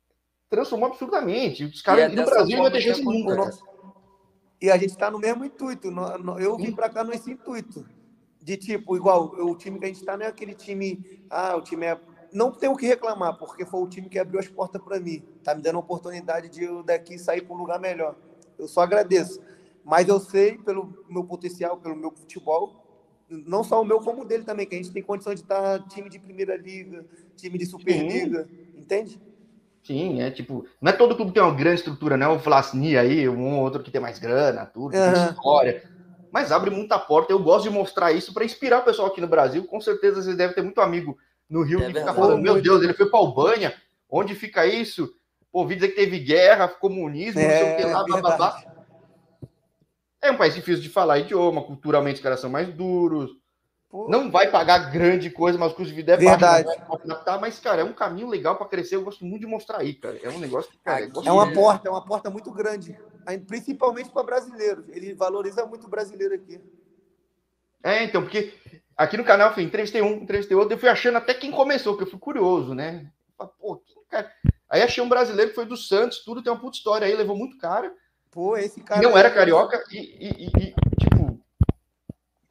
transformou 0.53 0.89
absurdamente. 0.89 1.65
Os 1.65 1.81
caras 1.81 2.11
é 2.11 2.15
no 2.15 2.25
Brasil 2.25 2.57
não 2.57 2.71
ter 2.71 2.81
chance 2.81 3.03
nunca. 3.03 3.49
E 4.61 4.69
a 4.69 4.77
gente 4.77 4.91
está 4.91 5.09
no 5.09 5.17
mesmo 5.17 5.43
intuito. 5.43 5.89
Eu 6.39 6.55
vim 6.57 6.71
para 6.71 6.89
cá 6.89 7.03
nesse 7.03 7.31
intuito. 7.31 7.83
De 8.39 8.55
tipo, 8.55 8.95
igual, 8.95 9.33
o 9.33 9.55
time 9.55 9.79
que 9.79 9.85
a 9.85 9.87
gente 9.87 9.99
está 9.99 10.15
não 10.15 10.25
é 10.25 10.29
aquele 10.29 10.53
time. 10.53 11.23
Ah, 11.29 11.55
o 11.55 11.61
time 11.61 11.87
é. 11.87 11.99
Não 12.31 12.51
tem 12.51 12.69
o 12.69 12.75
que 12.75 12.85
reclamar, 12.85 13.37
porque 13.37 13.65
foi 13.65 13.81
o 13.81 13.87
time 13.87 14.09
que 14.09 14.19
abriu 14.19 14.39
as 14.39 14.47
portas 14.47 14.81
para 14.81 14.99
mim. 14.99 15.23
Tá 15.43 15.55
me 15.55 15.61
dando 15.61 15.77
a 15.77 15.79
oportunidade 15.79 16.49
de 16.49 16.63
eu 16.63 16.83
daqui 16.83 17.17
sair 17.17 17.41
para 17.41 17.55
um 17.55 17.57
lugar 17.59 17.79
melhor. 17.79 18.15
Eu 18.57 18.67
só 18.67 18.81
agradeço. 18.81 19.41
Mas 19.83 20.07
eu 20.07 20.19
sei, 20.19 20.57
pelo 20.57 21.03
meu 21.09 21.23
potencial, 21.23 21.77
pelo 21.77 21.95
meu 21.95 22.11
futebol, 22.11 22.83
não 23.29 23.63
só 23.63 23.81
o 23.81 23.85
meu, 23.85 23.99
como 23.99 24.21
o 24.21 24.25
dele 24.25 24.43
também, 24.43 24.65
que 24.65 24.75
a 24.75 24.77
gente 24.77 24.91
tem 24.91 25.01
condição 25.01 25.33
de 25.33 25.41
estar 25.41 25.85
time 25.87 26.09
de 26.09 26.19
primeira 26.19 26.55
liga, 26.55 27.05
time 27.35 27.57
de 27.57 27.65
superliga, 27.65 28.45
Sim. 28.45 28.79
entende? 28.79 29.21
Sim, 29.83 30.21
é 30.21 30.31
tipo, 30.31 30.65
não 30.81 30.89
é 30.91 30.95
todo 30.95 31.15
clube 31.15 31.31
que 31.31 31.35
tem 31.35 31.43
uma 31.43 31.53
grande 31.53 31.79
estrutura, 31.79 32.15
não, 32.15 32.37
o 32.37 32.39
Flasni 32.39 32.97
aí, 32.97 33.27
um 33.27 33.57
ou 33.57 33.63
outro 33.63 33.83
que 33.83 33.91
tem 33.91 33.99
mais 33.99 34.17
grana, 34.17 34.65
tudo, 34.65 34.95
uhum. 34.95 35.13
tem 35.13 35.23
história, 35.25 35.83
mas 36.31 36.53
abre 36.53 36.69
muita 36.69 36.97
porta, 36.97 37.33
eu 37.33 37.39
gosto 37.39 37.65
de 37.65 37.69
mostrar 37.69 38.13
isso 38.13 38.33
para 38.33 38.45
inspirar 38.45 38.79
o 38.79 38.85
pessoal 38.85 39.09
aqui 39.09 39.19
no 39.19 39.27
Brasil, 39.27 39.65
com 39.65 39.81
certeza 39.81 40.21
vocês 40.21 40.37
devem 40.37 40.55
ter 40.55 40.61
muito 40.61 40.79
amigo 40.79 41.17
no 41.49 41.63
Rio 41.63 41.83
é 41.83 41.87
que 41.87 41.99
fica 41.99 42.13
falando, 42.13 42.41
meu 42.41 42.61
Deus, 42.61 42.81
ele 42.81 42.93
foi 42.93 43.09
para 43.09 43.19
Albânia, 43.19 43.75
onde 44.09 44.33
fica 44.33 44.65
isso? 44.65 45.13
Pô, 45.51 45.59
ouvi 45.59 45.75
dizer 45.75 45.89
que 45.89 45.95
teve 45.95 46.17
guerra, 46.17 46.69
comunismo, 46.69 47.41
é, 47.41 47.43
não 47.43 47.51
sei 47.51 47.73
o 47.73 47.77
que 47.77 47.83
lá, 47.83 48.01
é 48.01 48.03
blá, 48.05 48.21
blá, 48.21 48.37
blá. 48.37 48.63
É 50.21 50.31
um 50.31 50.37
país 50.37 50.55
difícil 50.55 50.81
de 50.81 50.87
falar 50.87 51.19
idioma, 51.19 51.61
culturalmente 51.61 52.15
os 52.15 52.23
caras 52.23 52.39
são 52.39 52.49
mais 52.49 52.69
duros. 52.73 53.31
Pô, 53.93 54.09
não 54.09 54.31
vai 54.31 54.49
pagar 54.49 54.89
grande 54.91 55.29
coisa, 55.29 55.55
mas 55.55 55.71
o 55.71 55.75
custo 55.75 55.91
de 55.91 55.95
vida 55.97 56.13
é 56.13 56.17
Verdade. 56.17 56.65
baixo. 56.65 57.39
mas, 57.39 57.59
cara, 57.59 57.81
é 57.81 57.83
um 57.83 57.93
caminho 57.93 58.27
legal 58.27 58.55
para 58.55 58.65
crescer. 58.65 58.95
Eu 58.95 59.03
gosto 59.03 59.23
muito 59.23 59.41
de 59.41 59.45
mostrar 59.45 59.81
aí, 59.81 59.93
cara. 59.93 60.17
É 60.23 60.29
um 60.29 60.39
negócio 60.39 60.71
que, 60.71 60.79
cara, 60.79 61.07
é 61.23 61.31
uma 61.31 61.53
porta, 61.53 61.87
é 61.87 61.91
uma 61.91 62.03
porta 62.03 62.27
muito 62.31 62.51
grande, 62.51 62.97
principalmente 63.45 64.09
para 64.09 64.23
brasileiros. 64.23 64.83
Ele 64.89 65.13
valoriza 65.13 65.63
muito 65.67 65.85
o 65.85 65.89
brasileiro 65.91 66.33
aqui. 66.33 66.59
É, 67.83 68.03
então, 68.03 68.23
porque 68.23 68.51
aqui 68.97 69.15
no 69.15 69.23
canal 69.23 69.53
fui, 69.53 69.61
entrevistei 69.61 70.01
um, 70.01 70.23
entrevistei 70.23 70.57
outro, 70.57 70.73
eu 70.73 70.79
fui 70.79 70.89
achando 70.89 71.19
até 71.19 71.35
quem 71.35 71.51
começou, 71.51 71.95
que 71.95 72.01
eu 72.01 72.09
fui 72.09 72.17
curioso, 72.17 72.73
né? 72.73 73.05
Pô, 73.59 73.79
cara... 74.09 74.27
Aí 74.71 74.81
achei 74.81 75.03
um 75.03 75.09
brasileiro 75.09 75.51
que 75.51 75.55
foi 75.55 75.67
do 75.67 75.77
Santos, 75.77 76.23
tudo 76.25 76.41
tem 76.41 76.51
uma 76.51 76.59
puta 76.59 76.77
história 76.77 77.05
aí, 77.05 77.13
levou 77.13 77.37
muito 77.37 77.59
cara. 77.59 77.93
Pô, 78.31 78.57
esse 78.57 78.81
cara. 78.81 79.03
Não 79.03 79.15
era 79.15 79.29
carioca 79.29 79.83
e, 79.91 79.99
e, 79.99 80.47
e 80.47 80.73
tipo. 80.99 81.22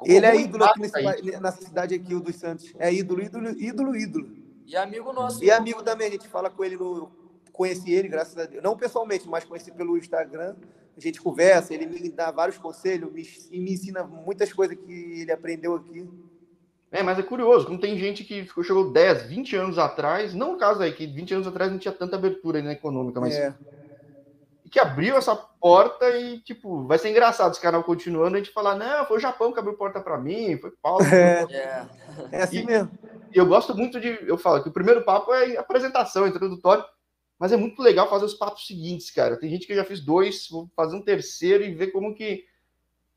Ele 0.04 0.26
é 0.26 0.36
ídolo 0.36 0.64
aqui 0.64 0.80
nesse, 0.80 1.40
na 1.40 1.52
cidade 1.52 1.94
aqui, 1.94 2.14
o 2.14 2.20
dos 2.20 2.36
Santos. 2.36 2.72
É 2.78 2.92
ídolo, 2.92 3.22
ídolo, 3.22 3.50
ídolo, 3.50 3.96
ídolo. 3.96 4.30
E 4.66 4.76
amigo 4.76 5.12
nosso. 5.12 5.42
E 5.42 5.50
amigo 5.50 5.82
também, 5.82 6.08
a 6.08 6.10
gente 6.10 6.28
fala 6.28 6.50
com 6.50 6.64
ele 6.64 6.76
no. 6.76 7.10
Conheci 7.52 7.92
ele, 7.92 8.08
graças 8.08 8.36
a 8.38 8.46
Deus. 8.46 8.62
Não 8.62 8.76
pessoalmente, 8.76 9.28
mas 9.28 9.44
conheci 9.44 9.70
pelo 9.70 9.98
Instagram. 9.98 10.56
A 10.96 11.00
gente 11.00 11.20
conversa, 11.20 11.74
ele 11.74 11.86
me 11.86 12.10
dá 12.10 12.30
vários 12.30 12.58
conselhos 12.58 13.12
me, 13.12 13.26
e 13.50 13.60
me 13.60 13.72
ensina 13.72 14.04
muitas 14.04 14.52
coisas 14.52 14.76
que 14.76 15.20
ele 15.20 15.32
aprendeu 15.32 15.74
aqui. 15.74 16.08
É, 16.90 17.02
mas 17.02 17.18
é 17.18 17.22
curioso, 17.22 17.66
como 17.66 17.80
tem 17.80 17.96
gente 17.98 18.22
que 18.22 18.44
ficou, 18.44 18.62
chegou 18.62 18.92
10, 18.92 19.22
20 19.22 19.56
anos 19.56 19.78
atrás, 19.78 20.34
não 20.34 20.54
o 20.54 20.58
caso 20.58 20.82
aí, 20.82 20.92
que 20.92 21.06
20 21.06 21.34
anos 21.34 21.46
atrás 21.46 21.72
não 21.72 21.78
tinha 21.78 21.92
tanta 21.92 22.16
abertura 22.16 22.60
na 22.60 22.72
econômica, 22.72 23.18
mas 23.18 23.34
é 23.34 23.54
que 24.72 24.80
abriu 24.80 25.18
essa 25.18 25.36
porta 25.36 26.08
e, 26.16 26.40
tipo, 26.40 26.86
vai 26.86 26.98
ser 26.98 27.10
engraçado 27.10 27.52
esse 27.52 27.60
canal 27.60 27.84
continuando 27.84 28.34
a 28.34 28.38
gente 28.38 28.54
falar, 28.54 28.74
não, 28.74 29.04
foi 29.04 29.18
o 29.18 29.20
Japão 29.20 29.52
que 29.52 29.58
abriu 29.58 29.76
porta 29.76 30.00
para 30.00 30.16
mim, 30.16 30.56
foi 30.56 30.72
Paulo. 30.82 31.04
É, 31.04 31.86
é 32.32 32.42
assim 32.42 32.60
e, 32.60 32.64
mesmo. 32.64 32.90
E 33.30 33.36
eu 33.36 33.44
gosto 33.44 33.76
muito 33.76 34.00
de, 34.00 34.18
eu 34.26 34.38
falo 34.38 34.62
que 34.62 34.70
o 34.70 34.72
primeiro 34.72 35.04
papo 35.04 35.30
é 35.34 35.58
apresentação, 35.58 36.26
introdutório, 36.26 36.82
mas 37.38 37.52
é 37.52 37.56
muito 37.56 37.82
legal 37.82 38.08
fazer 38.08 38.24
os 38.24 38.32
papos 38.32 38.66
seguintes, 38.66 39.10
cara. 39.10 39.38
Tem 39.38 39.50
gente 39.50 39.66
que 39.66 39.74
já 39.74 39.84
fez 39.84 40.00
dois, 40.00 40.48
vou 40.50 40.70
fazer 40.74 40.96
um 40.96 41.02
terceiro 41.02 41.62
e 41.62 41.74
ver 41.74 41.88
como 41.88 42.14
que 42.14 42.46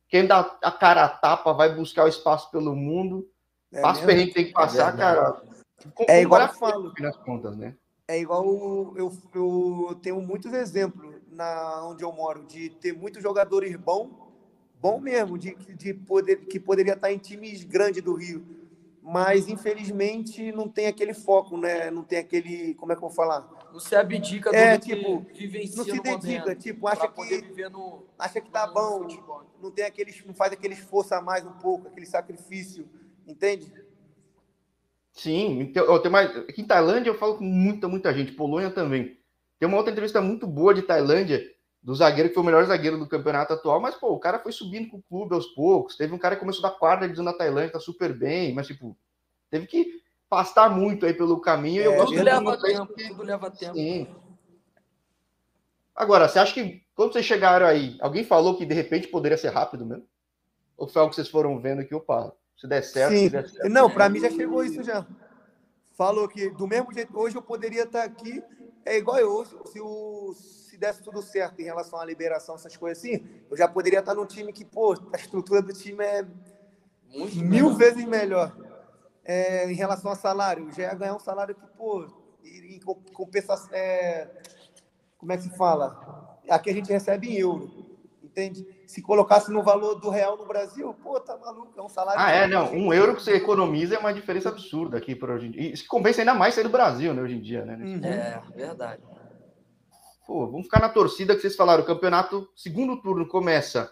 quem 0.10 0.28
dá 0.28 0.58
a 0.62 0.72
cara 0.74 1.06
a 1.06 1.10
tapa 1.10 1.54
vai 1.54 1.74
buscar 1.74 2.04
o 2.04 2.10
espaço 2.10 2.52
pelo 2.52 2.76
mundo. 2.76 3.30
É 3.72 3.82
Passa 3.82 4.06
perrengue 4.06 4.34
tem 4.34 4.46
que 4.46 4.52
passar, 4.52 4.94
é 4.94 4.98
cara. 4.98 5.42
É 6.10 6.22
igual 6.22 6.42
eu 6.42 6.50
falo. 6.50 6.94
Nas 7.00 7.16
contas, 7.16 7.56
né? 7.56 7.76
É 8.08 8.20
igual 8.20 8.46
eu, 8.96 9.12
eu 9.34 10.00
tenho 10.02 10.22
muitos 10.22 10.54
exemplos 10.54 11.16
na 11.32 11.86
onde 11.86 12.04
eu 12.04 12.12
moro, 12.12 12.44
de 12.44 12.70
ter 12.70 12.94
muitos 12.94 13.22
jogadores 13.22 13.76
bons, 13.76 14.10
bom 14.80 15.00
mesmo, 15.00 15.38
de, 15.38 15.56
de 15.56 15.94
poder, 15.94 16.46
que 16.46 16.60
poderia 16.60 16.94
estar 16.94 17.12
em 17.12 17.18
times 17.18 17.64
grandes 17.64 18.04
do 18.04 18.14
Rio. 18.14 18.46
Mas, 19.02 19.48
infelizmente, 19.48 20.52
não 20.52 20.68
tem 20.68 20.88
aquele 20.88 21.14
foco, 21.14 21.58
né? 21.58 21.92
Não 21.92 22.04
tem 22.04 22.18
aquele. 22.18 22.74
Como 22.76 22.92
é 22.92 22.96
que 22.96 23.04
eu 23.04 23.08
vou 23.08 23.16
falar? 23.16 23.48
Não 23.72 23.80
se 23.80 23.96
abdica 23.96 24.50
do 24.50 24.56
é, 24.56 24.80
tipo, 24.80 25.26
vivencia 25.34 25.78
Não 25.78 25.84
se 25.84 25.92
dedica, 25.92 26.40
momento, 26.42 26.56
tipo, 26.56 26.88
acha 26.88 27.08
que. 27.08 27.70
No, 27.70 28.04
acha 28.18 28.42
que 28.42 28.50
tá 28.50 28.66
bom, 28.66 29.08
não 29.62 29.70
tem 29.70 29.86
aquele, 29.86 30.12
não 30.26 30.34
faz 30.34 30.54
aquele 30.54 30.74
esforço 30.74 31.14
a 31.14 31.22
mais 31.22 31.46
um 31.46 31.52
pouco, 31.52 31.88
aquele 31.88 32.06
sacrifício, 32.06 32.88
entende? 33.28 33.72
Sim, 35.16 35.62
então, 35.62 36.00
tem 36.02 36.12
mais. 36.12 36.36
Aqui 36.38 36.62
em 36.62 36.68
Tailândia 36.68 37.10
eu 37.10 37.18
falo 37.18 37.38
com 37.38 37.44
muita, 37.46 37.88
muita 37.88 38.14
gente, 38.14 38.34
Polônia 38.34 38.70
também. 38.70 39.18
Tem 39.58 39.68
uma 39.68 39.78
outra 39.78 39.92
entrevista 39.92 40.22
muito 40.22 40.46
boa 40.46 40.74
de 40.74 40.82
Tailândia, 40.82 41.42
do 41.82 41.96
zagueiro 41.96 42.28
que 42.28 42.36
foi 42.36 42.44
o 42.44 42.46
melhor 42.46 42.66
zagueiro 42.66 43.00
do 43.00 43.08
campeonato 43.08 43.54
atual, 43.54 43.80
mas, 43.80 43.96
pô, 43.96 44.10
o 44.10 44.20
cara 44.20 44.40
foi 44.40 44.52
subindo 44.52 44.90
com 44.90 44.98
o 44.98 45.04
clube 45.04 45.34
aos 45.34 45.48
poucos. 45.48 45.96
Teve 45.96 46.14
um 46.14 46.18
cara 46.18 46.36
que 46.36 46.42
começou 46.42 46.62
da 46.62 46.70
quarta 46.70 47.06
divisão 47.06 47.24
da 47.24 47.32
Tailândia, 47.32 47.72
tá 47.72 47.80
super 47.80 48.14
bem, 48.14 48.54
mas, 48.54 48.68
tipo, 48.68 48.98
teve 49.50 49.66
que 49.68 50.04
pastar 50.28 50.70
muito 50.70 51.06
aí 51.06 51.14
pelo 51.14 51.40
caminho. 51.40 51.82
É, 51.82 51.88
eu 51.88 51.96
gosto 51.96 52.12
tudo 52.12 52.24
leva 52.24 52.58
tempo, 52.58 52.94
que... 52.94 53.08
tudo 53.08 53.24
leva 53.24 53.52
tempo. 53.52 53.74
Sim. 53.74 54.08
Agora, 55.96 56.28
você 56.28 56.40
acha 56.40 56.54
que 56.54 56.84
quando 56.94 57.14
vocês 57.14 57.26
chegaram 57.26 57.66
aí, 57.66 57.96
alguém 58.02 58.26
falou 58.26 58.58
que 58.58 58.66
de 58.66 58.74
repente 58.74 59.08
poderia 59.08 59.38
ser 59.38 59.50
rápido 59.50 59.86
mesmo? 59.86 60.06
Ou 60.78 60.90
foi 60.90 61.00
algo 61.00 61.12
que 61.12 61.16
vocês 61.16 61.30
foram 61.30 61.58
vendo 61.58 61.86
que, 61.86 61.96
opa, 61.96 62.36
se 62.58 62.68
der 62.68 62.84
certo, 62.84 63.14
Sim. 63.14 63.26
se 63.26 63.30
der 63.30 63.50
certo. 63.50 63.70
Não, 63.70 63.90
para 63.90 64.10
mim 64.10 64.20
já 64.20 64.30
chegou 64.30 64.64
isso 64.64 64.84
já. 64.84 65.06
Falou 65.98 66.28
que 66.28 66.50
do 66.50 66.68
mesmo 66.68 66.94
jeito, 66.94 67.18
hoje 67.18 67.36
eu 67.36 67.42
poderia 67.42 67.84
estar 67.84 68.04
aqui 68.04 68.44
é 68.86 68.98
igual 68.98 69.18
eu, 69.18 69.44
se, 69.66 69.82
o, 69.82 70.34
se 70.36 70.78
desse 70.78 71.02
tudo 71.02 71.22
certo 71.22 71.60
em 71.60 71.64
relação 71.64 72.00
à 72.00 72.06
liberação, 72.06 72.54
essas 72.54 72.78
coisas 72.78 73.00
assim, 73.04 73.28
eu 73.50 73.58
já 73.58 73.68
poderia 73.68 74.00
estar 74.00 74.14
num 74.14 74.28
time 74.28 74.54
que, 74.54 74.64
pô, 74.64 74.94
a 75.12 75.18
estrutura 75.18 75.62
do 75.62 75.74
time 75.74 76.04
é 76.04 76.24
Muito 77.08 77.36
mil 77.38 77.66
melhor. 77.66 77.78
vezes 77.78 78.06
melhor. 78.06 78.56
É, 79.24 79.72
em 79.72 79.74
relação 79.74 80.12
a 80.12 80.16
salário, 80.16 80.72
já 80.72 80.84
ia 80.84 80.94
ganhar 80.94 81.16
um 81.16 81.20
salário 81.20 81.56
que, 81.56 81.66
pô, 81.76 82.06
em 82.44 82.80
compensação. 83.12 83.70
É, 83.74 84.30
como 85.18 85.32
é 85.32 85.38
que 85.38 85.44
se 85.44 85.58
fala? 85.58 86.40
Aqui 86.48 86.70
a 86.70 86.74
gente 86.74 86.94
recebe 86.94 87.28
em 87.28 87.40
euro. 87.40 87.98
entende? 88.22 88.68
Se 88.88 89.02
colocasse 89.02 89.52
no 89.52 89.64
valor 89.64 89.96
do 89.96 90.10
real 90.10 90.38
no 90.38 90.46
Brasil, 90.46 90.94
pô, 91.02 91.20
tá 91.20 91.36
maluco, 91.38 91.74
é 91.78 91.82
um 91.82 91.90
salário. 91.90 92.20
Ah, 92.22 92.32
é, 92.32 92.48
não. 92.48 92.72
Um 92.74 92.94
euro 92.94 93.16
que 93.16 93.22
você 93.24 93.34
economiza 93.36 93.96
é 93.96 93.98
uma 93.98 94.14
diferença 94.14 94.50
absurda 94.50 94.98
aqui 94.98 95.16
para 95.16 95.34
hoje 95.34 95.48
em 95.48 95.52
dia. 95.52 95.74
Isso 95.74 95.88
compensa 95.88 96.22
ainda 96.22 96.34
mais 96.34 96.54
sair 96.54 96.64
do 96.64 96.70
Brasil, 96.70 97.14
né, 97.14 97.22
hoje 97.22 97.36
em 97.36 97.42
dia, 97.42 97.66
né? 97.66 97.76
Uhum. 97.76 98.04
É, 98.06 98.42
verdade. 98.56 99.02
Pô, 100.28 100.48
vamos 100.48 100.64
ficar 100.66 100.80
na 100.80 100.90
torcida 100.90 101.36
que 101.36 101.42
vocês 101.42 101.56
falaram. 101.56 101.84
O 101.84 101.86
campeonato, 101.86 102.48
segundo 102.56 103.00
turno, 103.02 103.28
começa 103.28 103.92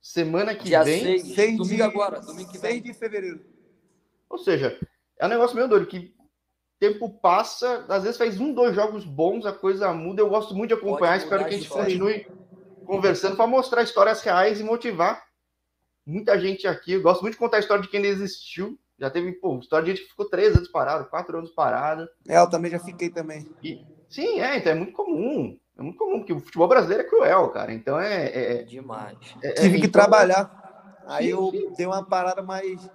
semana 0.00 0.54
que 0.54 0.64
Dia 0.64 0.82
vem. 0.82 1.02
seis, 1.02 1.34
Seis 1.34 1.56
domingo 1.56 1.76
de- 1.76 1.82
agora, 1.82 2.20
domingo 2.20 2.50
que 2.50 2.58
6 2.58 2.74
vem. 2.74 2.82
de 2.82 2.94
fevereiro. 2.94 3.40
Ou 4.30 4.38
seja, 4.38 4.78
é 5.18 5.26
um 5.26 5.28
negócio 5.28 5.56
meio 5.56 5.68
doido, 5.68 5.86
que 5.86 6.14
tempo 6.78 7.10
passa, 7.20 7.84
às 7.88 8.02
vezes 8.04 8.16
faz 8.16 8.40
um, 8.40 8.52
dois 8.54 8.74
jogos 8.74 9.04
bons, 9.04 9.44
a 9.44 9.52
coisa 9.52 9.92
muda. 9.92 10.22
Eu 10.22 10.28
gosto 10.28 10.54
muito 10.54 10.68
de 10.68 10.74
acompanhar, 10.74 11.12
Pode 11.12 11.24
espero 11.24 11.44
que 11.44 11.54
a 11.54 11.58
gente 11.58 11.68
continue 11.68 12.26
conversando 12.88 13.36
para 13.36 13.46
mostrar 13.46 13.82
histórias 13.82 14.22
reais 14.22 14.58
e 14.60 14.64
motivar 14.64 15.22
muita 16.06 16.38
gente 16.40 16.66
aqui. 16.66 16.92
Eu 16.94 17.02
gosto 17.02 17.20
muito 17.20 17.34
de 17.34 17.38
contar 17.38 17.58
a 17.58 17.60
história 17.60 17.82
de 17.82 17.88
quem 17.88 18.04
existiu. 18.04 18.78
Já 18.98 19.10
teve, 19.10 19.32
pô, 19.32 19.58
história 19.58 19.84
de 19.84 19.90
gente 19.92 20.02
que 20.04 20.10
ficou 20.10 20.28
três 20.28 20.56
anos 20.56 20.68
parado, 20.68 21.08
quatro 21.08 21.38
anos 21.38 21.50
parado. 21.50 22.08
É, 22.26 22.38
eu 22.38 22.48
também 22.50 22.70
já 22.70 22.80
fiquei 22.80 23.10
também. 23.10 23.48
E, 23.62 23.84
sim, 24.08 24.40
é, 24.40 24.56
então 24.56 24.72
é 24.72 24.74
muito 24.74 24.92
comum. 24.92 25.56
É 25.76 25.82
muito 25.82 25.96
comum, 25.98 26.18
porque 26.18 26.32
o 26.32 26.40
futebol 26.40 26.66
brasileiro 26.66 27.04
é 27.04 27.06
cruel, 27.06 27.48
cara. 27.50 27.72
Então 27.72 28.00
é. 28.00 28.60
é- 28.60 28.62
Demais. 28.64 29.16
é- 29.42 29.52
Tive 29.52 29.74
que 29.80 29.86
então- 29.86 29.90
trabalhar. 30.00 30.50
Aí 31.06 31.26
Sim, 31.26 31.30
eu 31.32 31.50
sim. 31.50 31.72
dei 31.76 31.86
uma 31.86 32.04
parada, 32.04 32.42
mas 32.42 32.90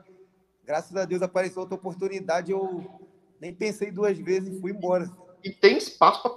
graças 0.65 0.95
a 0.97 1.05
Deus 1.05 1.21
apareceu 1.21 1.61
outra 1.61 1.75
oportunidade. 1.75 2.51
Eu 2.51 2.83
nem 3.39 3.53
pensei 3.53 3.89
duas 3.89 4.17
vezes 4.19 4.57
e 4.57 4.59
fui 4.61 4.71
embora. 4.71 5.09
E 5.43 5.49
tem 5.51 5.77
espaço 5.77 6.21
para 6.21 6.31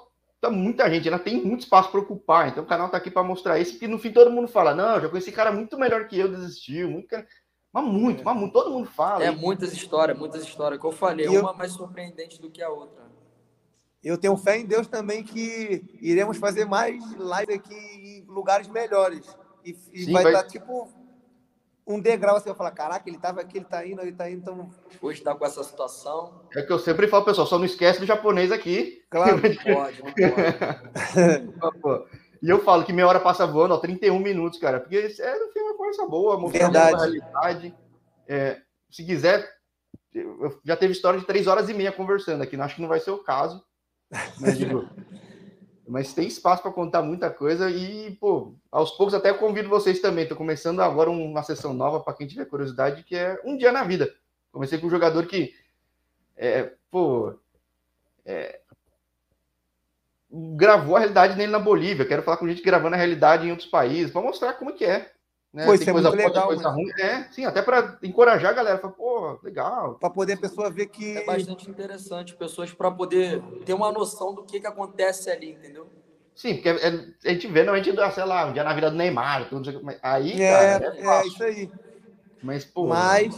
muita 0.51 0.89
gente, 0.91 1.09
ainda 1.09 1.19
tem 1.23 1.43
muito 1.45 1.61
espaço 1.61 1.91
para 1.91 2.01
ocupar. 2.01 2.49
Então 2.49 2.65
o 2.65 2.67
canal 2.67 2.89
tá 2.89 2.97
aqui 2.97 3.11
para 3.11 3.23
mostrar 3.23 3.59
isso, 3.59 3.73
porque 3.73 3.89
no 3.89 3.99
fim 3.99 4.13
todo 4.13 4.31
mundo 4.31 4.49
fala: 4.49 4.75
não, 4.75 5.01
já 5.01 5.09
conheci 5.09 5.31
cara 5.33 5.53
muito 5.53 5.79
melhor 5.79 6.07
que 6.09 6.19
eu, 6.19 6.29
desistiu. 6.29 6.91
Muito, 6.91 7.09
cara- 7.09 7.27
mas 7.73 7.85
muito, 7.85 8.25
mas 8.25 8.37
muito, 8.37 8.53
todo 8.53 8.71
mundo 8.71 8.89
fala. 8.89 9.25
É 9.25 9.29
E- 9.31 9.37
muitas 9.37 9.73
histórias, 9.73 10.19
muitas 10.19 10.43
histórias. 10.43 10.81
Que 10.81 10.87
eu 10.87 10.93
falei, 10.93 11.27
E 11.27 11.35
eu- 11.35 11.43
uma 11.43 11.53
mais 11.53 11.73
surpreendente 11.73 12.41
do 12.41 12.51
que 12.51 12.63
a 12.63 12.69
outra. 12.71 13.05
Eu 14.03 14.17
tenho 14.17 14.37
fé 14.37 14.59
em 14.59 14.65
Deus 14.65 14.87
também 14.87 15.23
que 15.25 15.85
iremos 16.01 16.37
fazer 16.39 16.65
mais 16.65 17.03
lives 17.13 17.57
aqui 17.57 17.75
em 17.75 18.25
lugares 18.29 18.69
melhores. 18.69 19.27
E, 19.65 19.77
e 19.93 20.05
Sim, 20.05 20.13
vai 20.13 20.23
vai- 20.23 20.33
estar 20.33 20.47
tipo 20.47 20.89
um 21.87 22.01
degrau 22.01 22.37
assim, 22.37 22.49
eu 22.49 22.55
falar, 22.55 22.73
caraca, 22.73 23.09
ele 23.09 23.19
tava 23.19 23.41
aqui, 23.41 23.59
ele 23.59 23.65
tá 23.65 23.87
indo, 23.87 24.03
ele 24.03 24.13
tá 24.13 24.29
indo, 24.29 24.41
então, 24.41 24.69
Hoje 25.01 25.23
tá 25.23 25.35
com 25.35 25.47
essa 25.47 25.63
situação. 25.63 26.43
É 26.55 26.63
que 26.63 26.73
eu 26.73 26.79
sempre 26.79 27.07
falo, 27.07 27.25
pessoal, 27.25 27.47
só 27.47 27.59
não 27.59 27.65
esquece 27.65 28.01
do 28.01 28.07
japonês 28.07 28.51
aqui. 28.51 29.05
claro, 29.09 29.37
Não 29.41 29.75
pode, 29.75 30.03
não 30.03 31.73
pode. 31.81 32.27
E 32.43 32.51
eu 32.51 32.63
falo 32.63 32.85
que 32.85 32.93
meia 32.93 33.09
hora 33.09 33.21
passa 33.21 33.47
voando, 33.47 33.75
ó, 33.75 33.79
31 33.79 34.19
minutos, 34.19 34.59
cara. 34.59 34.81
Porque 34.81 34.97
é, 34.97 35.39
no 35.39 35.53
fim, 35.53 35.61
é 35.61 35.63
uma 35.63 35.77
conversa 35.77 36.07
boa, 36.07 36.39
mostrar 36.39 36.71
Verdade. 36.71 36.95
a 36.95 36.99
realidade. 36.99 37.75
É, 38.29 38.61
se 38.91 39.05
quiser, 39.05 39.49
eu 40.13 40.59
já 40.65 40.77
teve 40.77 40.93
história 40.93 41.19
de 41.19 41.27
três 41.27 41.47
horas 41.47 41.69
e 41.69 41.75
meia 41.75 41.93
conversando 41.93 42.43
aqui. 42.43 42.57
Não 42.57 42.65
acho 42.65 42.77
que 42.77 42.83
não 42.83 42.89
vai 42.89 43.01
ser 43.01 43.11
o 43.11 43.23
caso. 43.23 43.65
Mas, 44.41 44.59
digo, 44.59 44.89
mas 45.87 46.13
tem 46.13 46.27
espaço 46.27 46.63
para 46.63 46.73
contar 46.73 47.03
muita 47.03 47.31
coisa 47.31 47.71
e, 47.71 48.11
pô, 48.17 48.55
aos 48.71 48.91
poucos 48.93 49.15
até 49.15 49.33
convido 49.33 49.69
vocês 49.69 50.01
também. 50.01 50.25
Estou 50.25 50.37
começando 50.37 50.81
agora 50.81 51.11
uma 51.11 51.43
sessão 51.43 51.73
nova 51.73 52.01
para 52.01 52.15
quem 52.15 52.27
tiver 52.27 52.45
curiosidade, 52.47 53.05
que 53.05 53.15
é 53.15 53.41
um 53.45 53.57
dia 53.57 53.71
na 53.71 53.85
vida. 53.85 54.13
Comecei 54.51 54.79
com 54.79 54.87
um 54.87 54.91
jogador 54.91 55.27
que, 55.27 55.55
é, 56.37 56.73
pô, 56.91 57.35
é, 58.25 58.61
gravou 60.31 60.97
a 60.97 60.99
realidade 60.99 61.37
dele 61.37 61.53
na 61.53 61.59
Bolívia. 61.59 62.07
Quero 62.07 62.23
falar 62.23 62.37
com 62.37 62.49
gente 62.49 62.63
gravando 62.63 62.95
a 62.95 62.99
realidade 62.99 63.47
em 63.47 63.51
outros 63.51 63.69
países 63.69 64.13
para 64.13 64.23
mostrar 64.23 64.55
como 64.55 64.75
que 64.75 64.85
é. 64.85 65.13
Né? 65.57 65.65
Pô, 65.65 65.79
Tem 65.79 65.89
é 65.89 65.93
coisa 65.93 66.11
muito 66.11 66.21
boa, 66.21 66.29
legal, 66.29 66.47
coisa 66.49 66.69
ruim. 66.69 66.91
É, 67.01 67.23
sim, 67.33 67.47
até 67.47 67.63
para 67.63 67.99
encorajar 68.03 68.51
a 68.51 68.55
galera. 68.55 68.79
Falar, 68.79 68.93
pô, 68.93 69.39
legal. 69.43 69.95
para 69.95 70.11
poder 70.11 70.35
a 70.35 70.37
pessoa 70.37 70.69
ver 70.71 70.85
que 70.89 71.17
É 71.17 71.25
bastante 71.25 71.71
interessante, 71.71 72.37
pessoas 72.37 72.75
para 72.75 72.91
poder 72.91 73.43
ter 73.65 73.73
uma 73.73 73.91
noção 73.91 74.35
do 74.35 74.45
que, 74.45 74.61
que 74.61 74.67
acontece 74.67 75.31
ali, 75.31 75.53
entendeu? 75.53 75.89
Sim, 76.35 76.57
porque 76.57 76.69
é- 76.69 76.89
é- 76.89 77.31
a 77.31 77.33
gente 77.33 77.47
vê, 77.47 77.65
dá, 77.95 78.11
sei 78.11 78.25
lá, 78.27 78.45
um 78.45 78.53
dia 78.53 78.63
na 78.63 78.75
vida 78.75 78.91
do 78.91 78.97
Neymar, 78.99 79.49
tudo, 79.49 79.81
aí, 80.03 80.43
é, 80.43 80.47
cara, 80.51 80.95
é 80.95 81.07
é, 81.07 81.27
isso 81.27 81.43
aí. 81.43 81.71
Mas, 82.43 82.67
pô, 82.67 82.89
Mas 82.89 83.35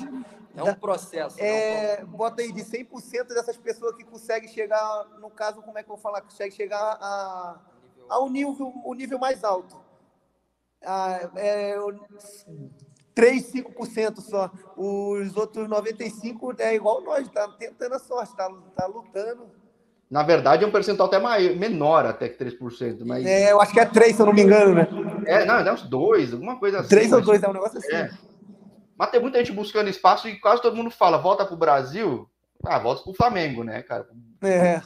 É 0.56 0.64
um 0.64 0.74
processo. 0.74 1.40
é, 1.40 2.04
bota 2.04 2.42
aí 2.42 2.50
de 2.52 2.64
100% 2.64 3.28
dessas 3.28 3.56
pessoas 3.56 3.94
que 3.94 4.02
conseguem 4.02 4.48
chegar, 4.48 5.06
no 5.20 5.30
caso, 5.30 5.62
como 5.62 5.78
é 5.78 5.84
que 5.84 5.88
eu 5.88 5.94
vou 5.94 6.02
falar, 6.02 6.20
conseguem 6.22 6.50
chegar 6.50 6.98
a, 7.00 7.60
ao 8.08 8.28
nível, 8.28 8.72
o 8.84 8.92
nível 8.92 9.20
mais 9.20 9.44
alto. 9.44 9.86
Ah, 10.84 11.30
é, 11.36 11.78
o- 11.80 11.92
3, 13.14 13.42
5% 13.46 14.20
só. 14.20 14.50
Os 14.76 15.36
outros 15.36 15.68
95% 15.68 16.60
é 16.60 16.74
igual 16.74 17.02
nós, 17.02 17.28
tá 17.28 17.48
tentando 17.58 17.94
a 17.94 17.98
sorte, 17.98 18.34
tá, 18.36 18.48
tá 18.76 18.86
lutando. 18.86 19.50
na 20.10 20.22
verdade, 20.22 20.64
é 20.64 20.66
um 20.66 20.70
percentual 20.72 21.08
até 21.08 21.18
maior, 21.18 21.54
menor 21.56 22.06
até 22.06 22.28
que 22.30 22.38
3%, 22.38 23.04
mas... 23.04 23.26
É, 23.26 23.42
É, 23.42 23.52
eu 23.52 23.60
acho 23.60 23.72
que 23.72 23.80
é 23.80 23.84
3, 23.84 24.16
se 24.16 24.22
eu 24.22 24.26
não 24.26 24.32
me 24.32 24.42
engano, 24.42 24.74
né? 24.74 24.86
não, 25.46 25.62
dá 25.64 25.74
uns 25.74 25.82
dois, 25.82 26.32
alguma 26.32 26.58
coisa 26.58 26.78
assim. 26.80 26.88
3 26.88 27.12
ou 27.12 27.18
mas- 27.18 27.26
2, 27.26 27.42
é 27.42 27.48
um 27.48 27.52
negócio 27.52 27.78
assim. 27.78 27.94
É. 27.94 28.10
Mas 28.96 29.10
tem 29.10 29.20
muita 29.20 29.38
gente 29.38 29.52
buscando 29.52 29.90
espaço 29.90 30.26
e 30.28 30.38
quase 30.40 30.62
todo 30.62 30.74
mundo 30.76 30.90
fala, 30.90 31.18
volta 31.18 31.44
pro 31.44 31.56
Brasil, 31.56 32.26
ah, 32.64 32.78
volta 32.78 33.02
pro 33.02 33.12
Flamengo, 33.14 33.62
né, 33.62 33.82
cara? 33.82 34.08
É. 34.42 34.80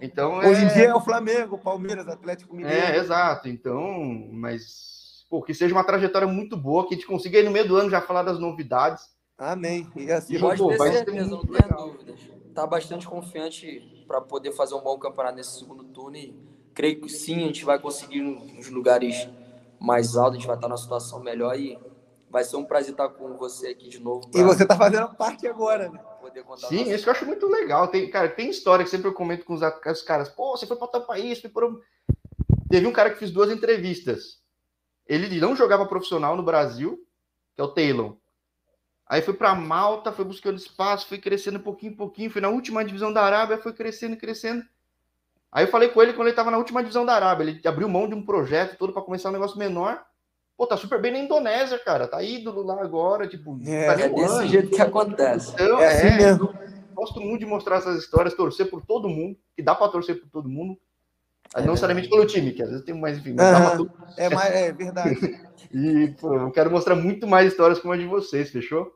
Então, 0.00 0.38
Hoje 0.38 0.62
em 0.64 0.66
é... 0.68 0.72
dia 0.74 0.88
é 0.88 0.94
o 0.94 1.00
Flamengo, 1.00 1.56
Palmeiras, 1.58 2.08
Atlético 2.08 2.54
Mineiro. 2.56 2.76
É, 2.78 2.96
exato. 2.96 3.48
Então, 3.48 4.28
mas 4.32 5.07
pô, 5.28 5.42
que 5.42 5.54
seja 5.54 5.74
uma 5.74 5.84
trajetória 5.84 6.26
muito 6.26 6.56
boa, 6.56 6.86
que 6.86 6.94
a 6.94 6.96
gente 6.96 7.06
consiga 7.06 7.38
aí 7.38 7.44
no 7.44 7.50
meio 7.50 7.66
do 7.68 7.76
ano 7.76 7.90
já 7.90 8.00
falar 8.00 8.22
das 8.22 8.38
novidades. 8.38 9.02
Amém. 9.36 9.86
E 9.96 10.10
assim, 10.10 10.34
E, 10.36 10.38
Pode 10.40 10.58
pô, 10.58 10.68
ter 10.70 10.78
vai 10.78 10.90
ser 10.90 10.98
certeza, 10.98 11.28
não 11.30 11.44
tenha 11.44 11.68
dúvidas. 11.68 12.16
Tá 12.54 12.66
bastante 12.66 13.06
confiante 13.06 13.84
para 14.06 14.20
poder 14.20 14.52
fazer 14.52 14.74
um 14.74 14.80
bom 14.80 14.98
campeonato 14.98 15.36
nesse 15.36 15.58
segundo 15.58 15.84
turno 15.84 16.16
e 16.16 16.34
creio 16.74 17.00
que 17.00 17.08
sim, 17.08 17.36
a 17.36 17.46
gente 17.46 17.64
vai 17.64 17.78
conseguir 17.78 18.22
uns 18.22 18.68
lugares 18.68 19.28
mais 19.78 20.16
altos, 20.16 20.36
a 20.36 20.38
gente 20.38 20.46
vai 20.46 20.56
estar 20.56 20.68
numa 20.68 20.76
situação 20.76 21.20
melhor 21.20 21.56
e 21.58 21.80
vai 22.28 22.42
ser 22.44 22.56
um 22.56 22.64
prazer 22.64 22.92
estar 22.92 23.08
com 23.10 23.36
você 23.36 23.68
aqui 23.68 23.88
de 23.88 24.00
novo. 24.00 24.26
e 24.28 24.32
pra 24.32 24.44
você 24.44 24.66
tá 24.66 24.76
fazendo 24.76 25.08
parte 25.16 25.46
agora, 25.46 25.88
né? 25.88 25.98
Sim, 26.56 26.78
nossa- 26.78 26.94
isso 26.94 27.04
que 27.04 27.08
eu 27.08 27.12
acho 27.14 27.26
muito 27.26 27.46
legal. 27.46 27.88
Tem, 27.88 28.10
cara, 28.10 28.28
tem 28.28 28.50
história 28.50 28.84
que 28.84 28.90
sempre 28.90 29.08
eu 29.08 29.14
comento 29.14 29.44
com 29.44 29.54
os, 29.54 29.60
com 29.60 29.90
os 29.90 30.02
caras. 30.02 30.28
Pô, 30.28 30.56
você 30.56 30.66
foi 30.66 30.76
para 30.76 30.88
tal 30.88 31.06
país, 31.06 31.40
foi 31.40 31.50
por... 31.50 31.80
Teve 32.70 32.86
um 32.86 32.92
cara 32.92 33.10
que 33.10 33.18
fez 33.18 33.30
duas 33.30 33.50
entrevistas. 33.50 34.38
Ele 35.08 35.40
não 35.40 35.56
jogava 35.56 35.86
profissional 35.86 36.36
no 36.36 36.42
Brasil, 36.42 37.02
que 37.54 37.60
é 37.60 37.64
o 37.64 37.68
Taylor. 37.68 38.16
Aí 39.06 39.22
foi 39.22 39.32
para 39.32 39.54
Malta, 39.54 40.12
foi 40.12 40.24
buscando 40.24 40.58
espaço, 40.58 41.06
foi 41.06 41.16
crescendo 41.16 41.58
pouquinho 41.58 41.92
em 41.92 41.96
pouquinho, 41.96 42.30
foi 42.30 42.42
na 42.42 42.50
última 42.50 42.84
divisão 42.84 43.10
da 43.10 43.22
Arábia, 43.22 43.56
foi 43.56 43.72
crescendo, 43.72 44.18
crescendo. 44.18 44.62
Aí 45.50 45.64
eu 45.64 45.70
falei 45.70 45.88
com 45.88 46.02
ele 46.02 46.12
quando 46.12 46.26
ele 46.26 46.30
estava 46.30 46.50
na 46.50 46.58
última 46.58 46.82
divisão 46.82 47.06
da 47.06 47.14
Arábia. 47.14 47.44
Ele 47.44 47.60
abriu 47.66 47.88
mão 47.88 48.06
de 48.06 48.14
um 48.14 48.22
projeto 48.22 48.76
todo 48.76 48.92
para 48.92 49.00
começar 49.00 49.30
um 49.30 49.32
negócio 49.32 49.58
menor. 49.58 50.04
Pô, 50.58 50.66
tá 50.66 50.76
super 50.76 51.00
bem 51.00 51.12
na 51.12 51.20
Indonésia, 51.20 51.78
cara. 51.78 52.06
Tá 52.06 52.22
ídolo 52.22 52.62
lá 52.62 52.82
agora, 52.82 53.26
tipo, 53.26 53.58
É, 53.64 53.86
tá 53.86 53.92
É 54.02 54.08
desse 54.10 54.48
jeito 54.48 54.70
que 54.70 54.82
acontece. 54.82 55.52
Então, 55.54 55.80
É 55.80 55.86
assim 55.86 56.16
mesmo. 56.16 56.52
gosto 56.94 57.20
muito 57.20 57.40
de 57.40 57.46
mostrar 57.46 57.76
essas 57.76 57.98
histórias, 57.98 58.34
torcer 58.34 58.68
por 58.68 58.84
todo 58.84 59.08
mundo, 59.08 59.38
que 59.56 59.62
dá 59.62 59.74
para 59.74 59.88
torcer 59.88 60.20
por 60.20 60.28
todo 60.28 60.48
mundo. 60.48 60.78
É 61.54 61.60
não 61.60 61.68
necessariamente 61.68 62.10
pelo 62.10 62.26
time, 62.26 62.52
que 62.52 62.62
às 62.62 62.68
vezes 62.68 62.84
tem 62.84 62.94
mais, 62.94 63.18
enfim, 63.18 63.34
pra 63.34 63.76
todo 63.76 63.90
É, 64.16 64.28
mais, 64.34 64.54
é 64.54 64.72
verdade. 64.72 65.40
E, 65.72 66.14
pô, 66.20 66.34
eu 66.34 66.50
quero 66.50 66.70
mostrar 66.70 66.94
muito 66.94 67.26
mais 67.26 67.50
histórias 67.50 67.78
como 67.78 67.94
a 67.94 67.96
de 67.96 68.06
vocês, 68.06 68.50
fechou? 68.50 68.92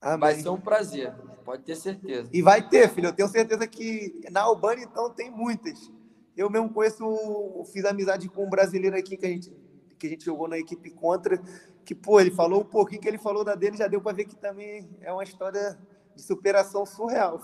Amém. 0.00 0.20
Vai 0.20 0.34
ser 0.36 0.48
um 0.50 0.60
prazer, 0.60 1.12
pode 1.44 1.64
ter 1.64 1.74
certeza. 1.74 2.28
E 2.32 2.42
vai 2.42 2.66
ter, 2.66 2.88
filho. 2.90 3.08
Eu 3.08 3.12
tenho 3.12 3.28
certeza 3.28 3.66
que 3.66 4.20
na 4.30 4.42
Albânia, 4.42 4.84
então, 4.84 5.10
tem 5.10 5.30
muitas. 5.30 5.90
Eu 6.36 6.50
mesmo 6.50 6.68
conheço, 6.70 7.64
fiz 7.72 7.84
amizade 7.84 8.28
com 8.28 8.44
um 8.44 8.50
brasileiro 8.50 8.96
aqui 8.96 9.16
que 9.16 9.26
a 9.26 9.28
gente, 9.28 9.52
que 9.98 10.06
a 10.06 10.10
gente 10.10 10.24
jogou 10.24 10.46
na 10.46 10.58
equipe 10.58 10.90
contra, 10.90 11.40
que, 11.84 11.94
pô, 11.94 12.20
ele 12.20 12.30
falou 12.30 12.60
um 12.60 12.64
pouquinho 12.64 13.00
que 13.00 13.08
ele 13.08 13.18
falou 13.18 13.42
da 13.42 13.54
dele, 13.54 13.76
já 13.76 13.88
deu 13.88 14.00
para 14.00 14.16
ver 14.16 14.26
que 14.26 14.36
também 14.36 14.88
é 15.00 15.12
uma 15.12 15.24
história 15.24 15.78
de 16.14 16.22
superação 16.22 16.84
surreal. 16.84 17.40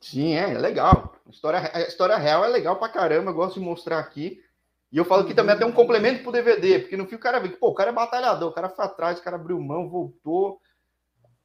Sim, 0.00 0.34
é, 0.34 0.54
é 0.54 0.58
legal. 0.58 1.14
A 1.26 1.30
história, 1.30 1.70
a 1.72 1.80
história 1.82 2.16
real 2.16 2.44
é 2.44 2.48
legal 2.48 2.76
pra 2.76 2.88
caramba, 2.88 3.30
eu 3.30 3.34
gosto 3.34 3.60
de 3.60 3.64
mostrar 3.64 3.98
aqui. 3.98 4.42
E 4.90 4.96
eu 4.96 5.04
falo 5.04 5.24
que 5.24 5.34
também 5.34 5.54
até 5.54 5.64
um 5.64 5.70
complemento 5.70 6.22
pro 6.22 6.32
DVD, 6.32 6.80
porque 6.80 6.96
no 6.96 7.06
fim 7.06 7.14
o 7.14 7.20
cara 7.20 7.38
vê 7.38 7.48
que, 7.48 7.56
pô, 7.56 7.68
o 7.68 7.74
cara 7.74 7.90
é 7.90 7.92
batalhador, 7.92 8.50
o 8.50 8.52
cara 8.54 8.68
foi 8.68 8.84
atrás, 8.84 9.18
o 9.18 9.22
cara 9.22 9.36
abriu 9.36 9.60
mão, 9.60 9.88
voltou. 9.88 10.60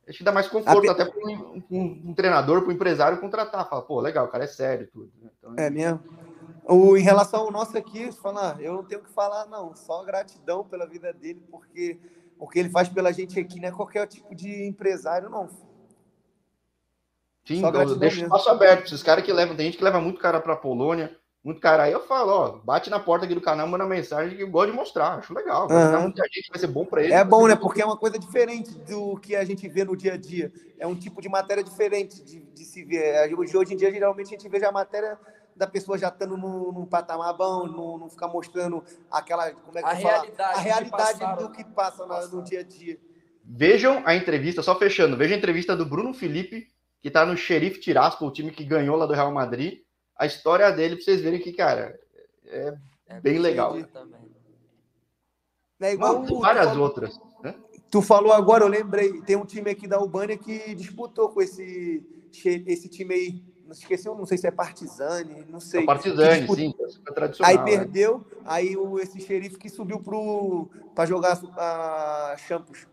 Acho 0.07 0.19
que 0.19 0.23
dá 0.23 0.31
mais 0.31 0.47
conforto 0.47 0.87
A 0.89 0.91
até 0.91 1.05
para 1.05 1.19
um, 1.19 1.63
um, 1.69 2.01
um 2.07 2.13
treinador, 2.13 2.61
para 2.61 2.69
um 2.69 2.73
empresário 2.73 3.19
contratar. 3.19 3.67
Fala, 3.67 3.81
pô, 3.81 3.99
legal, 3.99 4.25
o 4.25 4.29
cara 4.29 4.43
é 4.45 4.47
sério 4.47 4.87
tudo. 4.91 5.11
né? 5.21 5.29
Então, 5.37 5.53
É 5.57 5.69
mesmo. 5.69 5.99
O, 6.63 6.97
em 6.97 7.01
relação 7.01 7.41
ao 7.41 7.51
nosso 7.51 7.77
aqui, 7.77 8.11
falar, 8.11 8.59
eu 8.61 8.73
não 8.73 8.83
tenho 8.83 9.01
o 9.01 9.03
que 9.03 9.11
falar, 9.11 9.45
não. 9.47 9.75
Só 9.75 10.03
gratidão 10.03 10.63
pela 10.63 10.87
vida 10.87 11.13
dele, 11.13 11.43
porque 11.51 11.99
o 12.39 12.47
que 12.47 12.59
ele 12.59 12.69
faz 12.69 12.89
pela 12.89 13.11
gente 13.11 13.39
aqui 13.39 13.59
não 13.59 13.69
é 13.69 13.71
qualquer 13.71 14.07
tipo 14.07 14.33
de 14.33 14.65
empresário, 14.65 15.29
não. 15.29 15.47
Sim, 17.45 17.55
Só 17.61 17.69
então, 17.69 17.71
gratidão 17.71 17.99
deixa 17.99 18.15
o 18.17 18.19
mesmo. 18.21 18.35
espaço 18.35 18.49
aberto. 18.49 18.85
Esses 18.87 19.03
caras 19.03 19.23
que 19.23 19.31
levam, 19.31 19.55
tem 19.55 19.67
gente 19.67 19.77
que 19.77 19.83
leva 19.83 20.01
muito 20.01 20.19
cara 20.19 20.39
para 20.41 20.55
Polônia, 20.55 21.15
muito 21.43 21.61
cara. 21.61 21.83
Aí 21.83 21.91
eu 21.91 22.01
falo, 22.07 22.31
ó, 22.31 22.49
bate 22.63 22.89
na 22.89 22.99
porta 22.99 23.25
aqui 23.25 23.35
do 23.35 23.41
canal, 23.41 23.67
manda 23.67 23.85
mensagem 23.85 24.35
que 24.35 24.41
eu 24.43 24.49
gosto 24.49 24.71
de 24.71 24.75
mostrar. 24.75 25.19
Acho 25.19 25.31
legal. 25.33 25.67
Vai 25.67 26.01
muita 26.01 26.23
gente, 26.23 26.49
vai 26.49 26.59
ser 26.59 26.67
bom 26.67 26.83
para 26.85 27.03
ele. 27.03 27.13
É 27.13 27.23
bom, 27.23 27.47
né? 27.47 27.55
Porque 27.55 27.81
é 27.81 27.85
uma 27.85 27.97
coisa 27.97 28.17
diferente 28.17 28.71
do 28.79 29.15
que 29.17 29.35
a 29.35 29.45
gente 29.45 29.67
vê 29.69 29.83
no 29.83 29.95
dia 29.95 30.13
a 30.13 30.17
dia. 30.17 30.51
É 30.79 30.87
um 30.87 30.95
tipo 30.95 31.21
de 31.21 31.29
matéria 31.29 31.63
diferente 31.63 32.23
de, 32.23 32.39
de 32.39 32.65
se 32.65 32.83
ver. 32.83 33.03
É, 33.31 33.35
Hoje 33.35 33.55
hoje 33.55 33.73
em 33.75 33.77
dia, 33.77 33.91
geralmente, 33.91 34.27
a 34.27 34.37
gente 34.37 34.49
vê 34.49 34.59
já 34.59 34.69
a 34.69 34.71
matéria 34.71 35.19
da 35.55 35.67
pessoa 35.67 35.97
já 35.99 36.07
estando 36.09 36.35
num, 36.35 36.71
num 36.71 36.85
patamar 36.85 37.31
bom, 37.37 37.67
não, 37.67 37.97
não 37.99 38.09
ficar 38.09 38.27
mostrando 38.27 38.83
aquela. 39.11 39.51
Como 39.51 39.77
é 39.77 39.83
que 39.83 39.87
A 39.87 39.93
realidade 39.93 40.41
A 40.41 40.53
que 40.55 40.59
realidade 40.63 41.19
passaram. 41.19 41.43
do 41.43 41.51
que 41.51 41.63
passa 41.63 42.05
na- 42.07 42.25
no 42.25 42.41
dia 42.43 42.61
a 42.61 42.63
dia. 42.63 42.99
Vejam 43.43 44.01
a 44.05 44.15
entrevista, 44.15 44.63
só 44.63 44.77
fechando, 44.77 45.15
vejam 45.15 45.35
a 45.35 45.37
entrevista 45.37 45.75
do 45.77 45.85
Bruno 45.85 46.13
Felipe, 46.13 46.67
que 47.05 47.11
tá 47.11 47.23
no 47.23 47.37
Xerife 47.37 47.79
Tiraspol, 47.79 48.29
o 48.29 48.31
time 48.31 48.49
que 48.49 48.63
ganhou 48.65 48.95
lá 48.97 49.05
do 49.05 49.13
Real 49.13 49.31
Madrid. 49.31 49.81
A 50.17 50.25
história 50.25 50.71
dele, 50.71 50.95
pra 50.95 51.05
vocês 51.05 51.21
verem 51.21 51.39
que, 51.39 51.53
cara, 51.53 51.95
é 52.47 52.73
É 53.05 53.19
bem 53.21 53.37
legal. 53.37 53.79
Também. 53.93 54.21
É 55.79 55.93
igual 55.93 56.23
Não, 56.23 56.35
o- 56.37 56.39
várias 56.41 56.71
tu, 56.73 56.81
outras. 56.81 57.19
né? 57.43 57.53
tu 57.91 58.01
falou 58.01 58.33
agora, 58.33 58.63
eu 58.63 58.67
lembrei. 58.67 59.21
Tem 59.21 59.35
um 59.35 59.45
time 59.45 59.69
aqui 59.69 59.87
da 59.87 59.97
Albânia 59.97 60.35
que 60.35 60.73
disputou 60.73 61.29
com 61.29 61.43
esse, 61.43 62.03
esse 62.65 62.89
time 62.89 63.13
aí. 63.13 63.43
Não 63.63 63.71
esqueci, 63.73 64.07
eu 64.07 64.15
não 64.15 64.25
sei 64.25 64.39
se 64.39 64.47
é 64.47 64.51
Partizani, 64.51 65.45
não 65.47 65.57
É 65.57 65.61
sei. 65.61 65.83
o 65.83 65.85
Partizani, 65.85 66.47
sim, 66.55 66.73
é 66.79 66.87
super 66.87 67.13
tradicional. 67.13 67.51
Aí 67.51 67.57
né? 67.59 67.63
perdeu, 67.65 68.25
aí 68.45 68.75
o, 68.75 68.97
esse 68.99 69.19
xerife 69.21 69.59
que 69.59 69.69
subiu 69.69 70.01
para 70.95 71.05
jogar 71.05 71.39
a 71.55 72.35
Champions. 72.47 72.87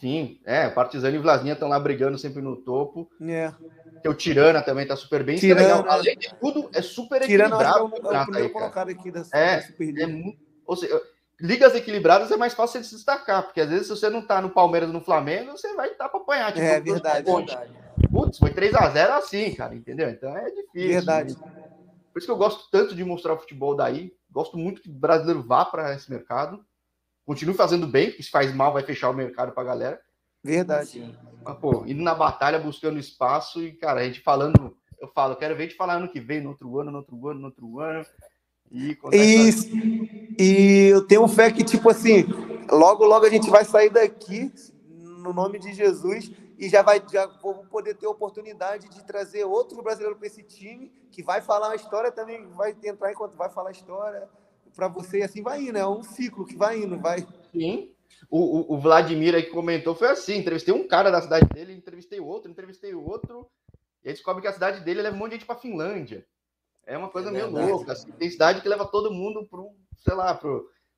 Sim, 0.00 0.38
é, 0.44 0.68
o 0.68 0.74
Partizani 0.74 1.16
e 1.16 1.18
o 1.18 1.22
Vlasninha 1.22 1.54
estão 1.54 1.68
lá 1.68 1.78
brigando 1.78 2.16
sempre 2.18 2.40
no 2.40 2.56
topo. 2.56 3.10
É. 3.20 3.52
Tem 4.00 4.10
o 4.10 4.14
Tirana 4.14 4.62
também 4.62 4.86
tá 4.86 4.94
super 4.94 5.24
bem. 5.24 5.34
Isso 5.34 5.46
é 5.46 5.48
Tirana, 5.48 5.76
legal. 5.76 5.90
Além 5.92 6.16
de 6.16 6.34
tudo, 6.38 6.70
é 6.72 6.80
super 6.82 7.20
Tirando, 7.22 7.54
acho 7.54 7.74
que 7.74 7.80
é 7.80 7.84
equilibrado. 7.84 7.84
o, 7.84 8.12
é 8.16 8.20
o 8.20 8.24
primeiro 8.24 8.46
aí, 8.46 8.52
colocado 8.52 8.88
aqui 8.90 9.10
da, 9.10 9.22
É, 9.32 9.56
da 9.56 9.62
Superliga. 9.62 10.02
É 10.04 10.06
muito- 10.06 10.38
ou 10.64 10.76
seja, 10.76 11.02
ligas 11.40 11.74
equilibradas 11.74 12.30
é 12.30 12.36
mais 12.36 12.54
fácil 12.54 12.80
de 12.80 12.86
se 12.86 12.94
destacar, 12.94 13.42
porque 13.42 13.60
às 13.60 13.68
vezes 13.68 13.86
se 13.88 13.90
você 13.90 14.08
não 14.08 14.22
tá 14.22 14.40
no 14.40 14.50
Palmeiras 14.50 14.92
no 14.92 15.00
Flamengo, 15.00 15.50
você 15.52 15.74
vai 15.74 15.90
estar 15.90 16.08
para 16.08 16.20
apanhar. 16.20 16.52
Tipo, 16.52 16.64
É 16.64 16.80
verdade. 16.80 17.28
É 17.30 17.34
verdade. 17.34 17.72
Putz, 18.12 18.38
foi 18.38 18.50
3x0 18.50 19.10
assim, 19.14 19.52
cara, 19.54 19.74
entendeu? 19.74 20.08
Então 20.08 20.36
é 20.36 20.44
difícil. 20.50 20.88
Verdade. 20.90 21.34
Por 21.34 22.18
isso 22.18 22.26
que 22.26 22.30
eu 22.32 22.36
gosto 22.36 22.70
tanto 22.70 22.94
de 22.94 23.04
mostrar 23.04 23.34
o 23.34 23.38
futebol 23.38 23.74
daí. 23.74 24.12
Gosto 24.30 24.56
muito 24.56 24.80
que 24.80 24.88
o 24.88 24.92
brasileiro 24.92 25.42
vá 25.42 25.64
para 25.64 25.92
esse 25.94 26.08
mercado. 26.10 26.64
Continue 27.28 27.52
fazendo 27.54 27.86
bem, 27.86 28.06
porque 28.06 28.22
se 28.22 28.30
faz 28.30 28.54
mal, 28.54 28.72
vai 28.72 28.82
fechar 28.82 29.10
o 29.10 29.12
mercado 29.12 29.52
pra 29.52 29.62
galera. 29.62 30.00
Verdade. 30.42 30.88
Sim. 30.88 31.14
Mas, 31.44 31.58
pô, 31.58 31.84
indo 31.84 32.02
na 32.02 32.14
batalha, 32.14 32.58
buscando 32.58 32.98
espaço 32.98 33.62
e, 33.62 33.72
cara, 33.74 34.00
a 34.00 34.04
gente 34.04 34.22
falando. 34.22 34.74
Eu 34.98 35.08
falo, 35.08 35.36
quero 35.36 35.54
ver 35.54 35.64
a 35.64 35.66
gente 35.66 35.76
falar 35.76 35.96
ano 35.96 36.08
que 36.08 36.20
vem, 36.20 36.40
no 36.40 36.48
outro 36.48 36.78
ano, 36.80 36.90
no 36.90 36.96
outro 36.96 37.28
ano, 37.28 37.40
no 37.40 37.46
outro 37.48 37.80
ano. 37.80 38.06
E 38.72 38.96
essa- 39.08 39.16
Isso. 39.22 39.68
E 40.38 40.88
eu 40.90 41.06
tenho 41.06 41.28
fé 41.28 41.52
que, 41.52 41.62
tipo 41.62 41.90
assim, 41.90 42.24
logo, 42.70 43.04
logo 43.04 43.26
a 43.26 43.30
gente 43.30 43.50
vai 43.50 43.62
sair 43.62 43.90
daqui, 43.90 44.50
no 44.88 45.34
nome 45.34 45.58
de 45.58 45.74
Jesus, 45.74 46.32
e 46.58 46.66
já 46.70 46.80
vai 46.80 47.02
já 47.12 47.26
vou 47.42 47.56
poder 47.66 47.92
ter 47.94 48.06
a 48.06 48.10
oportunidade 48.10 48.88
de 48.88 49.04
trazer 49.04 49.44
outro 49.44 49.82
brasileiro 49.82 50.16
para 50.16 50.26
esse 50.28 50.42
time, 50.42 50.90
que 51.12 51.22
vai 51.22 51.42
falar 51.42 51.72
a 51.72 51.76
história 51.76 52.10
também, 52.10 52.46
vai 52.52 52.74
entrar 52.82 53.12
enquanto 53.12 53.36
vai 53.36 53.50
falar 53.50 53.68
a 53.68 53.72
história 53.72 54.26
para 54.78 54.86
você, 54.86 55.18
e 55.18 55.22
assim 55.24 55.42
vai 55.42 55.60
indo, 55.60 55.76
é 55.76 55.84
um 55.84 56.04
ciclo 56.04 56.46
que 56.46 56.54
vai 56.54 56.78
indo, 56.80 56.96
vai. 57.00 57.26
Sim. 57.50 57.90
O, 58.30 58.38
o, 58.38 58.74
o 58.74 58.80
Vladimir 58.80 59.34
aí 59.34 59.42
que 59.42 59.50
comentou 59.50 59.92
foi 59.96 60.06
assim: 60.06 60.36
entrevistei 60.36 60.72
um 60.72 60.86
cara 60.86 61.10
da 61.10 61.20
cidade 61.20 61.48
dele, 61.52 61.72
entrevistei 61.72 62.20
outro, 62.20 62.48
entrevistei 62.48 62.94
outro, 62.94 63.50
e 64.04 64.08
aí 64.08 64.14
descobre 64.14 64.40
que 64.40 64.46
a 64.46 64.52
cidade 64.52 64.84
dele 64.84 65.02
leva 65.02 65.16
um 65.16 65.18
monte 65.18 65.30
de 65.30 65.36
gente 65.38 65.46
pra 65.46 65.56
Finlândia. 65.56 66.24
É 66.86 66.96
uma 66.96 67.08
coisa 67.08 67.28
É 67.28 67.32
meio 67.32 67.50
louca. 67.50 67.92
assim. 67.92 68.12
Tem 68.12 68.30
cidade 68.30 68.60
que 68.60 68.68
leva 68.68 68.86
todo 68.86 69.12
mundo 69.12 69.44
para 69.50 69.60
um, 69.60 69.74
sei 69.96 70.14
lá, 70.14 70.32
para 70.32 70.48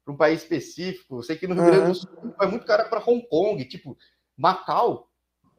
um 0.07 0.17
país 0.17 0.43
específico. 0.43 1.17
Eu 1.17 1.23
sei 1.23 1.37
que 1.37 1.49
no 1.49 1.55
Rio 1.55 1.65
Grande 1.65 1.87
do 1.87 1.95
Sul 1.95 2.35
vai 2.37 2.49
muito 2.49 2.67
cara 2.67 2.85
para 2.85 3.01
Hong 3.01 3.27
Kong, 3.31 3.65
tipo, 3.65 3.97
Macau. 4.37 5.09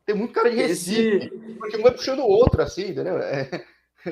Tem 0.05 0.15
muito 0.15 0.31
cara 0.31 0.51
de 0.51 0.57
Recife, 0.57 1.25
Esse, 1.25 1.55
porque 1.57 1.77
um 1.77 1.81
vai 1.81 1.91
puxando 1.91 2.19
o 2.19 2.27
outro, 2.27 2.61
assim, 2.61 2.89
entendeu? 2.89 3.17
É, 3.17 3.65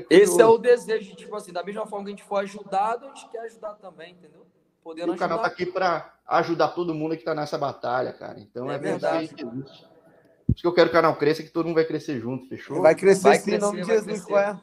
esse 0.09 0.41
é 0.41 0.45
o 0.45 0.57
desejo, 0.57 1.15
tipo 1.15 1.35
assim, 1.35 1.51
da 1.51 1.63
mesma 1.63 1.85
forma 1.85 2.05
que 2.05 2.11
a 2.11 2.15
gente 2.15 2.23
for 2.23 2.37
ajudado, 2.37 3.05
a 3.05 3.09
gente 3.09 3.27
quer 3.29 3.39
ajudar 3.41 3.75
também, 3.75 4.13
entendeu? 4.13 4.45
Podendo 4.83 5.13
o 5.13 5.17
canal 5.17 5.39
tá 5.39 5.47
ajudar. 5.47 5.63
aqui 5.63 5.71
para 5.71 6.13
ajudar 6.27 6.67
todo 6.69 6.93
mundo 6.93 7.17
que 7.17 7.23
tá 7.23 7.35
nessa 7.35 7.57
batalha, 7.57 8.13
cara. 8.13 8.39
Então 8.39 8.71
É 8.71 8.75
é, 8.75 8.77
verdade. 8.77 9.25
isso. 9.25 9.35
Por 9.35 10.55
isso 10.55 10.61
que 10.61 10.67
eu 10.67 10.73
quero 10.73 10.89
que 10.89 10.95
o 10.95 10.99
canal 10.99 11.15
cresça, 11.15 11.43
que 11.43 11.49
todo 11.49 11.65
mundo 11.67 11.75
vai 11.75 11.85
crescer 11.85 12.19
junto, 12.19 12.47
fechou? 12.47 12.81
Vai 12.81 12.95
crescer 12.95 13.29
Vai 13.29 13.39
sim, 13.39 13.53
em 13.55 13.57
nome 13.59 13.81
de 13.81 13.87
Jesus, 13.87 14.23
qual 14.25 14.39
é? 14.39 14.59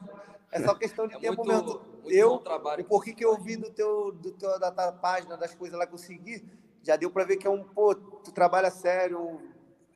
É 0.51 0.61
só 0.61 0.73
questão 0.75 1.07
de 1.07 1.15
É 1.15 1.19
tempo 1.19 1.45
muito, 1.45 1.65
mesmo. 1.65 1.81
muito 2.03 2.11
Eu, 2.11 2.37
trabalho. 2.39 2.81
O 2.83 2.85
porquê 2.85 3.13
que 3.13 3.23
eu 3.23 3.37
vi 3.37 3.57
do 3.57 3.69
teu, 3.71 4.11
do 4.11 4.31
teu, 4.33 4.59
da 4.59 4.71
tua 4.71 4.91
página, 4.91 5.37
das 5.37 5.53
coisas 5.53 5.77
lá 5.77 5.85
que 5.85 5.93
eu 5.93 5.97
segui, 5.97 6.45
já 6.83 6.95
deu 6.95 7.09
pra 7.11 7.23
ver 7.25 7.37
que 7.37 7.45
é 7.47 7.49
um, 7.49 7.63
pô, 7.63 7.93
tu 7.95 8.31
trabalha 8.31 8.69
sério, 8.71 9.41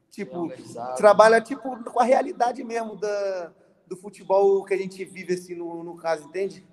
tipo, 0.09 0.37
organizado. 0.39 0.95
trabalha 0.97 1.41
tipo 1.41 1.83
com 1.83 1.99
a 1.99 2.03
realidade 2.03 2.63
mesmo 2.63 2.95
da, 2.97 3.51
do 3.91 3.97
futebol 3.97 4.63
que 4.63 4.73
a 4.73 4.77
gente 4.77 5.03
vive 5.03 5.33
assim 5.33 5.53
no, 5.53 5.83
no 5.83 5.97
caso, 5.97 6.23
entende? 6.23 6.65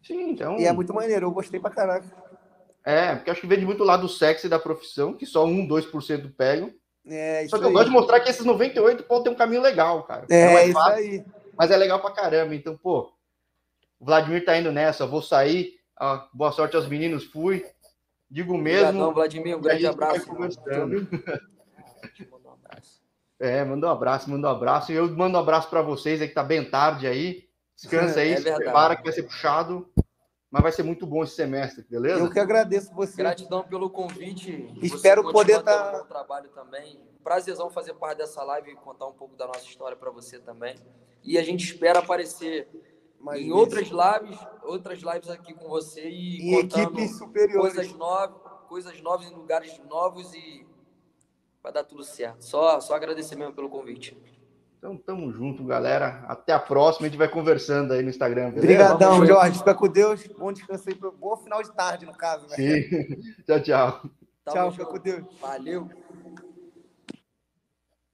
Sim, 0.00 0.30
então. 0.30 0.56
E 0.60 0.64
é 0.64 0.72
muito 0.72 0.94
maneiro, 0.94 1.26
eu 1.26 1.32
gostei 1.32 1.58
pra 1.58 1.70
caraca. 1.70 2.06
É, 2.84 3.16
porque 3.16 3.30
acho 3.30 3.40
que 3.40 3.46
vem 3.48 3.64
muito 3.64 3.78
do 3.78 3.84
lado 3.84 4.08
sexy 4.08 4.48
da 4.48 4.58
profissão, 4.60 5.12
que 5.14 5.26
só 5.26 5.44
1, 5.44 5.66
2% 5.66 6.32
pegam. 6.36 6.72
É 7.04 7.42
isso 7.42 7.50
Só 7.50 7.58
que 7.58 7.64
eu 7.64 7.68
aí. 7.68 7.74
gosto 7.74 7.86
de 7.86 7.92
mostrar 7.92 8.20
que 8.20 8.30
esses 8.30 8.44
98 8.44 9.02
podem 9.04 9.24
ter 9.24 9.30
um 9.30 9.34
caminho 9.34 9.60
legal, 9.60 10.04
cara. 10.04 10.24
É, 10.30 10.46
Não 10.46 10.58
é 10.58 10.64
isso 10.66 10.72
fácil, 10.74 10.94
aí. 10.94 11.24
mas 11.58 11.70
é 11.72 11.76
legal 11.76 12.00
pra 12.00 12.12
caramba. 12.12 12.54
Então, 12.54 12.76
pô, 12.76 13.12
o 13.98 14.04
Vladimir 14.04 14.44
tá 14.44 14.56
indo 14.56 14.70
nessa, 14.70 15.04
vou 15.06 15.20
sair. 15.20 15.74
ó, 16.00 16.28
boa 16.32 16.52
sorte 16.52 16.76
aos 16.76 16.86
meninos, 16.86 17.24
fui. 17.24 17.66
Digo 18.30 18.56
mesmo. 18.56 18.86
Obrigadão, 18.88 19.14
Vladimir, 19.14 19.56
um 19.56 19.58
e 19.58 19.60
a 19.60 19.62
grande 19.62 19.82
gente 19.82 19.96
vai 19.96 20.06
abraço. 20.08 20.26
conversando. 20.28 21.08
É, 23.44 23.64
manda 23.64 23.86
um 23.86 23.90
abraço, 23.90 24.30
manda 24.30 24.48
um 24.48 24.50
abraço. 24.50 24.90
E 24.92 24.94
eu 24.94 25.08
mando 25.14 25.36
um 25.36 25.40
abraço 25.40 25.68
pra 25.68 25.82
vocês 25.82 26.20
aí 26.20 26.28
que 26.28 26.34
tá 26.34 26.42
bem 26.42 26.68
tarde 26.68 27.06
aí. 27.06 27.46
Descansa 27.76 28.20
aí, 28.20 28.32
É 28.32 28.36
se 28.38 28.54
prepara 28.54 28.96
que 28.96 29.02
vai 29.02 29.12
ser 29.12 29.24
puxado. 29.24 29.88
Mas 30.50 30.62
vai 30.62 30.70
ser 30.72 30.84
muito 30.84 31.04
bom 31.04 31.24
esse 31.24 31.34
semestre, 31.34 31.84
beleza? 31.90 32.20
Eu 32.20 32.30
que 32.30 32.38
agradeço 32.38 32.94
você. 32.94 33.16
Gratidão 33.16 33.64
pelo 33.64 33.90
convite. 33.90 34.72
Espero 34.80 35.22
Você 35.24 35.32
poder 35.32 35.54
continua 35.56 35.92
tá- 35.92 36.02
um 36.04 36.06
trabalho 36.06 36.48
também. 36.50 37.00
Prazerzão 37.24 37.68
fazer 37.70 37.94
parte 37.94 38.18
dessa 38.18 38.42
live 38.44 38.70
e 38.70 38.76
contar 38.76 39.06
um 39.08 39.12
pouco 39.12 39.34
da 39.36 39.46
nossa 39.48 39.64
história 39.64 39.96
para 39.96 40.10
você 40.10 40.38
também. 40.38 40.76
E 41.24 41.36
a 41.38 41.42
gente 41.42 41.64
espera 41.64 41.98
aparecer 41.98 42.68
Mais 43.18 43.40
em 43.40 43.44
vezes. 43.48 43.56
outras 43.58 43.88
lives, 43.88 44.38
outras 44.62 44.98
lives 45.00 45.28
aqui 45.28 45.52
com 45.54 45.68
você 45.68 46.08
e 46.08 46.38
em 46.40 46.62
contando 46.62 46.82
equipes 46.82 47.18
superiores. 47.18 47.74
coisas 47.74 47.92
novas, 47.94 48.36
coisas 48.68 49.00
novas 49.02 49.26
em 49.30 49.34
lugares 49.34 49.76
novos 49.88 50.32
e 50.34 50.63
vai 51.64 51.72
dar 51.72 51.82
tudo 51.82 52.04
certo. 52.04 52.42
Só, 52.42 52.78
só 52.78 52.94
agradecer 52.94 53.36
mesmo 53.36 53.54
pelo 53.54 53.70
convite. 53.70 54.14
Então, 54.76 54.98
tamo 54.98 55.32
junto, 55.32 55.64
galera. 55.64 56.22
Até 56.28 56.52
a 56.52 56.58
próxima. 56.58 57.06
A 57.06 57.08
gente 57.08 57.18
vai 57.18 57.26
conversando 57.26 57.94
aí 57.94 58.02
no 58.02 58.10
Instagram? 58.10 58.48
Obrigadão, 58.48 59.24
Jorge. 59.24 59.58
Fica 59.58 59.74
com 59.74 59.88
Deus. 59.88 60.26
Bom 60.38 60.52
descanso 60.52 60.90
aí. 60.90 60.94
Bom 60.94 61.36
final 61.38 61.62
de 61.62 61.72
tarde, 61.72 62.04
no 62.04 62.12
caso. 62.12 62.46
Né? 62.50 62.56
Sim. 62.56 63.22
tchau, 63.46 63.60
tchau. 63.62 64.02
Tamo 64.44 64.56
Tchau, 64.56 64.72
fica 64.72 64.84
com 64.84 64.98
Deus. 64.98 65.24
Valeu. 65.40 65.88